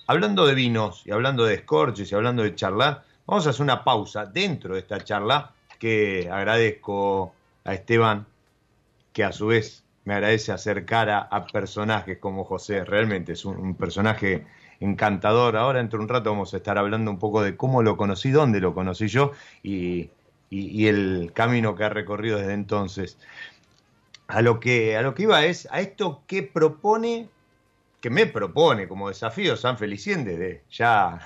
Hablando 0.07 0.47
de 0.47 0.55
vinos 0.55 1.03
y 1.07 1.13
hablando 1.13 1.45
de 1.45 1.55
escorches 1.55 2.11
y 2.11 2.15
hablando 2.15 2.43
de 2.43 2.55
charla, 2.55 3.05
vamos 3.27 3.47
a 3.47 3.51
hacer 3.51 3.63
una 3.63 3.85
pausa 3.85 4.27
dentro 4.27 4.75
de 4.75 4.81
esta 4.81 5.03
charla 5.03 5.53
que 5.79 6.29
agradezco 6.31 7.33
a 7.65 7.75
Esteban, 7.75 8.27
que 9.13 9.25
a 9.25 9.33
su 9.33 9.47
vez 9.47 9.85
me 10.05 10.15
agradece 10.15 10.53
acercar 10.53 11.11
a, 11.11 11.47
personajes 11.47 12.19
como 12.19 12.45
José, 12.45 12.85
realmente 12.85 13.33
es 13.33 13.45
un 13.45 13.75
personaje 13.75 14.47
encantador. 14.81 15.57
Ahora, 15.57 15.81
entre 15.81 15.99
un 16.01 16.09
rato, 16.09 16.31
vamos 16.31 16.53
a 16.55 16.57
estar 16.57 16.79
hablando 16.79 17.11
un 17.11 17.19
poco 17.19 17.43
de 17.43 17.57
cómo 17.57 17.83
lo 17.83 17.97
conocí, 17.97 18.31
dónde 18.31 18.61
lo 18.61 18.75
conocí 18.75 19.07
yo 19.09 19.33
y, 19.63 20.11
el 20.51 21.31
camino 21.33 21.77
que 21.77 21.85
ha 21.85 21.91
recorrido 21.91 22.39
desde 22.39 22.55
entonces. 22.55 23.19
A 24.33 24.43
lo 24.43 24.61
que, 24.61 24.97
a 24.97 25.03
lo 25.03 25.13
que 25.13 25.25
iba 25.25 25.45
es 25.45 25.67
a 25.73 25.81
esto 25.81 26.23
que 26.29 26.45
propone, 26.45 27.29
que 28.01 28.11
me 28.11 28.27
propone 28.27 28.87
como 28.87 29.09
desafío 29.09 29.57
San 29.57 29.77
Felicien 29.77 30.25
desde 30.25 30.63
ya 30.71 31.19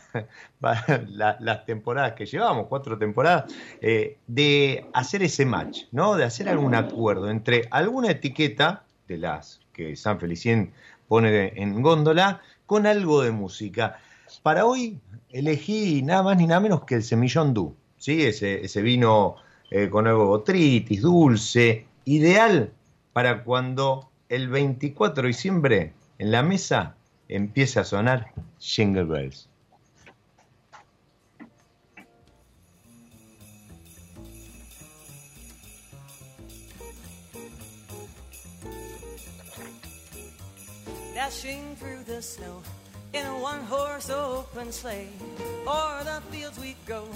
las 1.10 1.66
temporadas 1.66 2.14
que 2.14 2.24
llevamos, 2.24 2.66
cuatro 2.68 2.96
temporadas, 2.96 3.52
eh, 3.82 4.16
de 4.26 4.86
hacer 4.94 5.22
ese 5.22 5.44
match, 5.44 5.82
¿no? 5.92 6.16
De 6.16 6.24
hacer 6.24 6.48
algún 6.48 6.74
acuerdo 6.74 7.28
entre 7.28 7.68
alguna 7.70 8.10
etiqueta 8.10 8.84
de 9.06 9.18
las 9.18 9.60
que 9.74 9.96
San 9.96 10.18
Felicien 10.18 10.72
pone 11.06 11.52
en 11.56 11.82
góndola 11.82 12.40
con 12.64 12.86
algo 12.86 13.20
de 13.20 13.32
música. 13.32 13.98
Para 14.42 14.64
hoy 14.64 14.98
elegí 15.28 16.00
nada 16.00 16.22
más 16.22 16.38
ni 16.38 16.46
nada 16.46 16.60
menos 16.60 16.84
que 16.84 16.94
el 16.94 17.02
Semillón 17.02 17.52
Du, 17.52 17.76
¿sí? 17.98 18.24
ese, 18.24 18.64
ese 18.64 18.80
vino 18.80 19.36
eh, 19.70 19.90
con 19.90 20.06
algo 20.06 20.26
botritis, 20.26 21.02
dulce, 21.02 21.84
ideal 22.06 22.72
para 23.14 23.44
cuando 23.44 24.10
el 24.28 24.48
24 24.48 25.22
de 25.22 25.28
diciembre 25.28 25.94
en 26.18 26.30
la 26.30 26.42
mesa 26.42 26.96
empiece 27.28 27.80
a 27.80 27.84
sonar 27.84 28.32
Jingle 28.58 29.04
Bells. 29.04 29.48
dashing 41.14 41.74
through 41.76 42.02
the 42.04 42.20
snow 42.20 42.62
in 43.14 43.24
a 43.24 43.38
one 43.38 43.60
horse 43.62 44.10
open 44.10 44.70
sleigh. 44.70 45.08
O'er 45.66 46.04
the 46.04 46.20
fields 46.30 46.58
we 46.58 46.76
go, 46.86 47.08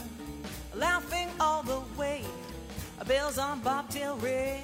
laughing 0.74 1.28
all 1.38 1.62
the 1.62 1.80
way. 1.98 2.24
Bells 3.06 3.38
on 3.38 3.60
bobtail 3.60 4.16
ring, 4.16 4.62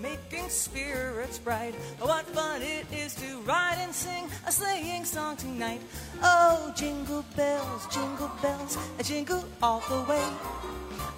making 0.00 0.48
spirits 0.48 1.38
bright. 1.38 1.74
What 1.98 2.24
fun 2.26 2.62
it 2.62 2.86
is 2.92 3.14
to 3.16 3.40
ride 3.40 3.78
and 3.80 3.92
sing 3.92 4.28
a 4.46 4.52
sleighing 4.52 5.04
song 5.04 5.36
tonight. 5.36 5.80
Oh, 6.22 6.72
jingle 6.76 7.24
bells, 7.36 7.86
jingle 7.92 8.30
bells, 8.42 8.78
a 8.98 9.02
jingle 9.02 9.44
all 9.62 9.82
the 9.88 10.02
way. 10.10 10.26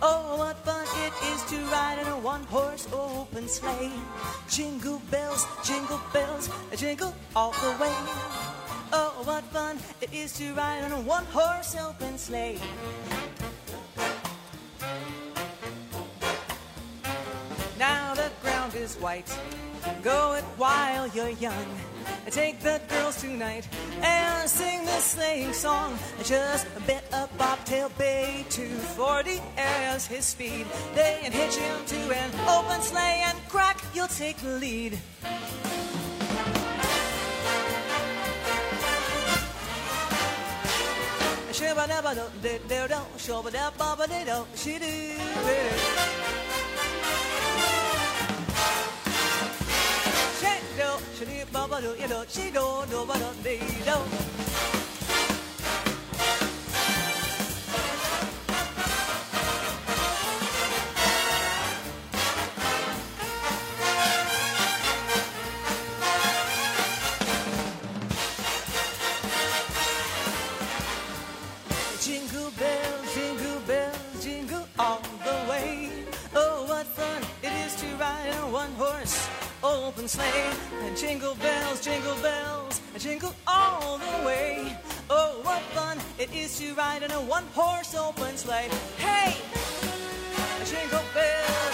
Oh, 0.01 0.37
what 0.39 0.57
fun 0.65 0.87
it 1.05 1.13
is 1.33 1.43
to 1.51 1.57
ride 1.67 1.99
in 2.01 2.07
a 2.07 2.19
one 2.19 2.45
horse 2.45 2.89
open 2.93 3.49
sleigh. 3.49 3.93
Jingle 4.49 5.03
bells, 5.11 5.47
jingle 5.65 6.01
bells, 6.13 6.49
a 6.73 6.77
jingle 6.77 7.15
all 7.37 7.53
the 7.53 7.71
way. 7.83 7.95
Oh, 8.95 9.23
what 9.25 9.45
fun 9.53 9.79
it 10.01 10.13
is 10.13 10.33
to 10.39 10.55
ride 10.55 10.85
on 10.85 10.93
a 10.93 11.01
one 11.01 11.25
horse 11.27 11.77
open 11.77 12.17
sleigh. 12.17 12.59
Is 18.83 18.97
white, 18.97 19.31
go 20.03 20.33
it 20.33 20.43
while 20.57 21.07
you're 21.15 21.37
young. 21.47 21.67
Take 22.31 22.59
the 22.61 22.81
girls 22.89 23.21
tonight 23.21 23.69
and 24.03 24.51
sing 24.51 24.85
this 24.85 25.05
sleighing 25.05 25.53
song. 25.53 25.97
Just 26.25 26.67
a 26.77 26.81
bit 26.81 27.05
a 27.13 27.29
bobtail 27.39 27.91
bay 27.97 28.45
to 28.51 28.67
40 28.97 29.41
as 29.57 30.07
his 30.07 30.25
speed. 30.25 30.67
They 30.95 31.21
and 31.23 31.33
hitch 31.33 31.55
him 31.55 31.79
to 31.87 32.01
an 32.17 32.31
open 32.49 32.83
sleigh 32.83 33.23
and 33.25 33.39
crack, 33.49 33.79
you'll 33.95 34.09
take 34.09 34.39
the 34.39 34.59
lead. 34.59 34.99
Shabba 41.53 41.87
dabba 41.87 42.15
do, 42.15 42.25
do, 42.43 42.59
do, 42.69 42.89
do, 42.89 43.01
shabba 43.17 43.51
dabba 43.51 44.07
do, 44.09 44.47
she 44.57 44.79
do. 44.79 45.17
do, 45.47 46.22
Nobody, 51.63 51.87
you 52.01 52.09
know, 52.09 52.25
she 52.29 52.51
don't, 52.51 52.91
know 52.91 53.05
what 53.05 53.23
I'm 53.23 53.35
thinking. 53.35 54.42
Open 80.03 80.09
sleigh. 80.09 80.53
And 80.85 80.97
jingle 80.97 81.35
bells, 81.37 81.81
jingle 81.81 82.17
bells, 82.17 82.81
and 82.93 83.01
jingle 83.03 83.35
all 83.47 83.99
the 83.99 84.27
way. 84.27 84.77
Oh, 85.09 85.39
what 85.43 85.63
fun 85.75 85.99
it 86.19 86.35
is 86.35 86.59
to 86.59 86.75
ride 86.75 87.05
in 87.05 87.13
a 87.13 87.21
one 87.21 87.45
horse 87.55 87.95
open 87.95 88.37
sleigh. 88.37 88.69
Hey! 88.99 89.37
Jingle 90.65 91.05
bells, 91.15 91.72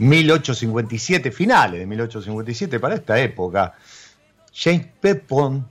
1857, 0.00 1.30
finales 1.30 1.80
de 1.80 1.86
1857, 1.86 2.80
para 2.80 2.94
esta 2.94 3.20
época, 3.20 3.74
James 4.52 4.86
Pepon 4.98 5.66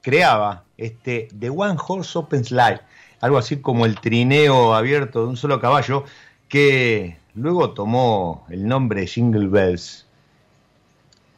creaba 0.00 0.64
este 0.76 1.28
The 1.38 1.50
One 1.50 1.76
Horse 1.86 2.18
Open 2.18 2.44
Slide, 2.44 2.80
algo 3.20 3.38
así 3.38 3.58
como 3.58 3.86
el 3.86 4.00
trineo 4.00 4.74
abierto 4.74 5.22
de 5.22 5.28
un 5.28 5.36
solo 5.36 5.60
caballo, 5.60 6.04
que 6.48 7.16
luego 7.34 7.70
tomó 7.70 8.44
el 8.50 8.66
nombre 8.66 9.06
Jingle 9.06 9.46
Bells. 9.46 10.06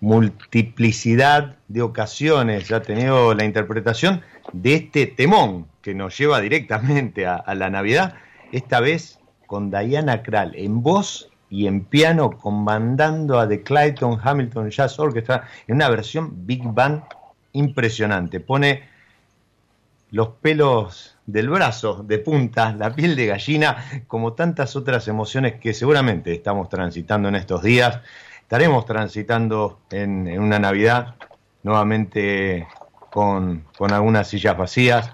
Multiplicidad 0.00 1.57
de 1.68 1.82
ocasiones 1.82 2.68
ya 2.68 2.76
ha 2.76 2.82
tenido 2.82 3.34
la 3.34 3.44
interpretación 3.44 4.22
de 4.55 4.74
este 4.74 5.07
temón 5.07 5.66
que 5.82 5.94
nos 5.94 6.16
lleva 6.16 6.40
directamente 6.40 7.26
a, 7.26 7.36
a 7.36 7.55
la 7.55 7.68
Navidad, 7.68 8.14
esta 8.52 8.80
vez 8.80 9.18
con 9.47 9.70
Diana 9.70 10.22
Krall 10.22 10.55
en 10.55 10.82
voz 10.82 11.30
y 11.51 11.66
en 11.66 11.84
piano 11.84 12.30
comandando 12.30 13.38
a 13.38 13.49
The 13.49 13.62
Clayton 13.62 14.18
Hamilton 14.22 14.70
Jazz 14.70 14.99
Orchestra 14.99 15.47
en 15.66 15.76
una 15.76 15.88
versión 15.88 16.47
Big 16.47 16.62
Band 16.64 17.03
impresionante. 17.53 18.40
Pone 18.40 18.82
los 20.11 20.28
pelos 20.40 21.16
del 21.26 21.49
brazo 21.49 22.03
de 22.07 22.18
punta, 22.18 22.72
la 22.72 22.95
piel 22.95 23.16
de 23.16 23.26
gallina, 23.26 23.84
como 24.07 24.34
tantas 24.34 24.76
otras 24.76 25.09
emociones 25.09 25.55
que 25.61 25.74
seguramente 25.74 26.32
estamos 26.32 26.68
transitando 26.68 27.28
en 27.28 27.36
estos 27.36 27.62
días. 27.62 28.01
Estaremos 28.40 28.84
transitando 28.84 29.80
en, 29.90 30.38
una 30.38 30.59
Navidad 30.59 31.16
nuevamente 31.62 32.68
con, 33.11 33.64
algunas 33.80 34.28
sillas 34.28 34.57
vacías, 34.57 35.11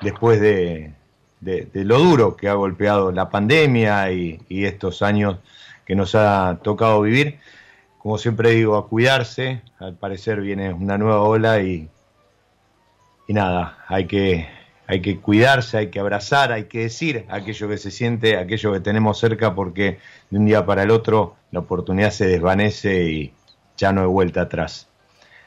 después 0.00 0.40
de, 0.40 0.94
lo 1.40 1.98
duro 1.98 2.36
que 2.36 2.48
ha 2.48 2.54
golpeado 2.54 3.12
la 3.12 3.30
pandemia 3.30 4.10
y, 4.12 4.40
estos 4.48 5.02
años 5.02 5.38
que 5.84 5.94
nos 5.94 6.14
ha 6.14 6.58
tocado 6.62 7.02
vivir. 7.02 7.38
Como 7.98 8.18
siempre 8.18 8.50
digo, 8.50 8.76
a 8.76 8.88
cuidarse, 8.88 9.62
al 9.78 9.94
parecer 9.94 10.40
viene 10.40 10.72
una 10.72 10.98
nueva 10.98 11.22
ola 11.22 11.60
y, 11.60 11.88
y 13.26 13.32
nada, 13.32 13.78
hay 13.88 14.06
que, 14.06 14.48
hay 14.86 15.02
que 15.02 15.20
cuidarse, 15.20 15.76
hay 15.76 15.90
que 15.90 16.00
abrazar, 16.00 16.52
hay 16.52 16.64
que 16.64 16.80
decir 16.80 17.26
aquello 17.28 17.68
que 17.68 17.76
se 17.76 17.90
siente, 17.90 18.38
aquello 18.38 18.72
que 18.72 18.80
tenemos 18.80 19.18
cerca, 19.18 19.54
porque 19.54 19.98
de 20.30 20.38
un 20.38 20.46
día 20.46 20.64
para 20.64 20.84
el 20.84 20.90
otro 20.90 21.36
la 21.50 21.60
oportunidad 21.60 22.10
se 22.10 22.26
desvanece 22.26 23.04
y 23.04 23.34
ya 23.76 23.92
no 23.92 24.00
hay 24.00 24.06
vuelta 24.06 24.42
atrás. 24.42 24.88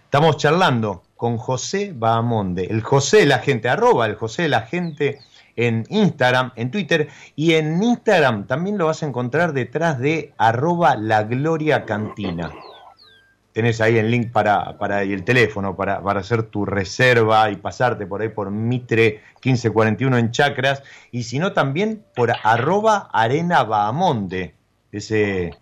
Estamos 0.04 0.38
charlando 0.38 1.04
con 1.16 1.38
José 1.38 1.94
Bahamonde, 1.96 2.66
el 2.66 2.82
José 2.82 3.18
de 3.18 3.26
la 3.28 3.40
gente, 3.40 3.70
arroba 3.70 4.06
el 4.06 4.16
José 4.16 4.44
de 4.44 4.50
la 4.50 4.62
gente 4.62 5.20
en 5.56 5.86
Instagram, 5.90 6.52
en 6.56 6.72
Twitter 6.72 7.10
y 7.36 7.54
en 7.54 7.82
Instagram 7.82 8.48
también 8.48 8.78
lo 8.78 8.88
vas 8.88 9.04
a 9.04 9.08
encontrar 9.08 9.54
detrás 9.54 10.00
de 10.00 10.34
arroba 10.38 10.96
la 10.96 11.24
gloria 11.24 11.86
cantina 11.86 12.52
tenés 13.54 13.82
ahí 13.82 13.98
el 13.98 14.10
link 14.10 14.32
para, 14.32 14.78
para 14.78 15.04
el 15.04 15.24
teléfono 15.24 15.76
para, 15.76 15.98
hacer 15.98 16.44
tu 16.44 16.66
reserva 16.66 17.50
y 17.50 17.58
pasarte 17.58 18.06
por 18.06 18.22
ahí 18.22 18.30
por 18.30 18.52
Mitre 18.52 19.22
1541 19.44 20.18
en 20.18 20.32
Chacras, 20.32 20.84
y 21.12 21.24
si 21.24 21.40
no 21.40 21.54
también 21.54 22.04
por 22.16 22.32
arroba 22.44 23.10
arena 23.12 23.64
Bahamonde, 23.64 24.56
ese, 24.92 25.58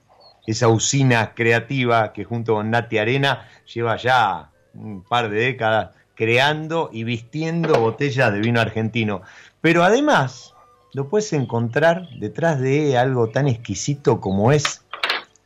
esa 0.46 0.68
usina 0.68 1.34
creativa 1.34 2.14
que 2.14 2.24
junto 2.24 2.56
con 2.56 2.70
Nati 2.72 2.98
Arena 2.98 3.48
lleva 3.74 3.98
ya 3.98 4.50
un 4.74 5.04
par 5.04 5.30
de 5.30 5.40
décadas 5.40 5.92
creando 6.16 6.90
y 6.92 7.06
vistiendo 7.06 7.80
botellas 7.80 8.34
de 8.34 8.40
vino 8.40 8.60
argentino. 8.60 9.22
Pero 9.62 9.84
además 9.84 10.54
lo 10.94 11.10
puedes 11.10 11.34
encontrar 11.34 12.08
detrás 12.20 12.60
de 12.60 12.98
algo 12.98 13.30
tan 13.30 13.48
exquisito 13.48 14.20
como 14.22 14.52
es 14.52 14.84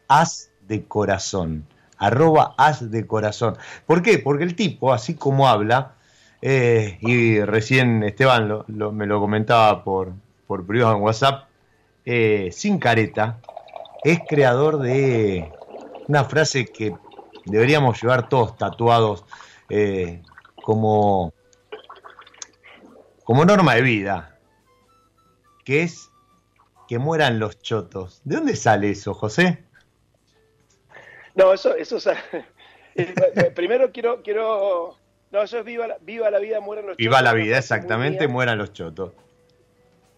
As 0.07 0.51
de 0.68 0.86
Corazón 0.86 1.66
arroba 2.03 2.53
as 2.57 2.91
de 2.91 3.07
corazón. 3.07 3.57
¿Por 3.86 4.01
qué? 4.01 4.20
Porque 4.20 4.43
el 4.43 4.55
tipo, 4.55 4.93
así 4.93 5.16
como 5.16 5.47
habla, 5.47 5.93
eh, 6.41 6.97
y 7.01 7.39
recién 7.41 8.03
Esteban 8.03 8.64
me 8.68 9.05
lo 9.05 9.20
comentaba 9.20 9.84
por, 9.84 10.11
por 10.45 10.66
privado 10.66 10.97
en 10.97 11.01
WhatsApp, 11.01 11.47
eh, 12.05 12.49
sin 12.51 12.78
careta, 12.80 13.39
es 14.03 14.20
creador 14.28 14.80
de 14.80 15.49
una 16.09 16.26
frase 16.26 16.66
que 16.66 16.93
deberíamos 17.45 18.01
llevar 18.01 18.28
todos 18.28 18.57
tatuados 18.57 19.24
eh, 19.70 20.22
como, 20.61 21.34
como 23.24 23.45
norma 23.45 23.76
de 23.76 23.82
vida, 23.82 24.39
que 25.63 25.84
es 25.84 26.11
que 26.88 26.99
mueran 26.99 27.39
los 27.39 27.61
chotos. 27.61 28.21
¿De 28.24 28.36
dónde 28.36 28.55
sale 28.55 28.91
eso, 28.91 29.13
José? 29.13 29.63
No, 31.36 31.53
eso, 31.53 31.76
eso 31.76 31.97
eh, 32.95 33.51
primero 33.55 33.91
quiero, 33.91 34.21
quiero, 34.21 34.97
no, 35.32 35.41
eso 35.41 35.59
es 35.59 35.65
viva 35.65 35.88
la, 35.88 35.97
viva 35.99 36.30
la 36.30 36.39
vida, 36.39 36.59
mueran 36.59 36.86
los 36.86 36.93
chotos. 36.93 37.03
Viva 37.05 37.21
la 37.21 37.34
vida, 37.34 37.57
exactamente, 37.57 38.28
mueran 38.28 38.57
los 38.57 38.74
chotos. 38.74 39.13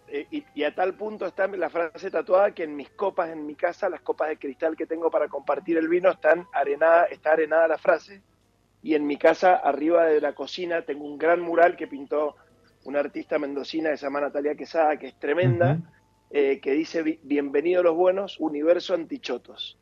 Eh, 0.07 0.43
y, 0.53 0.63
a 0.63 0.73
tal 0.73 0.93
punto 0.93 1.25
está 1.25 1.47
la 1.47 1.69
frase 1.69 2.11
tatuada 2.11 2.51
que 2.51 2.63
en 2.63 2.75
mis 2.75 2.89
copas, 2.89 3.29
en 3.29 3.45
mi 3.45 3.55
casa, 3.55 3.89
las 3.89 4.01
copas 4.01 4.29
de 4.29 4.37
cristal 4.37 4.75
que 4.75 4.85
tengo 4.85 5.09
para 5.09 5.27
compartir 5.27 5.77
el 5.77 5.87
vino, 5.87 6.11
están 6.11 6.47
arenada, 6.53 7.05
está 7.05 7.31
arenada 7.31 7.67
la 7.67 7.77
frase. 7.77 8.21
Y 8.83 8.93
en 8.93 9.07
mi 9.07 9.17
casa, 9.17 9.55
arriba 9.55 10.05
de 10.05 10.21
la 10.21 10.33
cocina, 10.33 10.83
tengo 10.83 11.05
un 11.05 11.17
gran 11.17 11.41
mural 11.41 11.75
que 11.75 11.87
pintó 11.87 12.35
una 12.85 12.99
artista 12.99 13.37
mendocina 13.37 13.91
que 13.91 13.97
se 13.97 14.05
llama 14.05 14.21
Natalia 14.21 14.55
Quesada, 14.55 14.97
que 14.97 15.07
es 15.07 15.19
tremenda, 15.19 15.79
eh, 16.29 16.59
que 16.61 16.71
dice, 16.71 17.19
bienvenidos 17.23 17.83
los 17.83 17.95
buenos, 17.95 18.39
universo 18.39 18.93
antichotos. 18.93 19.77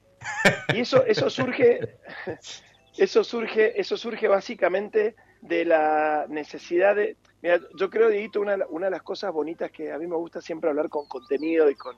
Y 0.74 0.80
eso, 0.80 1.06
eso 1.06 1.30
surge, 1.30 1.98
eso 2.98 3.24
surge, 3.24 3.80
eso 3.80 3.98
surge 3.98 4.28
básicamente 4.28 5.16
de 5.42 5.66
la 5.66 6.26
necesidad 6.30 6.96
de. 6.96 7.18
Mira, 7.42 7.60
yo 7.78 7.90
creo, 7.90 8.08
Dieguito, 8.08 8.40
una, 8.40 8.58
una 8.70 8.88
de 8.88 8.92
las 8.92 9.04
cosas 9.04 9.34
bonitas 9.34 9.70
que 9.70 9.92
a 9.92 9.98
mí 9.98 10.08
me 10.08 10.16
gusta 10.16 10.40
siempre 10.40 10.70
hablar 10.70 10.88
con 10.88 11.06
contenido 11.08 11.70
y 11.70 11.76
con, 11.76 11.98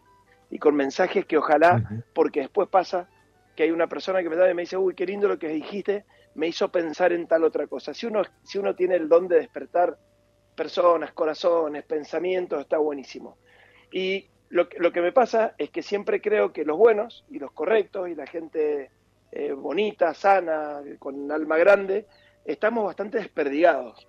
y 0.50 0.58
con 0.58 0.76
mensajes 0.76 1.26
que 1.28 1.38
ojalá, 1.38 2.04
porque 2.16 2.42
después 2.42 2.68
pasa 2.68 3.08
que 3.56 3.64
hay 3.64 3.72
una 3.72 3.88
persona 3.88 4.24
que 4.24 4.30
me 4.30 4.36
da 4.36 4.50
y 4.50 4.56
me 4.56 4.64
dice, 4.64 4.76
uy, 4.76 4.96
qué 4.96 5.06
lindo 5.06 5.28
lo 5.28 5.38
que 5.38 5.50
dijiste, 5.50 6.04
me 6.34 6.48
hizo 6.48 6.72
pensar 6.72 7.14
en 7.14 7.28
tal 7.28 7.44
otra 7.44 7.68
cosa. 7.68 7.94
Si 7.94 8.08
uno, 8.08 8.24
si 8.44 8.58
uno 8.58 8.76
tiene 8.76 8.96
el 8.96 9.08
don 9.08 9.28
de 9.28 9.38
despertar 9.38 9.98
personas, 10.56 11.12
corazones, 11.14 11.84
pensamientos, 11.84 12.62
está 12.62 12.78
buenísimo. 12.78 13.38
Y 13.92 14.28
lo, 14.50 14.70
que 14.70 15.02
me 15.02 15.12
pasa 15.12 15.54
es 15.58 15.70
que 15.70 15.82
siempre 15.82 16.22
creo 16.22 16.54
que 16.54 16.66
los 16.66 16.78
buenos 16.78 17.26
y 17.30 17.40
los 17.40 17.52
correctos 17.52 18.10
y 18.10 18.16
la 18.16 18.26
gente 18.26 18.90
eh, 19.32 19.52
bonita, 19.52 20.14
sana, 20.14 20.82
con 21.00 21.32
alma 21.32 21.58
grande, 21.58 22.06
estamos 22.46 22.86
bastante 22.86 23.18
desperdigados. 23.18 24.08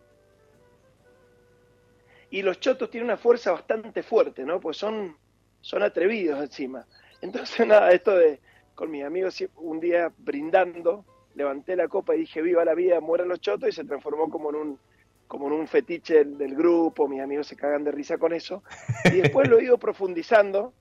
Y 2.30 2.42
los 2.42 2.61
chotos 2.61 2.90
tienen 2.90 3.11
una 3.11 3.16
fuerza 3.16 3.53
bastante 3.53 4.03
fuerte, 4.03 4.44
¿no? 4.44 4.61
Pues 4.61 4.76
son, 4.76 5.16
son 5.61 5.82
atrevidos 5.82 6.40
encima. 6.40 6.86
Entonces, 7.20 7.66
nada, 7.66 7.90
esto 7.92 8.16
de, 8.16 8.40
con 8.74 8.90
mis 8.90 9.05
amigos, 9.05 9.42
un 9.57 9.80
día 9.80 10.12
brindando, 10.16 11.05
levanté 11.34 11.76
la 11.76 11.88
copa 11.88 12.14
y 12.14 12.20
dije, 12.20 12.42
viva 12.42 12.64
la 12.64 12.74
vida, 12.74 13.01
mueran 13.01 13.28
los 13.28 13.40
chotos, 13.40 13.68
y 13.68 13.72
se 13.72 13.84
transformó 13.84 14.28
como 14.30 14.51
en 14.51 14.57
un, 14.57 14.80
como 15.26 15.48
en 15.48 15.54
un 15.54 15.66
fetiche 15.66 16.24
del, 16.24 16.54
grupo, 16.54 17.08
mis 17.08 17.20
amigos 17.20 17.46
se 17.46 17.56
cagan 17.56 17.84
de 17.84 17.92
risa 17.92 18.18
con 18.18 18.32
eso. 18.32 18.62
Y 19.04 19.20
después 19.20 19.48
lo 19.48 19.58
he 19.58 19.64
ido 19.64 19.78
profundizando 19.78 20.72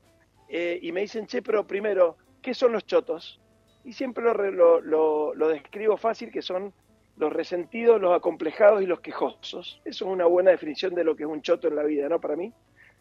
eh, 0.50 0.80
y 0.82 0.92
me 0.92 1.02
dicen, 1.02 1.28
che, 1.28 1.42
pero 1.42 1.66
primero, 1.66 2.18
¿qué 2.42 2.54
son 2.54 2.72
los 2.72 2.86
chotos? 2.86 3.42
Y 3.84 3.94
siempre 3.94 4.24
lo, 4.24 5.34
describo 5.50 5.98
fácil, 5.98 6.32
que 6.32 6.42
son 6.42 6.74
los 7.18 7.32
resentidos, 7.32 8.02
los 8.02 8.16
acomplejados 8.16 8.82
y 8.82 8.86
los 8.86 9.00
quejosos. 9.00 9.82
Eso 9.86 10.06
es 10.06 10.12
una 10.12 10.26
buena 10.26 10.52
definición 10.52 10.94
de 10.96 11.04
lo 11.04 11.16
que 11.16 11.24
es 11.24 11.30
un 11.30 11.42
choto 11.42 11.68
en 11.68 11.76
la 11.76 11.84
vida, 11.84 12.10
¿no? 12.10 12.20
Para 12.20 12.36
mí. 12.36 12.52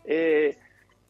Eh, 0.05 0.57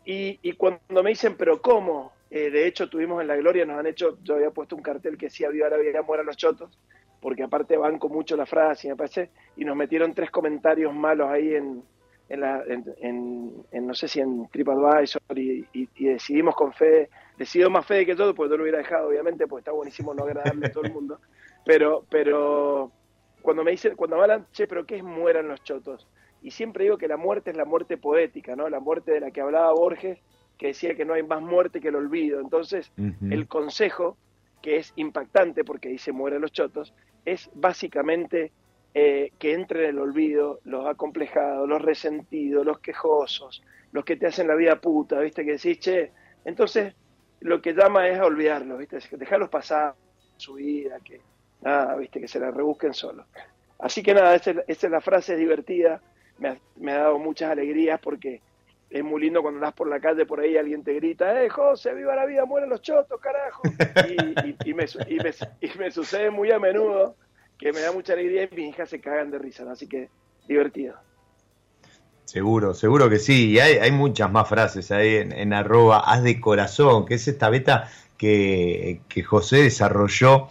y, 0.05 0.39
y, 0.43 0.53
cuando 0.53 1.03
me 1.03 1.11
dicen, 1.11 1.37
pero 1.37 1.61
¿cómo? 1.61 2.13
Eh, 2.31 2.51
de 2.51 2.67
hecho, 2.67 2.89
tuvimos 2.89 3.21
en 3.21 3.29
La 3.29 3.37
Gloria, 3.37 3.65
nos 3.65 3.79
han 3.79 3.87
hecho, 3.87 4.19
yo 4.23 4.35
había 4.35 4.51
puesto 4.51 4.77
un 4.77 4.83
cartel 4.83 5.17
que 5.17 5.27
decía, 5.27 5.49
viva 5.49 5.69
la 5.69 5.77
vida, 5.77 6.03
mueran 6.03 6.27
los 6.27 6.37
chotos 6.37 6.79
porque 7.25 7.43
aparte 7.43 7.79
banco 7.79 8.11
mucho 8.11 8.37
la 8.37 8.45
frase, 8.45 8.87
me 8.87 8.97
parece, 8.97 9.31
y 9.57 9.65
nos 9.65 9.75
metieron 9.75 10.13
tres 10.13 10.31
comentarios 10.31 10.95
malos 10.95 11.31
ahí 11.31 11.55
en, 11.55 11.83
en, 12.29 12.41
la, 12.41 12.63
en, 12.99 13.65
no 13.73 13.95
sé 13.95 14.09
si 14.09 14.21
en 14.21 14.47
TripAdvisor 14.51 15.23
y, 15.35 15.67
y, 15.73 16.05
decidimos 16.05 16.55
con 16.55 16.75
fe, 16.75 17.09
decidió 17.39 17.71
más 17.71 17.87
fe 17.87 18.05
que 18.05 18.15
todo, 18.15 18.35
porque 18.35 18.51
yo 18.51 18.57
lo 18.59 18.65
hubiera 18.65 18.77
dejado, 18.77 19.09
obviamente, 19.09 19.47
porque 19.47 19.61
está 19.61 19.73
buenísimo 19.73 20.13
no 20.13 20.25
agradarle 20.25 20.67
a 20.67 20.71
todo 20.71 20.85
el 20.85 20.93
mundo, 20.93 21.19
pero, 21.65 22.05
pero 22.11 22.93
cuando 23.41 23.65
me 23.65 23.71
dicen, 23.71 23.97
cuando 23.97 24.17
me 24.17 24.23
hablan, 24.25 24.47
che, 24.53 24.67
pero 24.67 24.85
¿qué 24.85 24.97
es 24.97 25.03
mueran 25.03 25.49
los 25.49 25.63
chotos? 25.63 26.07
Y 26.43 26.51
siempre 26.51 26.85
digo 26.85 26.99
que 26.99 27.09
la 27.09 27.17
muerte 27.17 27.53
es 27.53 27.57
la 27.57 27.65
muerte 27.65 27.97
poética, 27.97 28.55
¿no? 28.55 28.69
La 28.69 28.81
muerte 28.81 29.13
de 29.13 29.21
la 29.21 29.31
que 29.31 29.41
hablaba 29.41 29.73
Borges, 29.73 30.19
que 30.59 30.67
decía 30.67 30.95
que 30.95 31.07
no 31.07 31.15
hay 31.15 31.23
más 31.23 31.41
muerte 31.41 31.81
que 31.81 31.89
el 31.89 31.97
olvido. 31.97 32.39
Entonces, 32.39 32.93
el 33.31 33.49
consejo, 33.49 34.19
que 34.61 34.77
es 34.77 34.93
impactante 34.97 35.65
porque 35.65 35.89
dice 35.89 36.13
mueren 36.13 36.43
los 36.43 36.53
chotos, 36.53 36.93
es 37.25 37.51
básicamente 37.55 38.53
eh, 38.93 39.33
que 39.39 39.55
entre 39.55 39.85
en 39.85 39.91
el 39.91 39.99
olvido 39.99 40.61
los 40.65 40.87
acomplejados, 40.87 41.69
los 41.69 41.83
resentidos, 41.83 42.65
los 42.65 42.79
quejosos, 42.79 43.63
los 43.93 44.05
que 44.05 44.17
te 44.17 44.27
hacen 44.27 44.47
la 44.47 44.55
vida 44.55 44.81
puta, 44.81 45.21
¿viste? 45.21 45.45
Que 45.45 45.53
decís, 45.53 45.79
che, 45.81 46.13
entonces 46.45 46.95
lo 47.41 47.61
que 47.61 47.73
llama 47.75 48.09
es 48.09 48.21
olvidarlos, 48.21 48.79
¿viste? 48.79 48.99
Dejarlos 49.17 49.49
pasar 49.49 49.95
su 50.37 50.55
vida, 50.55 50.99
que 51.05 51.21
nada, 51.63 51.97
¿viste? 51.97 52.21
Que 52.21 52.29
se 52.29 52.39
la 52.39 52.51
rebusquen 52.51 52.95
solo. 52.95 53.27
Así 53.79 54.03
que 54.03 54.15
nada, 54.15 54.35
esa 54.35 54.55
es, 54.67 54.83
la 54.85 55.01
frase 55.01 55.37
divertida, 55.37 56.01
me 56.39 56.49
ha, 56.51 56.59
me 56.77 56.93
ha 56.93 56.99
dado 56.99 57.19
muchas 57.19 57.51
alegrías 57.51 58.01
porque 58.01 58.41
es 58.95 59.03
muy 59.03 59.23
lindo 59.23 59.43
cuando 59.43 59.59
andas 59.59 59.75
por 59.75 59.89
la 59.89 59.99
calle 59.99 60.25
por 60.25 60.39
ahí 60.39 60.57
alguien 60.57 60.85
te 60.85 60.95
grita, 60.95 61.43
¡eh, 61.43 61.49
José, 61.49 61.93
viva 61.95 62.15
la 62.15 62.27
vida, 62.27 62.45
mueren 62.45 62.71
los 62.71 62.81
chotos, 62.81 63.21
carajo! 63.21 63.63
Y, 64.65 64.73
me, 64.73 65.91
sucede 65.91 66.31
muy 66.31 66.53
a 66.53 66.61
menudo 66.61 67.17
que 67.59 67.73
me 67.73 67.81
da 67.81 67.91
mucha 67.91 68.13
alegría 68.13 68.45
y 68.45 68.55
mis 68.55 68.69
hijas 68.69 68.89
se 68.89 69.01
cagan 69.01 69.33
de 69.33 69.41
risa, 69.41 69.69
así 69.69 69.89
que 69.89 70.11
divertido. 70.47 70.95
Seguro, 72.25 72.73
seguro 72.73 73.11
que 73.11 73.19
sí. 73.19 73.51
Y 73.51 73.59
hay, 73.59 73.91
muchas 73.91 74.31
más 74.31 74.49
frases 74.49 74.93
ahí 74.93 75.17
en, 75.17 75.53
arroba 75.53 75.99
haz 75.99 76.23
de 76.23 76.41
corazón, 76.41 77.05
que 77.05 77.15
es 77.15 77.27
esta 77.27 77.51
beta 77.51 77.91
que, 78.17 79.01
José 79.27 79.65
desarrolló 79.65 80.47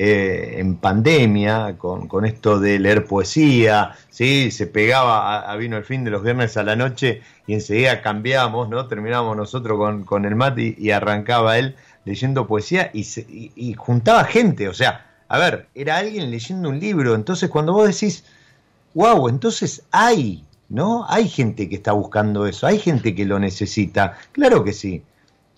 eh, 0.00 0.60
en 0.60 0.76
pandemia, 0.76 1.76
con, 1.76 2.24
esto 2.24 2.60
de 2.60 2.78
leer 2.78 3.04
poesía, 3.04 3.96
¿sí? 4.10 4.52
se 4.52 4.68
pegaba 4.68 5.40
a, 5.40 5.56
vino 5.56 5.76
el 5.76 5.82
fin 5.82 6.04
de 6.04 6.12
los 6.12 6.22
viernes 6.22 6.56
a 6.56 6.62
la 6.62 6.76
noche 6.76 7.20
y 7.48 7.54
enseguida 7.54 8.00
cambiamos, 8.00 8.68
¿no? 8.68 8.86
terminábamos 8.86 9.36
nosotros 9.36 9.76
con, 9.76 10.04
con 10.04 10.24
el 10.24 10.36
mate 10.36 10.76
y, 10.78 10.92
arrancaba 10.92 11.58
él 11.58 11.74
leyendo 12.04 12.46
poesía 12.46 12.92
y, 12.94 13.04
y, 13.56 13.74
juntaba 13.74 14.22
gente, 14.22 14.68
o 14.68 14.72
sea, 14.72 15.04
a 15.26 15.36
ver, 15.36 15.66
era 15.74 15.96
alguien 15.96 16.30
leyendo 16.30 16.68
un 16.68 16.78
libro, 16.78 17.16
entonces 17.16 17.50
cuando 17.50 17.72
vos 17.72 17.88
decís, 17.88 18.22
wow, 18.94 19.28
entonces 19.28 19.82
hay, 19.90 20.44
¿no? 20.68 21.06
Hay 21.08 21.28
gente 21.28 21.68
que 21.68 21.74
está 21.74 21.90
buscando 21.90 22.46
eso, 22.46 22.68
hay 22.68 22.78
gente 22.78 23.16
que 23.16 23.24
lo 23.24 23.40
necesita, 23.40 24.16
claro 24.30 24.62
que 24.62 24.72
sí. 24.72 25.02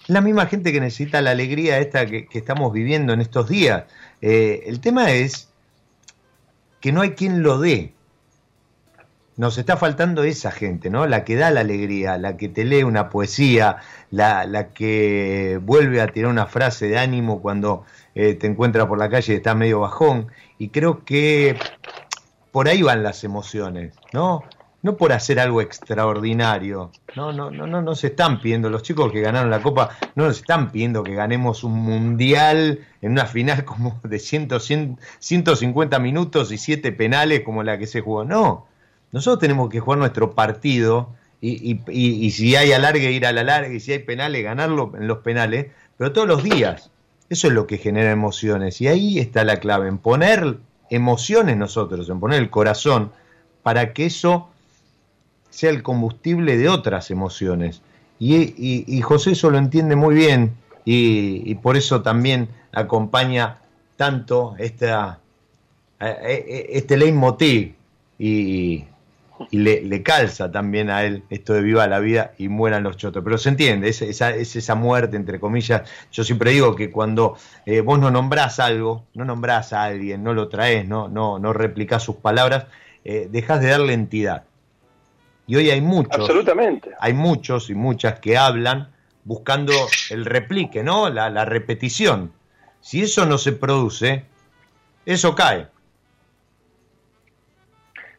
La 0.06 0.20
misma 0.20 0.46
gente 0.46 0.72
que 0.72 0.80
necesita 0.80 1.20
la 1.20 1.30
alegría 1.30 1.78
esta 1.78 2.06
que, 2.06 2.26
estamos 2.32 2.72
viviendo 2.72 3.12
en 3.12 3.20
estos 3.20 3.48
días. 3.48 3.84
Eh, 4.20 4.64
el 4.66 4.80
tema 4.80 5.12
es 5.12 5.48
que 6.80 6.92
no 6.92 7.02
hay 7.02 7.10
quien 7.10 7.42
lo 7.42 7.58
dé. 7.58 7.92
Nos 9.36 9.56
está 9.56 9.76
faltando 9.76 10.22
esa 10.22 10.50
gente, 10.50 10.90
¿no? 10.90 11.06
La 11.06 11.24
que 11.24 11.36
da 11.36 11.50
la 11.50 11.60
alegría, 11.60 12.18
la 12.18 12.36
que 12.36 12.48
te 12.48 12.64
lee 12.64 12.82
una 12.82 13.08
poesía, 13.08 13.76
la, 14.10 14.44
la 14.44 14.68
que 14.68 15.58
vuelve 15.62 16.00
a 16.02 16.08
tirar 16.08 16.30
una 16.30 16.46
frase 16.46 16.88
de 16.88 16.98
ánimo 16.98 17.40
cuando 17.40 17.84
eh, 18.14 18.34
te 18.34 18.46
encuentra 18.46 18.86
por 18.86 18.98
la 18.98 19.08
calle 19.08 19.32
y 19.32 19.36
está 19.36 19.54
medio 19.54 19.80
bajón. 19.80 20.26
Y 20.58 20.68
creo 20.68 21.04
que 21.04 21.56
por 22.52 22.68
ahí 22.68 22.82
van 22.82 23.02
las 23.02 23.24
emociones, 23.24 23.94
¿no? 24.12 24.42
No 24.82 24.96
por 24.96 25.12
hacer 25.12 25.38
algo 25.38 25.60
extraordinario. 25.60 26.90
No, 27.14 27.32
no, 27.32 27.50
no, 27.50 27.66
no, 27.66 27.82
no 27.82 27.94
se 27.94 28.08
están 28.08 28.40
pidiendo. 28.40 28.70
Los 28.70 28.82
chicos 28.82 29.12
que 29.12 29.20
ganaron 29.20 29.50
la 29.50 29.60
Copa 29.60 29.90
no 30.14 30.24
nos 30.24 30.38
están 30.38 30.72
pidiendo 30.72 31.02
que 31.02 31.14
ganemos 31.14 31.64
un 31.64 31.74
mundial 31.74 32.80
en 33.02 33.12
una 33.12 33.26
final 33.26 33.64
como 33.64 34.00
de 34.02 34.18
100, 34.18 34.48
150 35.18 35.98
minutos 35.98 36.50
y 36.50 36.58
7 36.58 36.92
penales 36.92 37.40
como 37.40 37.62
la 37.62 37.78
que 37.78 37.86
se 37.86 38.00
jugó. 38.00 38.24
No. 38.24 38.66
Nosotros 39.12 39.40
tenemos 39.40 39.68
que 39.68 39.80
jugar 39.80 39.98
nuestro 39.98 40.34
partido 40.34 41.10
y, 41.40 41.72
y, 41.72 42.26
y, 42.26 42.30
si 42.30 42.54
hay 42.54 42.72
alargue, 42.72 43.12
ir 43.12 43.26
a 43.26 43.32
la 43.32 43.42
larga 43.42 43.72
y 43.72 43.80
si 43.80 43.92
hay 43.92 44.00
penales, 44.00 44.44
ganarlo 44.44 44.92
en 44.94 45.08
los 45.08 45.18
penales, 45.18 45.68
pero 45.96 46.12
todos 46.12 46.28
los 46.28 46.42
días. 46.42 46.90
Eso 47.30 47.46
es 47.46 47.54
lo 47.54 47.66
que 47.66 47.78
genera 47.78 48.10
emociones. 48.10 48.80
Y 48.80 48.88
ahí 48.88 49.18
está 49.18 49.44
la 49.44 49.56
clave, 49.56 49.88
en 49.88 49.98
poner 49.98 50.58
emociones 50.90 51.56
nosotros, 51.56 52.08
en 52.10 52.20
poner 52.20 52.40
el 52.40 52.50
corazón 52.50 53.12
para 53.62 53.92
que 53.92 54.06
eso 54.06 54.49
sea 55.50 55.70
el 55.70 55.82
combustible 55.82 56.56
de 56.56 56.68
otras 56.68 57.10
emociones. 57.10 57.82
Y, 58.18 59.00
José 59.02 59.32
eso 59.32 59.50
lo 59.50 59.58
entiende 59.58 59.96
muy 59.96 60.14
bien 60.14 60.54
y, 60.84 61.54
por 61.56 61.76
eso 61.76 62.02
también 62.02 62.48
acompaña 62.72 63.58
tanto 63.96 64.54
esta, 64.58 65.20
eh, 66.00 66.66
este 66.70 66.96
leitmotiv 66.96 67.74
y, 68.18 68.84
y 69.50 69.58
le, 69.58 70.02
calza 70.02 70.50
también 70.52 70.90
a 70.90 71.04
él 71.04 71.22
esto 71.30 71.54
de 71.54 71.62
viva 71.62 71.86
la 71.86 72.00
vida 72.00 72.32
y 72.36 72.48
mueran 72.48 72.82
los 72.82 72.96
chotos. 72.96 73.24
Pero 73.24 73.38
se 73.38 73.48
entiende, 73.48 73.88
es 73.88 74.02
esa, 74.02 74.30
es 74.30 74.54
esa 74.56 74.74
muerte, 74.74 75.16
entre 75.16 75.40
comillas. 75.40 75.88
Yo 76.12 76.24
siempre 76.24 76.50
digo 76.50 76.74
que 76.76 76.90
cuando 76.90 77.36
eh, 77.64 77.80
vos 77.80 77.98
no 77.98 78.10
nombrás 78.10 78.58
algo, 78.60 79.04
no 79.14 79.24
nombrás 79.24 79.72
a 79.72 79.84
alguien, 79.84 80.22
no 80.22 80.34
lo 80.34 80.48
traes, 80.48 80.86
no, 80.86 81.08
no, 81.08 81.38
no 81.38 81.52
replicás 81.52 82.02
sus 82.02 82.16
palabras, 82.16 82.66
eh, 83.04 83.28
dejás 83.30 83.60
de 83.60 83.68
darle 83.68 83.94
entidad. 83.94 84.44
Y 85.50 85.56
hoy 85.56 85.68
hay 85.68 85.80
muchos. 85.80 86.14
Absolutamente. 86.14 86.92
Hay 87.00 87.12
muchos 87.12 87.70
y 87.70 87.74
muchas 87.74 88.20
que 88.20 88.36
hablan 88.36 88.92
buscando 89.24 89.72
el 90.10 90.24
replique, 90.24 90.84
¿no? 90.84 91.10
La, 91.10 91.28
la 91.28 91.44
repetición. 91.44 92.32
Si 92.80 93.02
eso 93.02 93.26
no 93.26 93.36
se 93.36 93.50
produce, 93.50 94.26
eso 95.04 95.34
cae. 95.34 95.66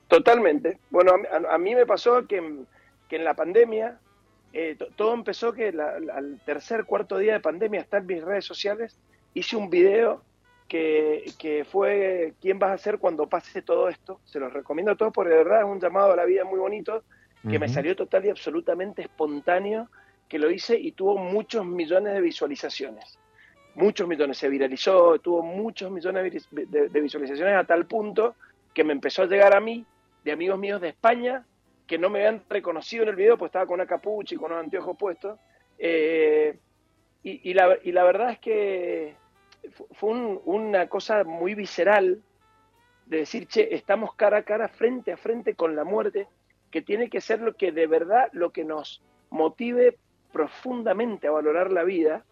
Totalmente. 0.10 0.78
Bueno, 0.90 1.14
a, 1.50 1.58
mí 1.58 1.74
me 1.74 1.86
pasó 1.86 2.28
que, 2.28 2.36
en 2.36 3.24
la 3.24 3.34
pandemia, 3.34 3.98
eh, 4.52 4.78
todo 4.98 5.14
empezó 5.14 5.54
que 5.54 5.70
al 5.70 6.42
tercer, 6.46 6.84
cuarto 6.84 7.18
día 7.18 7.32
de 7.32 7.40
pandemia, 7.40 7.80
está 7.80 8.00
en 8.00 8.08
mis 8.08 8.22
redes 8.22 8.44
sociales, 8.44 8.98
hice 9.34 9.56
un 9.56 9.70
video 9.70 10.22
que, 10.68 11.66
fue 11.70 12.34
¿Quién 12.42 12.60
vas 12.60 12.72
a 12.72 12.78
ser 12.78 12.98
cuando 12.98 13.28
pase 13.28 13.62
todo 13.62 13.90
esto? 13.90 14.20
Se 14.26 14.40
los 14.40 14.54
recomiendo 14.54 14.94
a 14.94 14.96
todos 14.96 15.12
porque 15.14 15.32
de 15.32 15.44
verdad 15.44 15.60
es 15.60 15.66
un 15.66 15.82
llamado 15.82 16.14
a 16.14 16.16
la 16.16 16.26
vida 16.26 16.46
muy 16.46 16.60
bonito, 16.60 17.04
que 17.50 17.60
me 17.60 17.68
salió 17.68 17.96
total 17.96 18.26
y 18.26 18.30
absolutamente 18.30 19.02
espontáneo, 19.02 19.90
que 20.30 20.40
lo 20.40 20.52
hice 20.52 20.78
y 20.78 20.92
tuvo 20.92 21.18
muchos 21.18 21.66
millones 21.66 22.14
de 22.14 22.22
visualizaciones. 22.22 23.18
Muchos 23.76 24.08
millones, 24.08 24.38
se 24.38 24.50
viralizó, 24.50 25.20
tuvo 25.20 25.42
muchos 25.42 25.90
millones 25.92 26.48
de 26.52 27.02
visualizaciones 27.02 27.56
a 27.56 27.64
tal 27.64 27.86
punto 27.86 28.36
que 28.74 28.84
me 28.84 28.94
empezó 28.94 29.24
a 29.24 29.28
llegar 29.28 29.56
a 29.56 29.60
mí 29.60 29.86
de 30.24 30.32
amigos 30.32 30.60
míos 30.60 30.82
de 30.82 30.90
España 30.90 31.46
que 31.92 31.98
no 31.98 32.10
me 32.10 32.20
habían 32.20 32.42
reconocido 32.48 33.04
en 33.04 33.10
el 33.10 33.16
video, 33.18 33.38
pues 33.38 33.50
estaba 33.50 33.66
con 33.66 33.74
una 33.74 33.86
capucha 33.86 34.34
y 34.34 34.38
con 34.38 34.52
unos 34.54 34.64
anteojos 34.64 34.96
puestos. 34.98 35.38
Eh, 35.78 36.58
y, 37.22 37.54
la, 37.54 37.78
y, 37.84 37.92
la, 37.92 38.06
verdad 38.06 38.32
es 38.32 38.40
que 38.40 39.16
fue 39.92 40.12
una 40.46 40.88
cosa 40.88 41.26
muy 41.26 41.54
visceral 41.54 42.22
de 43.08 43.18
decir, 43.18 43.46
che, 43.48 43.76
estamos 43.76 44.16
cara 44.16 44.38
a 44.38 44.44
cara, 44.44 44.70
frente 44.70 45.12
a 45.12 45.18
frente 45.18 45.54
con 45.54 45.76
la 45.76 45.84
muerte, 45.84 46.30
que 46.72 46.82
tiene 46.82 47.10
que 47.10 47.22
ser 47.22 47.42
lo 47.42 47.56
que 47.56 47.72
de 47.72 47.88
verdad, 47.88 48.30
lo 48.32 48.52
que 48.52 48.64
nos 48.64 49.02
motive 49.30 49.98
profundamente 50.32 51.28
a 51.28 51.32
valorar 51.32 51.72
la 51.72 51.84
vida. 51.84 52.24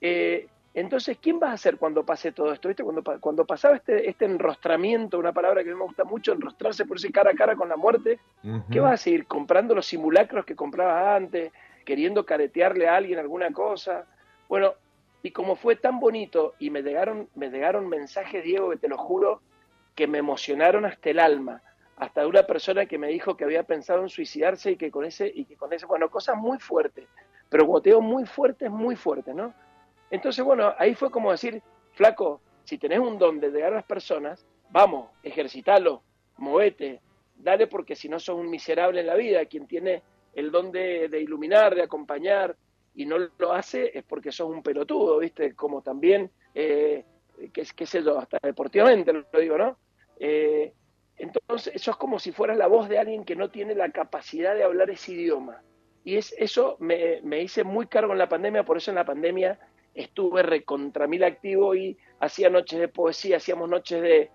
Eh, 0.00 0.46
entonces, 0.74 1.18
¿quién 1.20 1.40
vas 1.40 1.54
a 1.54 1.56
ser 1.56 1.76
cuando 1.76 2.04
pase 2.04 2.30
todo 2.30 2.52
esto? 2.52 2.68
¿Viste? 2.68 2.84
Cuando, 2.84 3.02
cuando 3.20 3.44
pasaba 3.44 3.74
este, 3.74 4.08
este 4.08 4.26
enrostramiento, 4.26 5.18
una 5.18 5.32
palabra 5.32 5.64
que 5.64 5.70
a 5.70 5.72
mí 5.72 5.78
me 5.78 5.86
gusta 5.86 6.04
mucho, 6.04 6.32
enrostrarse 6.32 6.84
por 6.84 6.98
ese 6.98 7.10
cara 7.10 7.32
a 7.32 7.34
cara 7.34 7.56
con 7.56 7.68
la 7.68 7.76
muerte, 7.76 8.20
¿qué 8.70 8.78
vas 8.78 8.92
a 8.92 8.96
seguir 8.96 9.26
comprando 9.26 9.74
los 9.74 9.86
simulacros 9.86 10.44
que 10.44 10.54
comprabas 10.54 11.16
antes, 11.16 11.52
queriendo 11.84 12.24
caretearle 12.24 12.86
a 12.86 12.96
alguien 12.96 13.18
alguna 13.18 13.50
cosa? 13.50 14.06
Bueno, 14.48 14.74
y 15.22 15.32
como 15.32 15.56
fue 15.56 15.74
tan 15.74 15.98
bonito 15.98 16.54
y 16.60 16.70
me 16.70 16.82
llegaron, 16.82 17.28
me 17.34 17.50
llegaron 17.50 17.88
mensajes, 17.88 18.44
Diego, 18.44 18.70
que 18.70 18.76
te 18.76 18.88
lo 18.88 18.98
juro, 18.98 19.40
que 19.96 20.06
me 20.06 20.18
emocionaron 20.18 20.84
hasta 20.84 21.10
el 21.10 21.18
alma, 21.18 21.60
hasta 21.98 22.20
de 22.20 22.28
una 22.28 22.44
persona 22.44 22.86
que 22.86 22.96
me 22.96 23.08
dijo 23.08 23.36
que 23.36 23.44
había 23.44 23.64
pensado 23.64 24.02
en 24.02 24.08
suicidarse 24.08 24.72
y 24.72 24.76
que 24.76 24.90
con 24.90 25.04
ese, 25.04 25.30
y 25.34 25.44
que 25.44 25.56
con 25.56 25.72
ese, 25.72 25.84
bueno, 25.84 26.08
cosas 26.08 26.36
muy 26.36 26.58
fuertes, 26.58 27.06
pero 27.48 27.66
como 27.66 28.00
muy 28.00 28.24
fuertes, 28.24 28.70
muy 28.70 28.94
fuertes, 28.94 29.34
¿no? 29.34 29.52
Entonces, 30.10 30.44
bueno, 30.44 30.72
ahí 30.78 30.94
fue 30.94 31.10
como 31.10 31.32
decir, 31.32 31.60
flaco, 31.92 32.40
si 32.64 32.78
tenés 32.78 33.00
un 33.00 33.18
don 33.18 33.40
de 33.40 33.50
llegar 33.50 33.72
a 33.72 33.76
las 33.76 33.84
personas, 33.84 34.46
vamos, 34.70 35.10
ejercitalo, 35.24 36.02
movete, 36.36 37.00
dale 37.36 37.66
porque 37.66 37.96
si 37.96 38.08
no 38.08 38.20
sos 38.20 38.36
un 38.36 38.48
miserable 38.48 39.00
en 39.00 39.06
la 39.06 39.16
vida, 39.16 39.44
quien 39.46 39.66
tiene 39.66 40.02
el 40.34 40.52
don 40.52 40.70
de, 40.70 41.08
iluminar, 41.20 41.74
de 41.74 41.82
acompañar 41.82 42.56
y 42.94 43.06
no 43.06 43.18
lo 43.18 43.52
hace 43.52 43.90
es 43.98 44.04
porque 44.04 44.30
sos 44.30 44.48
un 44.48 44.62
pelotudo, 44.62 45.18
¿viste? 45.18 45.54
Como 45.56 45.82
también, 45.82 46.30
eh, 46.54 47.04
qué, 47.52 47.66
qué 47.74 47.86
sé 47.86 48.04
yo, 48.04 48.18
hasta 48.18 48.38
deportivamente 48.40 49.12
lo 49.12 49.24
digo, 49.40 49.58
¿no? 49.58 49.78
Eh, 50.20 50.72
entonces, 51.18 51.74
eso 51.74 51.90
es 51.90 51.96
como 51.96 52.18
si 52.18 52.32
fueras 52.32 52.56
la 52.56 52.66
voz 52.66 52.88
de 52.88 52.98
alguien 52.98 53.24
que 53.24 53.36
no 53.36 53.50
tiene 53.50 53.74
la 53.74 53.90
capacidad 53.90 54.54
de 54.54 54.64
hablar 54.64 54.90
ese 54.90 55.12
idioma. 55.12 55.62
Y 56.04 56.16
es, 56.16 56.34
eso 56.38 56.76
me, 56.80 57.20
me 57.22 57.42
hice 57.42 57.64
muy 57.64 57.86
cargo 57.86 58.12
en 58.12 58.18
la 58.18 58.28
pandemia, 58.28 58.64
por 58.64 58.76
eso 58.76 58.90
en 58.90 58.96
la 58.96 59.04
pandemia 59.04 59.58
estuve 59.94 60.42
recontra 60.42 61.06
mil 61.06 61.24
activo 61.24 61.74
y 61.74 61.98
hacía 62.20 62.50
noches 62.50 62.78
de 62.78 62.88
poesía, 62.88 63.38
hacíamos 63.38 63.68
noches 63.68 64.00
de, 64.00 64.30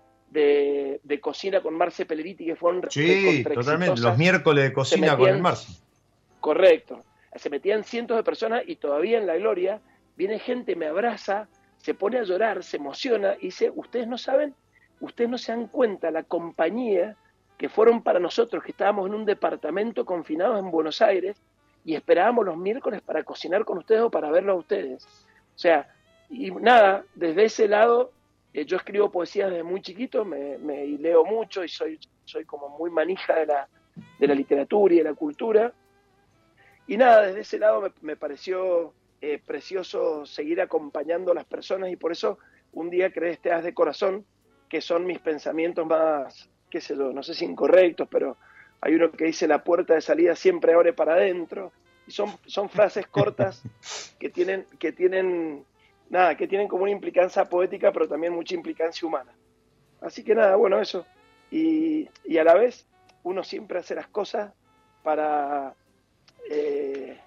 de, 1.02 1.20
cocina 1.20 1.62
con 1.62 1.74
Marce 1.74 2.06
Pelleriti 2.06 2.44
que 2.44 2.56
fueron 2.56 2.82
Sí, 2.90 3.44
totalmente, 3.44 4.00
los 4.00 4.18
miércoles 4.18 4.64
de 4.64 4.72
cocina 4.72 5.16
con 5.16 5.28
el 5.28 5.40
Marce. 5.40 5.80
Correcto, 6.40 7.00
se 7.34 7.48
metían 7.48 7.84
cientos 7.84 8.16
de 8.16 8.24
personas 8.24 8.62
y 8.66 8.76
todavía 8.76 9.18
en 9.18 9.26
la 9.26 9.36
gloria 9.36 9.80
viene 10.16 10.38
gente, 10.38 10.76
me 10.76 10.86
abraza, 10.86 11.48
se 11.78 11.94
pone 11.94 12.18
a 12.18 12.24
llorar, 12.24 12.62
se 12.62 12.76
emociona 12.76 13.36
y 13.40 13.46
dice, 13.46 13.72
ustedes 13.74 14.06
no 14.06 14.18
saben, 14.18 14.54
ustedes 15.00 15.30
no 15.30 15.38
se 15.38 15.52
dan 15.52 15.66
cuenta 15.68 16.10
la 16.10 16.22
compañía 16.22 17.16
que 17.58 17.68
fueron 17.68 18.02
para 18.02 18.18
nosotros, 18.18 18.62
que 18.62 18.72
estábamos 18.72 19.06
en 19.06 19.14
un 19.14 19.24
departamento 19.24 20.04
confinados 20.04 20.58
en 20.58 20.70
Buenos 20.70 21.00
Aires 21.02 21.36
y 21.84 21.94
esperábamos 21.94 22.44
los 22.44 22.56
miércoles 22.56 23.02
para 23.02 23.22
cocinar 23.22 23.64
con 23.64 23.78
ustedes 23.78 24.02
o 24.02 24.10
para 24.10 24.30
verlo 24.30 24.52
a 24.52 24.56
ustedes. 24.56 25.04
O 25.54 25.58
sea, 25.58 25.88
y 26.30 26.50
nada, 26.50 27.04
desde 27.14 27.44
ese 27.44 27.68
lado, 27.68 28.12
eh, 28.52 28.64
yo 28.64 28.76
escribo 28.76 29.10
poesía 29.10 29.48
desde 29.48 29.62
muy 29.62 29.82
chiquito, 29.82 30.24
me, 30.24 30.58
leo 30.58 31.24
mucho 31.24 31.62
y 31.62 31.68
soy, 31.68 31.98
soy 32.24 32.44
como 32.44 32.70
muy 32.70 32.90
manija 32.90 33.34
de 33.34 33.46
la, 33.46 33.68
de 34.18 34.26
la 34.26 34.34
literatura 34.34 34.94
y 34.94 34.98
de 34.98 35.04
la 35.04 35.14
cultura. 35.14 35.72
Y 36.86 36.96
nada, 36.96 37.26
desde 37.26 37.40
ese 37.40 37.58
lado 37.58 37.92
me, 38.00 38.16
pareció 38.16 38.92
eh, 39.20 39.40
precioso 39.44 40.26
seguir 40.26 40.60
acompañando 40.60 41.32
a 41.32 41.34
las 41.34 41.44
personas 41.44 41.90
y 41.90 41.96
por 41.96 42.12
eso 42.12 42.38
un 42.72 42.90
día 42.90 43.12
creé 43.12 43.32
este 43.32 43.52
Haz 43.52 43.64
de 43.64 43.74
Corazón, 43.74 44.26
que 44.68 44.80
son 44.80 45.06
mis 45.06 45.18
pensamientos 45.18 45.86
más, 45.86 46.48
qué 46.70 46.80
sé 46.80 46.96
yo, 46.96 47.12
no 47.12 47.22
sé 47.22 47.34
si 47.34 47.44
incorrectos, 47.44 48.08
pero 48.10 48.36
hay 48.80 48.94
uno 48.94 49.10
que 49.10 49.26
dice 49.26 49.46
la 49.46 49.62
puerta 49.62 49.94
de 49.94 50.00
salida 50.00 50.34
siempre 50.34 50.74
abre 50.74 50.92
para 50.92 51.14
adentro, 51.14 51.72
y 52.06 52.10
son, 52.10 52.30
son 52.46 52.68
frases 52.68 53.06
cortas 53.06 53.62
que 54.18 54.28
tienen, 54.28 54.66
que 54.78 54.92
tienen 54.92 55.64
nada, 56.10 56.36
que 56.36 56.46
tienen 56.46 56.68
como 56.68 56.82
una 56.82 56.92
implicancia 56.92 57.44
poética, 57.48 57.92
pero 57.92 58.08
también 58.08 58.32
mucha 58.32 58.54
implicancia 58.54 59.06
humana. 59.06 59.32
Así 60.00 60.22
que 60.22 60.34
nada, 60.34 60.56
bueno, 60.56 60.80
eso. 60.80 61.06
Y, 61.50 62.08
y 62.24 62.38
a 62.38 62.44
la 62.44 62.54
vez, 62.54 62.86
uno 63.22 63.42
siempre 63.42 63.78
hace 63.78 63.94
las 63.94 64.08
cosas 64.08 64.52
para 65.02 65.74
eh, 66.50 67.18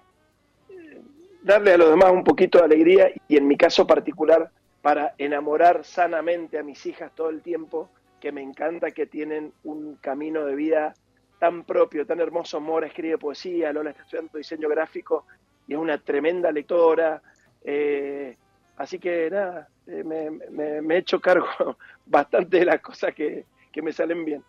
darle 1.42 1.72
a 1.72 1.78
los 1.78 1.90
demás 1.90 2.12
un 2.12 2.24
poquito 2.24 2.58
de 2.58 2.64
alegría 2.64 3.10
y 3.26 3.36
en 3.36 3.46
mi 3.46 3.56
caso 3.56 3.86
particular, 3.86 4.50
para 4.88 5.14
enamorar 5.18 5.84
sanamente 5.84 6.58
a 6.58 6.62
mis 6.62 6.86
hijas 6.86 7.14
todo 7.14 7.28
el 7.28 7.42
tiempo, 7.42 7.90
que 8.18 8.32
me 8.32 8.40
encanta 8.40 8.90
que 8.90 9.04
tienen 9.04 9.52
un 9.64 9.96
camino 9.96 10.46
de 10.46 10.54
vida 10.54 10.94
tan 11.38 11.64
propio, 11.64 12.06
tan 12.06 12.20
hermoso. 12.20 12.58
Mora 12.58 12.86
escribe 12.86 13.18
poesía, 13.18 13.70
Lola 13.70 13.90
está 13.90 14.04
estudiando 14.04 14.38
diseño 14.38 14.66
gráfico 14.66 15.26
y 15.66 15.74
es 15.74 15.78
una 15.78 15.98
tremenda 15.98 16.50
lectora. 16.50 17.20
Eh, 17.62 18.34
así 18.78 18.98
que 18.98 19.28
nada, 19.30 19.68
eh, 19.86 20.02
me, 20.02 20.94
he 20.94 20.98
hecho 20.98 21.20
cargo 21.20 21.46
bastante 22.06 22.60
de 22.60 22.64
las 22.64 22.80
cosas 22.80 23.14
que, 23.14 23.44
que 23.70 23.82
me 23.82 23.92
salen 23.92 24.24
bien. 24.24 24.42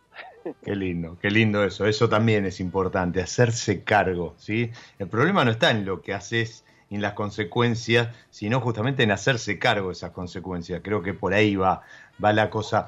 Qué 0.64 0.74
lindo, 0.74 1.18
qué 1.22 1.30
lindo 1.30 1.66
eso. 1.66 1.86
Eso 1.86 2.08
también 2.08 2.46
es 2.46 2.62
importante, 2.62 3.22
hacerse 3.22 3.84
cargo. 3.84 4.36
¿sí? 4.38 4.72
El 5.00 5.10
problema 5.10 5.44
no 5.44 5.52
está 5.52 5.70
en 5.70 5.84
lo 5.84 6.02
que 6.02 6.14
haces, 6.14 6.64
en 6.90 7.02
las 7.02 7.14
consecuencias, 7.14 8.10
sino 8.32 8.62
justamente 8.62 9.04
en 9.04 9.12
hacerse 9.12 9.60
cargo 9.60 9.88
de 9.88 9.94
esas 9.94 10.12
consecuencias. 10.12 10.82
Creo 10.84 11.02
que 11.02 11.14
por 11.14 11.34
ahí 11.34 11.56
va, 11.56 11.82
va 12.24 12.34
la 12.34 12.50
cosa. 12.50 12.88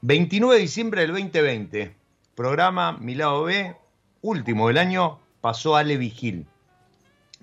29 0.00 0.56
de 0.56 0.60
diciembre 0.62 1.00
del 1.02 1.10
2020, 1.12 1.94
programa 2.34 2.92
Mi 2.98 3.14
Lado 3.14 3.44
B, 3.44 3.76
último 4.22 4.68
del 4.68 4.78
año, 4.78 5.18
pasó 5.40 5.76
Ale 5.76 5.96
Vigil. 5.96 6.46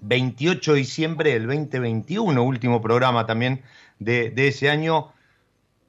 28 0.02 0.74
de 0.74 0.78
diciembre 0.78 1.34
del 1.34 1.48
2021, 1.48 2.42
último 2.42 2.82
programa 2.82 3.26
también 3.26 3.62
de, 4.00 4.34
ese 4.36 4.70
año, 4.70 5.12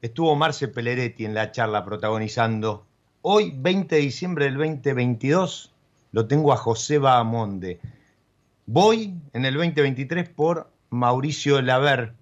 estuvo 0.01 0.35
Marce 0.35 0.67
Pelleretti 0.67 1.25
en 1.25 1.33
la 1.33 1.51
charla 1.51 1.85
protagonizando. 1.85 2.85
Hoy, 3.21 3.53
20 3.55 3.95
de 3.95 4.01
diciembre 4.01 4.45
del 4.45 4.55
2022, 4.55 5.71
lo 6.11 6.27
tengo 6.27 6.51
a 6.51 6.57
José 6.57 6.97
Bahamonde. 6.97 7.79
Voy 8.65 9.15
en 9.33 9.45
el 9.45 9.53
2023 9.55 10.29
por 10.29 10.71
Mauricio 10.89 11.61
Laver. 11.61 12.13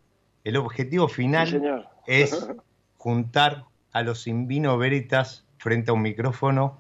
El 0.43 0.57
objetivo 0.57 1.07
final 1.07 1.87
es 2.07 2.47
juntar 2.97 3.65
a 3.91 4.03
los 4.03 4.27
Invino 4.27 4.77
Veritas 4.77 5.45
frente 5.57 5.91
a 5.91 5.93
un 5.93 6.01
micrófono 6.01 6.79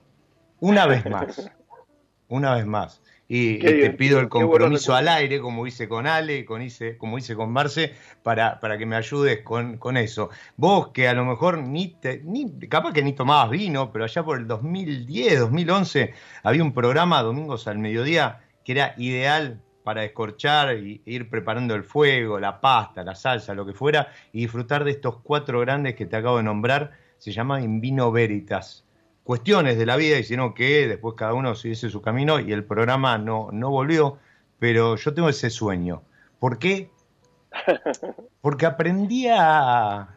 una 0.59 0.85
vez 0.85 1.05
más. 1.05 1.51
Una 2.31 2.53
vez 2.53 2.67
más 2.67 3.01
y, 3.31 3.59
te 3.59 3.91
pido 3.91 4.19
el 4.19 4.27
compromiso 4.27 4.95
al 4.95 5.07
aire, 5.07 5.39
como 5.39 5.67
hice 5.67 5.87
con 5.87 6.07
Ale, 6.07 6.45
con 6.45 6.63
hice, 6.63 6.97
como 6.97 7.19
hice 7.19 7.35
con 7.35 7.51
Marce, 7.51 7.93
para, 8.23 8.59
para 8.59 8.79
que 8.79 8.87
me 8.87 8.95
ayudes 8.95 9.41
con, 9.43 9.77
con, 9.77 9.97
eso. 9.97 10.31
Vos 10.57 10.87
que 10.87 11.07
a 11.07 11.13
lo 11.13 11.23
mejor 11.25 11.59
ni, 11.59 11.89
te, 11.89 12.23
ni, 12.25 12.51
capaz 12.67 12.91
que 12.91 13.03
ni 13.03 13.13
tomabas 13.13 13.51
vino, 13.51 13.91
pero 13.93 14.05
allá 14.05 14.23
por 14.23 14.39
el 14.39 14.47
2010, 14.47 15.41
2011, 15.41 16.13
había 16.41 16.63
un 16.63 16.73
programa, 16.73 17.21
Domingos 17.21 17.67
al 17.67 17.77
Mediodía, 17.77 18.39
que 18.69 18.73
era 18.73 18.93
ideal 18.97 19.59
para 19.83 20.05
escorchar 20.05 20.69
e 20.69 21.01
ir 21.03 21.27
preparando 21.27 21.73
el 21.73 21.83
fuego, 21.83 22.39
la 22.39 22.61
pasta, 22.61 23.03
la 23.03 23.15
salsa, 23.15 23.55
lo 23.55 23.65
que 23.65 23.73
fuera, 23.73 24.09
y 24.31 24.41
disfrutar 24.41 24.83
de 24.83 24.91
estos 24.91 25.21
cuatro 25.23 25.59
grandes 25.61 25.95
que 25.95 26.05
te 26.05 26.15
acabo 26.15 26.37
de 26.37 26.43
nombrar, 26.43 26.91
se 27.17 27.31
llama 27.31 27.61
In 27.61 27.81
Vino 27.81 28.11
Veritas 28.11 28.85
cuestiones 29.23 29.77
de 29.77 29.85
la 29.85 29.95
vida 29.95 30.19
hicieron 30.19 30.53
que 30.53 30.87
después 30.87 31.15
cada 31.15 31.33
uno 31.33 31.55
siguiese 31.55 31.89
su 31.89 31.99
camino 31.99 32.39
y 32.39 32.51
el 32.51 32.63
programa 32.63 33.17
no, 33.17 33.49
no 33.51 33.71
volvió, 33.71 34.19
pero 34.59 34.97
yo 34.97 35.13
tengo 35.13 35.29
ese 35.29 35.49
sueño. 35.49 36.03
¿Por 36.39 36.59
qué? 36.59 36.91
Porque 38.41 38.65
aprendí 38.65 39.27
a... 39.27 40.15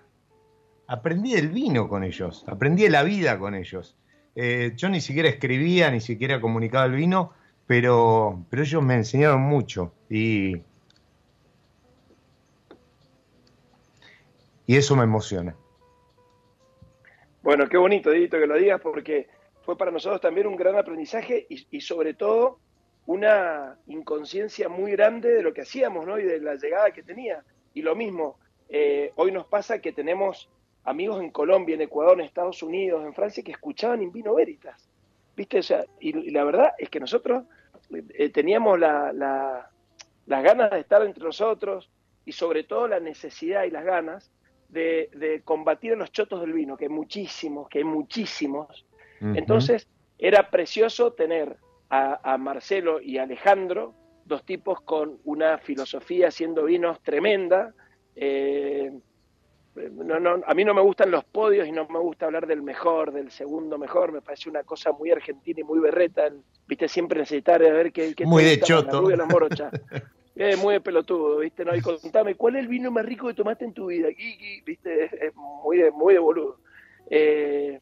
Aprendí 0.87 1.35
del 1.35 1.49
vino 1.49 1.89
con 1.89 2.05
ellos, 2.05 2.45
aprendí 2.47 2.83
de 2.83 2.91
la 2.91 3.03
vida 3.03 3.39
con 3.39 3.55
ellos. 3.55 3.97
Eh, 4.35 4.73
yo 4.77 4.91
ni 4.91 5.01
siquiera 5.01 5.31
escribía, 5.31 5.91
ni 5.91 6.01
siquiera 6.01 6.41
comunicaba 6.41 6.85
el 6.85 6.93
vino, 6.93 7.33
pero, 7.67 8.45
pero 8.51 8.63
ellos 8.63 8.83
me 8.83 8.95
enseñaron 8.95 9.41
mucho 9.41 9.93
y, 10.09 10.57
y 14.67 14.77
eso 14.77 14.97
me 14.97 15.05
emociona. 15.05 15.57
Bueno, 17.43 17.69
qué 17.69 17.77
bonito, 17.77 18.13
Edito, 18.13 18.39
que 18.39 18.47
lo 18.47 18.57
digas, 18.57 18.81
porque 18.81 19.29
fue 19.63 19.77
para 19.77 19.91
nosotros 19.91 20.21
también 20.21 20.47
un 20.47 20.57
gran 20.57 20.77
aprendizaje 20.77 21.47
y, 21.49 21.81
sobre 21.81 22.15
todo 22.15 22.59
una 23.05 23.79
inconsciencia 23.87 24.69
muy 24.69 24.93
grande 24.93 25.29
de 25.29 25.43
lo 25.43 25.53
que 25.53 25.63
hacíamos, 25.63 26.07
¿no? 26.07 26.21
Y 26.21 26.23
de 26.23 26.41
la 26.41 26.55
llegada 26.55 26.93
que 26.93 27.03
tenía. 27.03 27.43
Y 27.75 27.83
lo 27.83 27.97
mismo, 27.97 28.39
eh, 28.69 29.13
hoy 29.17 29.33
nos 29.33 29.47
pasa 29.47 29.81
que 29.81 29.93
tenemos 29.93 30.49
amigos 30.85 31.21
en 31.21 31.31
Colombia, 31.31 31.75
en 31.75 31.83
Ecuador, 31.83 32.21
en 32.21 32.27
Estados 32.27 32.63
Unidos, 32.63 33.05
en 33.05 33.13
Francia, 33.13 33.43
que 33.43 33.53
escuchaban 33.53 34.03
In 34.03 34.13
Vino 34.13 34.35
Veritas. 34.35 34.89
¿Viste? 35.37 35.59
O 35.59 35.63
sea, 35.63 35.85
y, 36.01 36.31
la 36.31 36.45
verdad 36.45 36.73
es 36.79 36.91
que 36.91 37.01
nosotros 37.01 37.45
eh, 37.91 38.29
teníamos 38.31 38.79
la, 38.79 39.13
las 40.27 40.43
ganas 40.43 40.71
de 40.71 40.81
estar 40.81 41.03
entre 41.03 41.25
nosotros 41.25 41.91
y 42.25 42.33
sobre 42.33 42.65
todo 42.65 42.89
la 42.89 43.01
necesidad 43.01 43.65
y 43.65 43.71
las 43.71 43.85
ganas 43.85 44.31
de, 44.69 45.43
combatir 45.45 45.93
a 45.93 45.97
los 45.97 46.13
chotos 46.13 46.41
del 46.41 46.53
vino, 46.53 46.77
que 46.77 46.87
hay 46.87 46.91
muchísimos, 46.91 47.69
que 47.69 47.79
hay 47.79 47.85
muchísimos. 47.85 48.87
Entonces, 49.21 49.89
era 50.19 50.51
precioso 50.51 51.13
tener 51.13 51.57
a, 51.91 52.37
Marcelo 52.39 53.01
y 53.01 53.19
Alejandro, 53.19 53.95
dos 54.25 54.45
tipos 54.45 54.81
con 54.81 55.19
una 55.25 55.59
filosofía 55.59 56.29
haciendo 56.29 56.65
vinos 56.65 57.01
tremenda. 57.03 57.75
Eh, 58.17 58.93
no, 59.75 60.21
no, 60.21 60.43
a 60.47 60.55
mí 60.55 60.65
no 60.65 60.75
me 60.75 60.83
gustan 60.83 61.11
los 61.11 61.25
podios 61.25 61.67
y 61.67 61.73
no 61.73 61.87
me 61.89 61.99
gusta 61.99 62.27
hablar 62.27 62.47
del 62.47 62.63
mejor, 62.63 63.13
del 63.13 63.31
segundo 63.31 63.79
mejor, 63.79 64.13
me 64.13 64.21
parece 64.21 64.51
una 64.51 64.63
cosa 64.63 64.93
muy 64.93 65.11
argentina 65.11 65.61
y 65.61 65.65
muy 65.65 65.79
berreta, 65.79 66.31
viste, 66.67 66.89
siempre 66.89 67.21
necesitar 67.21 67.61
de 67.61 67.73
ver 67.73 67.93
qué... 67.93 68.15
qué 68.15 68.27
muy 68.27 68.45
de 68.45 68.61
choto. 68.61 69.05
Es 70.35 70.59
muy 70.59 70.81
pelotudo, 70.81 71.39
¿viste? 71.39 71.63
No, 71.63 71.77
y 71.77 71.83
contame, 71.83 72.37
¿cuál 72.37 72.57
es 72.57 72.63
el 72.63 72.69
vino 72.69 72.91
más 72.91 73.05
rico 73.05 73.29
que 73.29 73.35
tomaste 73.35 73.67
en 73.67 73.75
tu 73.75 73.87
vida? 73.87 74.09
¿viste? 74.65 75.05
Es, 75.05 75.35
muy, 75.35 75.77
de, 75.77 75.91
muy 75.91 76.15
de 76.15 76.21
boludo. 76.21 76.59
Eh, 77.11 77.79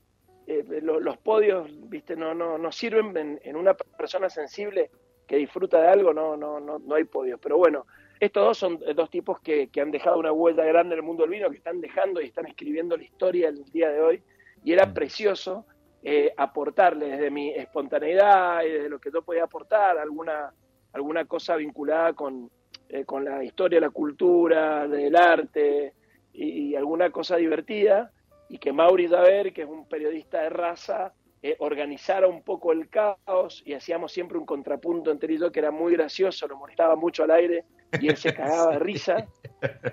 eh, 0.49 0.81
los 0.83 1.17
podios, 1.19 1.71
¿viste? 1.89 2.17
No, 2.17 2.35
no, 2.35 2.59
no 2.59 2.73
sirven 2.73 3.41
en, 3.45 3.57
una 3.57 3.75
persona 3.75 4.29
sensible 4.29 4.91
que 5.31 5.37
disfruta 5.37 5.81
de 5.81 5.87
algo, 5.87 6.13
no, 6.13 6.37
no, 6.37 6.59
no, 6.59 6.81
no 6.81 6.95
hay 6.97 7.05
podios. 7.05 7.39
Pero 7.41 7.57
bueno, 7.57 7.87
estos 8.19 8.45
dos 8.45 8.59
son 8.59 8.81
dos 8.97 9.09
tipos 9.11 9.39
que, 9.39 9.69
que 9.69 9.81
han 9.81 9.93
dejado 9.93 10.19
una 10.19 10.33
vuelta 10.33 10.65
grande 10.65 10.95
en 10.95 10.99
el 10.99 11.07
mundo 11.07 11.23
del 11.23 11.31
vino, 11.31 11.49
que 11.49 11.59
están 11.59 11.81
dejando 11.81 12.21
y 12.21 12.25
están 12.25 12.47
escribiendo 12.47 12.97
la 12.97 13.05
historia 13.05 13.53
del 13.53 13.65
día 13.67 13.91
de 13.91 14.01
hoy. 14.01 14.23
Y 14.65 14.73
era 14.73 14.87
mm. 14.87 14.95
precioso 14.95 15.67
eh, 16.03 16.35
aportarle 16.37 17.11
desde 17.11 17.31
mi 17.31 17.51
espontaneidad 17.51 18.65
y 18.65 18.71
desde 18.71 18.89
lo 18.89 18.99
que 18.99 19.13
yo 19.15 19.23
podía 19.23 19.45
aportar 19.45 19.99
alguna 19.99 20.53
alguna 20.93 21.25
cosa 21.27 21.55
vinculada 21.55 22.15
con, 22.15 22.51
eh, 22.89 23.05
con 23.05 23.25
la 23.25 23.45
historia, 23.45 23.79
la 23.79 23.91
cultura, 23.91 24.89
del 24.89 25.15
arte 25.15 25.95
y, 26.33 26.75
alguna 26.75 27.11
cosa 27.11 27.37
divertida, 27.37 28.11
y 28.49 28.59
que 28.59 28.73
Mauri 28.73 29.07
Daver, 29.07 29.53
que 29.53 29.63
es 29.63 29.69
un 29.69 29.89
periodista 29.89 30.43
de 30.43 30.51
raza, 30.51 31.13
eh, 31.43 31.57
organizara 31.59 32.27
un 32.27 32.43
poco 32.43 32.73
el 32.73 32.89
caos 32.89 33.63
y 33.65 33.73
hacíamos 33.73 34.13
siempre 34.13 34.39
un 34.39 34.47
contrapunto 34.47 35.11
entre 35.11 35.33
ellos 35.35 35.51
que 35.51 35.61
era 35.61 35.71
muy 35.71 35.93
gracioso, 35.93 36.47
lo 36.47 36.57
molestaba 36.57 36.97
mucho 36.97 37.25
al 37.25 37.31
aire 37.31 37.65
y 38.01 38.09
él 38.09 38.17
se 38.17 38.35
cagaba 38.35 38.73
de 38.73 38.79
risa. 38.79 39.27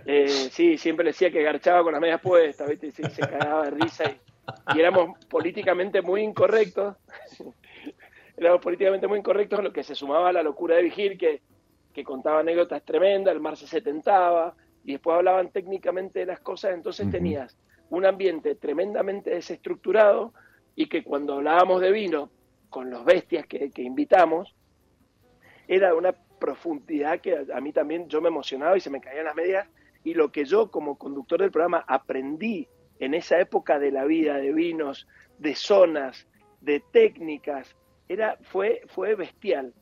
Eh, 0.06 0.28
sí, 0.28 0.78
siempre 0.78 1.06
le 1.06 1.12
decía 1.12 1.32
que 1.32 1.41
garchaba 1.41 1.84
con 1.84 1.93
las 1.93 2.02
medias 2.02 2.22
puestas, 2.22 2.70
¿viste? 2.70 2.91
Sí, 2.91 3.04
se 3.04 3.22
cagaba 3.22 3.66
de 3.66 3.72
risa 3.72 4.04
y, 4.06 4.78
y 4.78 4.80
éramos 4.80 5.18
políticamente 5.28 6.02
muy 6.02 6.22
incorrectos 6.22 6.95
éramos 8.38 8.62
políticamente 8.62 9.08
muy 9.08 9.20
incorrectos, 9.20 9.64
lo 9.64 9.74
que 9.74 9.84
se 9.84 9.95
sumaba 9.95 10.30
a 10.30 10.34
la 10.34 10.43
locura 10.43 10.76
de 10.76 10.84
Vigil, 10.84 11.18
que, 11.18 11.41
que 11.91 12.04
contaba 12.04 12.39
anécdotas 12.39 12.84
tremendas, 12.86 13.34
el 13.34 13.41
mar 13.41 13.58
se 13.58 13.82
tentaba, 13.82 14.56
y 14.86 14.93
después 14.93 15.18
hablaban 15.18 15.52
técnicamente 15.52 16.20
de 16.20 16.28
las 16.28 16.39
cosas, 16.39 16.74
entonces 16.74 17.10
tenías 17.10 17.58
un 17.89 18.06
ambiente 18.06 18.56
tremendamente 18.56 19.32
desestructurado 19.32 20.34
y 20.78 20.86
que 20.86 21.03
cuando 21.03 21.34
hablábamos 21.34 21.82
de 21.82 21.91
vino 21.91 22.30
con 22.69 22.91
los 22.91 23.03
bestias 23.03 23.47
que, 23.47 23.71
invitamos, 23.78 24.55
era 25.67 25.95
una 25.95 26.13
profundidad 26.13 27.19
que 27.19 27.47
a, 27.51 27.59
mí 27.59 27.73
también 27.73 28.07
yo 28.07 28.21
me 28.21 28.28
emocionaba 28.28 28.78
y 28.78 28.80
se 28.80 28.91
me 28.91 29.01
caían 29.01 29.25
las 29.25 29.36
medias, 29.36 29.67
y 30.03 30.13
lo 30.13 30.32
que 30.32 30.45
yo 30.45 30.69
como 30.69 30.95
conductor 30.95 31.41
del 31.41 31.49
programa 31.49 31.84
aprendí 31.88 32.67
en 32.99 33.15
esa 33.15 33.39
época 33.39 33.80
de 33.80 33.91
la 33.91 34.05
vida, 34.05 34.38
de 34.38 34.53
vinos, 34.53 35.07
de 35.39 35.55
zonas, 35.55 36.28
de 36.61 36.80
técnicas, 36.91 37.75
era, 38.07 38.38
fue, 38.43 38.84
fue 38.86 39.15
bestial. 39.15 39.73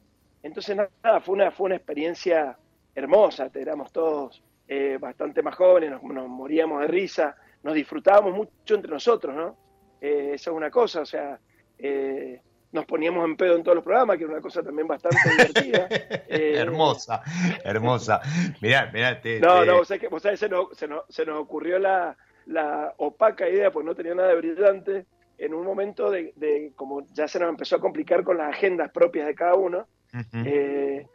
Entonces, 0.44 0.78
nada, 0.78 1.20
fue 1.20 1.36
una, 1.36 1.52
fue 1.52 1.66
una 1.66 1.76
experiencia 1.76 2.58
hermosa, 2.96 3.52
éramos 3.54 3.92
todos 3.92 4.42
eh, 4.70 4.98
bastante 4.98 5.44
más 5.44 5.56
jóvenes, 5.56 5.92
nos, 5.92 6.30
moríamos 6.30 6.80
de 6.80 6.88
risa, 6.88 7.36
nos 7.64 7.74
disfrutábamos 7.74 8.34
mucho 8.34 8.76
entre 8.76 8.92
nosotros, 8.92 9.36
¿no? 9.36 9.65
Eh, 10.02 10.32
eso 10.34 10.52
es 10.52 10.58
una 10.58 10.70
cosa, 10.70 11.02
o 11.02 11.06
sea, 11.06 11.40
eh, 11.78 12.42
nos 12.72 12.86
poníamos 12.86 13.26
en 13.26 13.38
pedo 13.38 13.56
en 13.56 13.64
todos 13.64 13.76
los 13.76 13.84
programas, 13.84 14.18
que 14.18 14.24
era 14.26 14.34
una 14.34 14.42
cosa 14.42 14.62
también 14.62 14.88
bastante 14.88 15.18
divertida. 15.30 15.88
Eh, 16.28 16.56
hermosa, 16.58 17.22
hermosa. 17.64 18.20
Mirá, 18.62 18.92
mirá, 18.92 19.22
te, 19.22 19.40
No, 19.40 19.64
no, 19.64 19.78
vos 19.78 19.88
sabés 19.88 20.02
que 20.02 20.08
vos 20.10 20.22
sabés, 20.22 20.40
se, 20.40 20.50
nos, 20.50 20.76
se, 20.76 20.88
nos, 20.88 21.04
se 21.08 21.26
nos 21.26 21.40
ocurrió 21.40 21.80
la, 21.80 22.18
la 22.46 22.94
opaca 22.98 23.48
idea, 23.48 23.72
pues 23.72 23.86
no 23.86 23.96
tenía 23.96 24.16
nada 24.16 24.30
de 24.30 24.36
brillante, 24.36 25.06
en 25.38 25.54
un 25.54 25.66
momento 25.66 26.10
de, 26.10 26.34
de, 26.36 26.72
como 26.76 27.06
ya 27.14 27.28
se 27.28 27.40
nos 27.40 27.50
empezó 27.50 27.76
a 27.78 27.82
complicar 27.82 28.24
con 28.24 28.38
las 28.38 28.50
agendas 28.50 28.92
propias 28.92 29.28
de 29.28 29.36
cada 29.36 29.56
uno, 29.56 29.88
eh, 30.34 31.06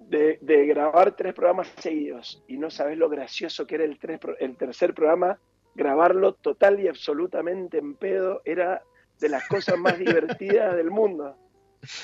de, 0.00 0.38
de, 0.40 0.66
grabar 0.66 1.12
tres 1.12 1.34
programas 1.34 1.72
seguidos. 1.78 2.42
Y 2.46 2.58
no 2.58 2.70
sabes 2.70 2.98
lo 2.98 3.08
gracioso 3.08 3.66
que 3.66 3.76
era 3.76 3.84
el, 3.84 3.98
tres, 3.98 4.20
el 4.38 4.56
tercer 4.56 4.94
programa, 4.94 5.38
grabarlo 5.74 6.34
total 6.34 6.80
y 6.80 6.88
absolutamente 6.88 7.78
en 7.78 7.94
pedo, 7.94 8.42
era 8.44 8.82
de 9.18 9.28
las 9.28 9.46
cosas 9.48 9.78
más 9.78 9.98
divertidas 9.98 10.76
del 10.76 10.90
mundo. 10.90 11.36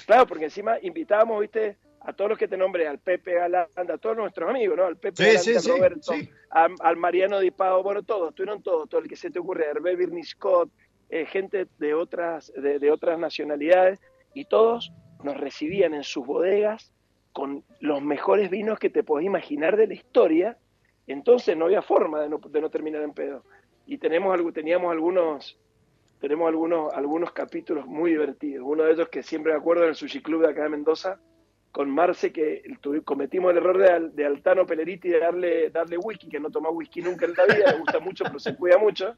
Claro, 0.07 0.27
porque 0.27 0.45
encima 0.45 0.79
invitábamos, 0.81 1.41
viste, 1.41 1.77
a 2.01 2.13
todos 2.13 2.31
los 2.31 2.39
que 2.39 2.49
te 2.49 2.57
nombré, 2.57 2.87
al 2.87 2.99
Pepe 2.99 3.35
Galanda, 3.35 3.95
a 3.95 3.99
todos 3.99 4.17
nuestros 4.17 4.49
amigos, 4.49 4.77
¿no? 4.77 4.85
Al 4.85 4.97
Pepe 4.97 5.39
sí, 5.39 5.55
Roberto. 5.69 6.13
A, 6.51 6.69
al 6.81 6.97
Mariano 6.97 7.41
Di 7.41 7.51
Pao, 7.51 7.83
bueno, 7.83 8.03
todos, 8.03 8.35
tuvieron 8.35 8.63
todos, 8.63 8.89
todo 8.89 9.01
el 9.01 9.09
que 9.09 9.17
se 9.17 9.31
te 9.31 9.41
ocurre, 9.41 9.67
Hervé 9.67 9.97
Birney 9.97 10.23
Scott, 10.23 10.71
eh, 11.11 11.27
gente 11.27 11.67
de 11.79 11.95
otras, 11.95 12.53
de, 12.55 12.79
de, 12.79 12.91
otras 12.91 13.19
nacionalidades, 13.19 14.01
y 14.35 14.45
todos 14.45 14.93
nos 15.25 15.37
recibían 15.37 15.95
en 15.95 16.05
sus 16.05 16.25
bodegas 16.25 16.93
con 17.33 17.65
los 17.81 18.01
mejores 18.01 18.51
vinos 18.51 18.79
que 18.79 18.89
te 18.89 19.03
podés 19.03 19.27
imaginar 19.27 19.77
de 19.77 19.89
la 19.89 19.95
historia, 19.95 20.57
entonces 21.07 21.57
no 21.57 21.67
había 21.67 21.83
forma 21.83 22.21
de 22.21 22.29
no, 22.29 22.39
de 22.39 22.61
no 22.61 22.71
terminar 22.71 23.03
en 23.03 23.13
pedo. 23.13 23.45
Y 23.87 23.99
tenemos, 23.99 24.39
teníamos 24.53 24.91
algunos 24.91 25.59
tenemos 26.21 26.49
algunos, 26.49 26.93
algunos 26.95 27.33
capítulos 27.33 27.87
muy 27.87 28.13
divertidos. 28.13 28.67
Uno 28.67 28.85
de 28.85 28.93
ellos 28.93 29.09
que 29.09 29.23
siempre 29.23 29.53
me 29.53 29.59
acuerdo 29.59 29.85
en 29.85 29.91
el 29.91 29.95
Sushi 29.95 30.23
Club 30.23 30.43
de 30.43 30.51
acá 30.51 30.63
de 30.63 30.71
Mendoza, 30.71 31.21
con 31.71 31.91
Marce, 31.91 32.33
que 32.33 32.63
cometimos 33.05 33.51
el 33.51 33.59
error 33.59 33.77
de, 33.77 34.09
de 34.15 34.25
Altano 34.25 34.65
Peleriti 34.65 35.11
de 35.11 35.19
darle, 35.19 35.69
darle 35.69 35.99
whisky, 35.99 36.29
que 36.29 36.41
no 36.41 36.51
toma 36.51 36.71
whisky 36.71 37.03
nunca 37.03 37.27
en 37.27 37.35
la 37.35 37.45
vida, 37.45 37.73
le 37.73 37.79
gusta 37.81 38.01
mucho, 38.01 38.25
pero 38.25 38.39
se 38.39 38.57
cuida 38.57 38.79
mucho. 38.79 39.15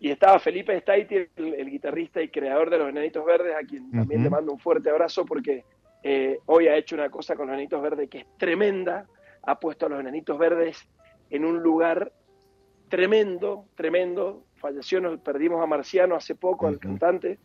Y 0.00 0.10
estaba 0.10 0.40
Felipe 0.40 0.76
Staiti, 0.80 1.14
el, 1.14 1.54
el, 1.54 1.70
guitarrista 1.70 2.20
y 2.20 2.30
creador 2.30 2.68
de 2.68 2.78
Los 2.78 2.88
Enanitos 2.88 3.24
Verdes, 3.24 3.54
a 3.54 3.64
quien 3.64 3.84
uh 3.84 3.86
-huh. 3.86 3.98
también 3.98 4.24
le 4.24 4.30
mando 4.30 4.52
un 4.52 4.58
fuerte 4.58 4.90
abrazo 4.90 5.24
porque 5.24 5.64
eh, 6.02 6.40
hoy 6.46 6.66
ha 6.66 6.76
hecho 6.76 6.96
una 6.96 7.08
cosa 7.08 7.36
con 7.36 7.46
Los 7.46 7.54
Enanitos 7.54 7.80
Verdes 7.80 8.10
que 8.10 8.18
es 8.18 8.26
tremenda. 8.36 9.06
Ha 9.42 9.58
puesto 9.58 9.86
a 9.86 9.88
Los 9.88 10.00
Enanitos 10.00 10.38
Verdes 10.38 10.88
en 11.30 11.44
un 11.44 11.62
lugar 11.62 12.12
tremendo, 12.88 13.66
tremendo. 13.74 14.44
Falleció, 14.56 15.00
nos 15.00 15.18
perdimos 15.20 15.62
a 15.62 15.66
Marciano 15.66 16.14
hace 16.14 16.34
poco, 16.34 16.66
uh 16.66 16.68
-huh. 16.68 16.72
al 16.72 16.78
cantante. 16.78 17.38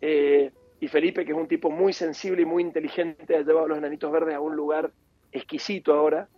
Eh, 0.00 0.52
y 0.80 0.88
Felipe, 0.88 1.24
que 1.24 1.32
es 1.32 1.38
un 1.38 1.48
tipo 1.48 1.70
muy 1.70 1.92
sensible 1.92 2.42
y 2.42 2.46
muy 2.46 2.62
inteligente, 2.62 3.36
ha 3.36 3.42
llevado 3.42 3.66
a 3.66 3.68
los 3.68 3.78
enanitos 3.78 4.10
verdes 4.10 4.34
a 4.34 4.40
un 4.40 4.56
lugar 4.56 4.90
exquisito 5.32 5.92
ahora. 5.92 6.28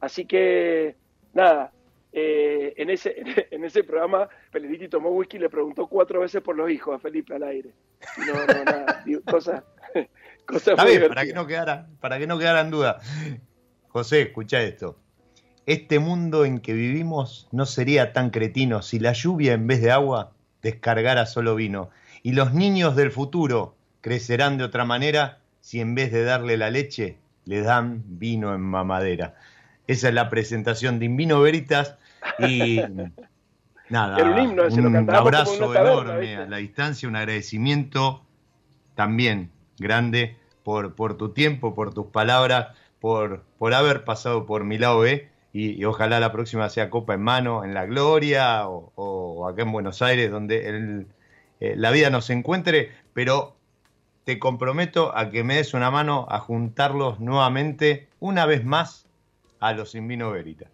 Así 0.00 0.24
que, 0.26 0.96
nada, 1.32 1.72
eh, 2.12 2.74
en, 2.76 2.90
ese, 2.90 3.14
en 3.50 3.64
ese 3.64 3.84
programa, 3.84 4.28
Peleriti 4.50 4.88
tomó 4.88 5.10
whisky 5.10 5.36
y 5.36 5.40
le 5.40 5.48
preguntó 5.48 5.86
cuatro 5.86 6.20
veces 6.20 6.42
por 6.42 6.56
los 6.56 6.70
hijos 6.70 6.96
a 6.96 6.98
Felipe 6.98 7.34
al 7.34 7.44
aire. 7.44 7.70
No, 8.26 8.34
no, 8.34 8.64
nada, 8.64 9.04
cosas. 9.30 9.62
bien, 10.84 11.08
para 11.08 11.24
que, 11.24 11.32
no 11.32 11.46
quedara, 11.46 11.86
para 12.00 12.18
que 12.18 12.26
no 12.26 12.38
quedara 12.38 12.60
en 12.60 12.70
duda. 12.70 12.98
José, 13.92 14.22
escucha 14.22 14.62
esto. 14.62 14.96
Este 15.66 15.98
mundo 15.98 16.46
en 16.46 16.60
que 16.60 16.72
vivimos 16.72 17.46
no 17.52 17.66
sería 17.66 18.14
tan 18.14 18.30
cretino 18.30 18.80
si 18.80 18.98
la 18.98 19.12
lluvia 19.12 19.52
en 19.52 19.66
vez 19.66 19.82
de 19.82 19.92
agua 19.92 20.32
descargara 20.62 21.26
solo 21.26 21.54
vino. 21.54 21.90
Y 22.22 22.32
los 22.32 22.54
niños 22.54 22.96
del 22.96 23.12
futuro 23.12 23.76
crecerán 24.00 24.56
de 24.56 24.64
otra 24.64 24.86
manera 24.86 25.40
si 25.60 25.80
en 25.80 25.94
vez 25.94 26.10
de 26.10 26.24
darle 26.24 26.56
la 26.56 26.70
leche 26.70 27.18
le 27.44 27.60
dan 27.60 28.02
vino 28.06 28.54
en 28.54 28.62
mamadera. 28.62 29.34
Esa 29.86 30.08
es 30.08 30.14
la 30.14 30.30
presentación 30.30 30.98
de 30.98 31.04
Invino 31.04 31.42
Veritas 31.42 31.96
y 32.38 32.80
nada, 33.90 34.24
un, 34.24 34.38
himno, 34.38 34.64
un 34.64 35.10
abrazo 35.10 35.74
enorme 35.74 36.36
a 36.36 36.46
la 36.46 36.56
distancia, 36.56 37.06
un 37.08 37.16
agradecimiento 37.16 38.24
también 38.94 39.50
grande 39.78 40.38
por, 40.62 40.94
por 40.94 41.18
tu 41.18 41.32
tiempo, 41.32 41.74
por 41.74 41.92
tus 41.92 42.06
palabras, 42.06 42.68
por, 43.02 43.42
por 43.58 43.74
haber 43.74 44.04
pasado 44.04 44.46
por 44.46 44.62
mi 44.62 44.78
lado 44.78 45.00
B 45.00 45.28
y, 45.52 45.72
y, 45.72 45.84
ojalá 45.84 46.20
la 46.20 46.30
próxima 46.30 46.68
sea 46.68 46.88
Copa 46.88 47.14
en 47.14 47.22
mano 47.22 47.64
en 47.64 47.74
la 47.74 47.84
Gloria 47.84 48.68
o, 48.68 48.92
o 48.94 49.48
acá 49.48 49.62
en 49.62 49.72
Buenos 49.72 50.00
Aires 50.02 50.30
donde 50.30 50.68
el, 50.68 51.06
eh, 51.58 51.74
la 51.76 51.90
vida 51.90 52.10
nos 52.10 52.30
encuentre, 52.30 52.90
pero 53.12 53.56
te 54.24 54.38
comprometo 54.38 55.16
a 55.16 55.30
que 55.30 55.42
me 55.42 55.56
des 55.56 55.74
una 55.74 55.90
mano 55.90 56.26
a 56.28 56.38
juntarlos 56.38 57.18
nuevamente, 57.18 58.08
una 58.20 58.46
vez 58.46 58.64
más, 58.64 59.08
a 59.58 59.72
los 59.72 59.96
Invino 59.96 60.30
Verita. 60.30 60.66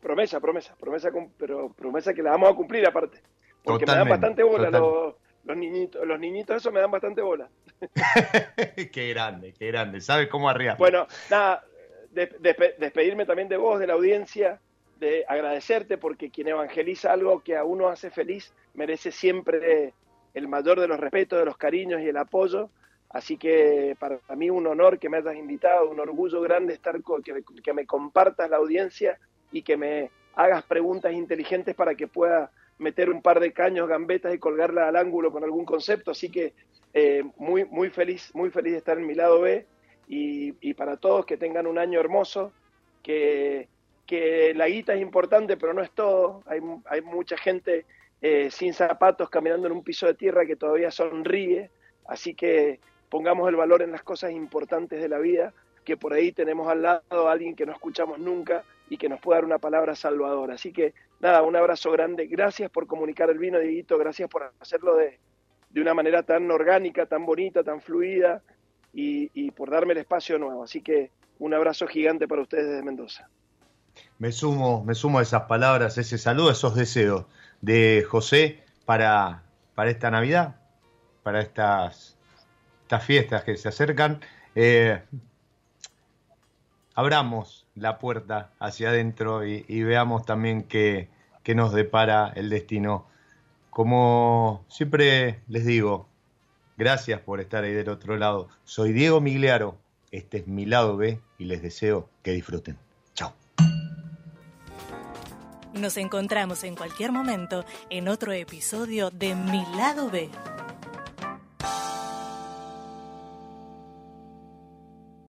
Promesa, 0.00 0.40
promesa, 0.40 0.74
promesa, 0.80 1.10
pero 1.38 1.70
promesa 1.74 2.14
que 2.14 2.22
la 2.22 2.30
vamos 2.32 2.50
a 2.50 2.54
cumplir 2.54 2.86
aparte. 2.86 3.20
Porque 3.62 3.84
totalmente, 3.84 4.04
me 4.04 4.10
dan 4.10 4.20
bastante 4.20 4.42
bola 4.42 4.70
los, 4.70 5.14
los, 5.44 5.56
niñitos, 5.56 6.06
los 6.06 6.18
niñitos 6.18 6.56
esos 6.56 6.72
me 6.72 6.80
dan 6.80 6.90
bastante 6.90 7.22
bola. 7.22 7.48
qué 8.92 9.08
grande, 9.08 9.54
qué 9.58 9.68
grande, 9.68 10.00
¿sabes 10.00 10.28
cómo 10.28 10.48
arriar? 10.48 10.76
Bueno, 10.76 11.06
nada, 11.30 11.64
de, 12.10 12.26
de, 12.38 12.74
despedirme 12.78 13.26
también 13.26 13.48
de 13.48 13.56
vos, 13.56 13.78
de 13.78 13.86
la 13.86 13.94
audiencia, 13.94 14.60
de 14.98 15.24
agradecerte 15.26 15.98
porque 15.98 16.30
quien 16.30 16.48
evangeliza 16.48 17.12
algo 17.12 17.40
que 17.40 17.56
a 17.56 17.64
uno 17.64 17.88
hace 17.88 18.10
feliz 18.10 18.52
merece 18.74 19.10
siempre 19.10 19.94
el 20.34 20.48
mayor 20.48 20.78
de 20.78 20.88
los 20.88 21.00
respetos, 21.00 21.38
de 21.38 21.44
los 21.44 21.56
cariños 21.56 22.00
y 22.02 22.08
el 22.08 22.16
apoyo. 22.16 22.70
Así 23.08 23.36
que 23.36 23.96
para 23.98 24.20
mí 24.36 24.50
un 24.50 24.66
honor 24.68 24.98
que 24.98 25.08
me 25.08 25.16
hayas 25.16 25.34
invitado, 25.34 25.90
un 25.90 25.98
orgullo 25.98 26.40
grande 26.42 26.74
estar 26.74 27.02
con, 27.02 27.22
que, 27.22 27.42
que 27.62 27.72
me 27.72 27.86
compartas 27.86 28.48
la 28.48 28.58
audiencia 28.58 29.18
y 29.50 29.62
que 29.62 29.76
me 29.76 30.10
hagas 30.36 30.62
preguntas 30.62 31.12
inteligentes 31.12 31.74
para 31.74 31.96
que 31.96 32.06
pueda 32.06 32.52
meter 32.80 33.10
un 33.10 33.22
par 33.22 33.38
de 33.40 33.52
caños, 33.52 33.88
gambetas 33.88 34.34
y 34.34 34.38
colgarla 34.38 34.88
al 34.88 34.96
ángulo 34.96 35.30
con 35.30 35.44
algún 35.44 35.64
concepto. 35.64 36.10
Así 36.10 36.30
que 36.30 36.54
eh, 36.94 37.22
muy, 37.36 37.64
muy 37.66 37.90
feliz, 37.90 38.30
muy 38.34 38.50
feliz 38.50 38.72
de 38.72 38.78
estar 38.78 38.98
en 38.98 39.06
mi 39.06 39.14
lado 39.14 39.40
B 39.42 39.66
y, 40.08 40.54
y 40.60 40.74
para 40.74 40.96
todos 40.96 41.26
que 41.26 41.36
tengan 41.36 41.66
un 41.66 41.78
año 41.78 42.00
hermoso, 42.00 42.52
que, 43.02 43.68
que 44.06 44.54
la 44.54 44.66
guita 44.66 44.94
es 44.94 45.02
importante, 45.02 45.56
pero 45.56 45.74
no 45.74 45.82
es 45.82 45.90
todo. 45.92 46.42
Hay, 46.46 46.60
hay 46.86 47.02
mucha 47.02 47.36
gente 47.36 47.84
eh, 48.22 48.50
sin 48.50 48.72
zapatos 48.72 49.28
caminando 49.30 49.66
en 49.66 49.74
un 49.74 49.84
piso 49.84 50.06
de 50.06 50.14
tierra 50.14 50.46
que 50.46 50.56
todavía 50.56 50.90
sonríe. 50.90 51.70
Así 52.06 52.34
que 52.34 52.80
pongamos 53.08 53.48
el 53.48 53.56
valor 53.56 53.82
en 53.82 53.92
las 53.92 54.02
cosas 54.02 54.32
importantes 54.32 55.00
de 55.00 55.08
la 55.08 55.18
vida, 55.18 55.52
que 55.84 55.96
por 55.96 56.14
ahí 56.14 56.32
tenemos 56.32 56.66
al 56.66 56.82
lado 56.82 57.28
a 57.28 57.32
alguien 57.32 57.54
que 57.54 57.66
no 57.66 57.72
escuchamos 57.72 58.18
nunca 58.18 58.64
y 58.90 58.98
que 58.98 59.08
nos 59.08 59.20
puede 59.20 59.38
dar 59.38 59.44
una 59.46 59.58
palabra 59.58 59.94
salvadora. 59.94 60.54
Así 60.54 60.72
que 60.72 60.92
nada, 61.20 61.42
un 61.42 61.56
abrazo 61.56 61.90
grande. 61.92 62.26
Gracias 62.26 62.70
por 62.70 62.86
comunicar 62.86 63.30
el 63.30 63.38
vino, 63.38 63.58
Dieguito. 63.58 63.96
Gracias 63.96 64.28
por 64.28 64.52
hacerlo 64.60 64.96
de, 64.96 65.18
de 65.70 65.80
una 65.80 65.94
manera 65.94 66.24
tan 66.24 66.50
orgánica, 66.50 67.06
tan 67.06 67.24
bonita, 67.24 67.62
tan 67.62 67.80
fluida 67.80 68.42
y, 68.92 69.30
y 69.32 69.52
por 69.52 69.70
darme 69.70 69.92
el 69.92 69.98
espacio 69.98 70.38
nuevo. 70.38 70.64
Así 70.64 70.82
que 70.82 71.10
un 71.38 71.54
abrazo 71.54 71.86
gigante 71.86 72.26
para 72.28 72.42
ustedes 72.42 72.66
desde 72.66 72.82
Mendoza. 72.82 73.28
Me 74.18 74.32
sumo, 74.32 74.84
me 74.84 74.94
sumo 74.94 75.20
a 75.20 75.22
esas 75.22 75.42
palabras, 75.42 75.96
ese 75.96 76.18
saludo, 76.18 76.50
esos 76.50 76.74
deseos 76.74 77.26
de 77.60 78.04
José 78.08 78.62
para, 78.84 79.42
para 79.74 79.90
esta 79.90 80.10
Navidad, 80.10 80.56
para 81.22 81.40
estas, 81.40 82.18
estas 82.82 83.04
fiestas 83.04 83.44
que 83.44 83.56
se 83.56 83.68
acercan. 83.68 84.20
Eh, 84.54 85.00
abramos 86.94 87.59
la 87.74 87.98
puerta 87.98 88.50
hacia 88.58 88.90
adentro 88.90 89.46
y, 89.46 89.82
veamos 89.82 90.24
también 90.24 90.62
qué, 90.64 91.08
qué, 91.42 91.54
nos 91.54 91.72
depara 91.72 92.32
el 92.34 92.50
destino. 92.50 93.06
Como 93.70 94.64
siempre 94.68 95.40
les 95.48 95.64
digo, 95.64 96.08
gracias 96.76 97.20
por 97.20 97.40
estar 97.40 97.64
ahí 97.64 97.72
del 97.72 97.88
otro 97.88 98.16
lado. 98.16 98.48
Soy 98.64 98.92
Diego 98.92 99.20
Migliaro, 99.20 99.78
este 100.10 100.38
es 100.38 100.46
mi 100.46 100.66
lado 100.66 100.96
B 100.96 101.20
y 101.38 101.44
les 101.44 101.62
deseo 101.62 102.08
que 102.22 102.32
disfruten. 102.32 102.78
Chao. 103.14 103.32
Nos 105.74 105.96
encontramos 105.96 106.64
en 106.64 106.74
cualquier 106.74 107.12
momento 107.12 107.64
en 107.90 108.08
otro 108.08 108.32
episodio 108.32 109.10
de 109.10 109.34
Mi 109.34 109.64
lado 109.76 110.10
B. 110.10 110.28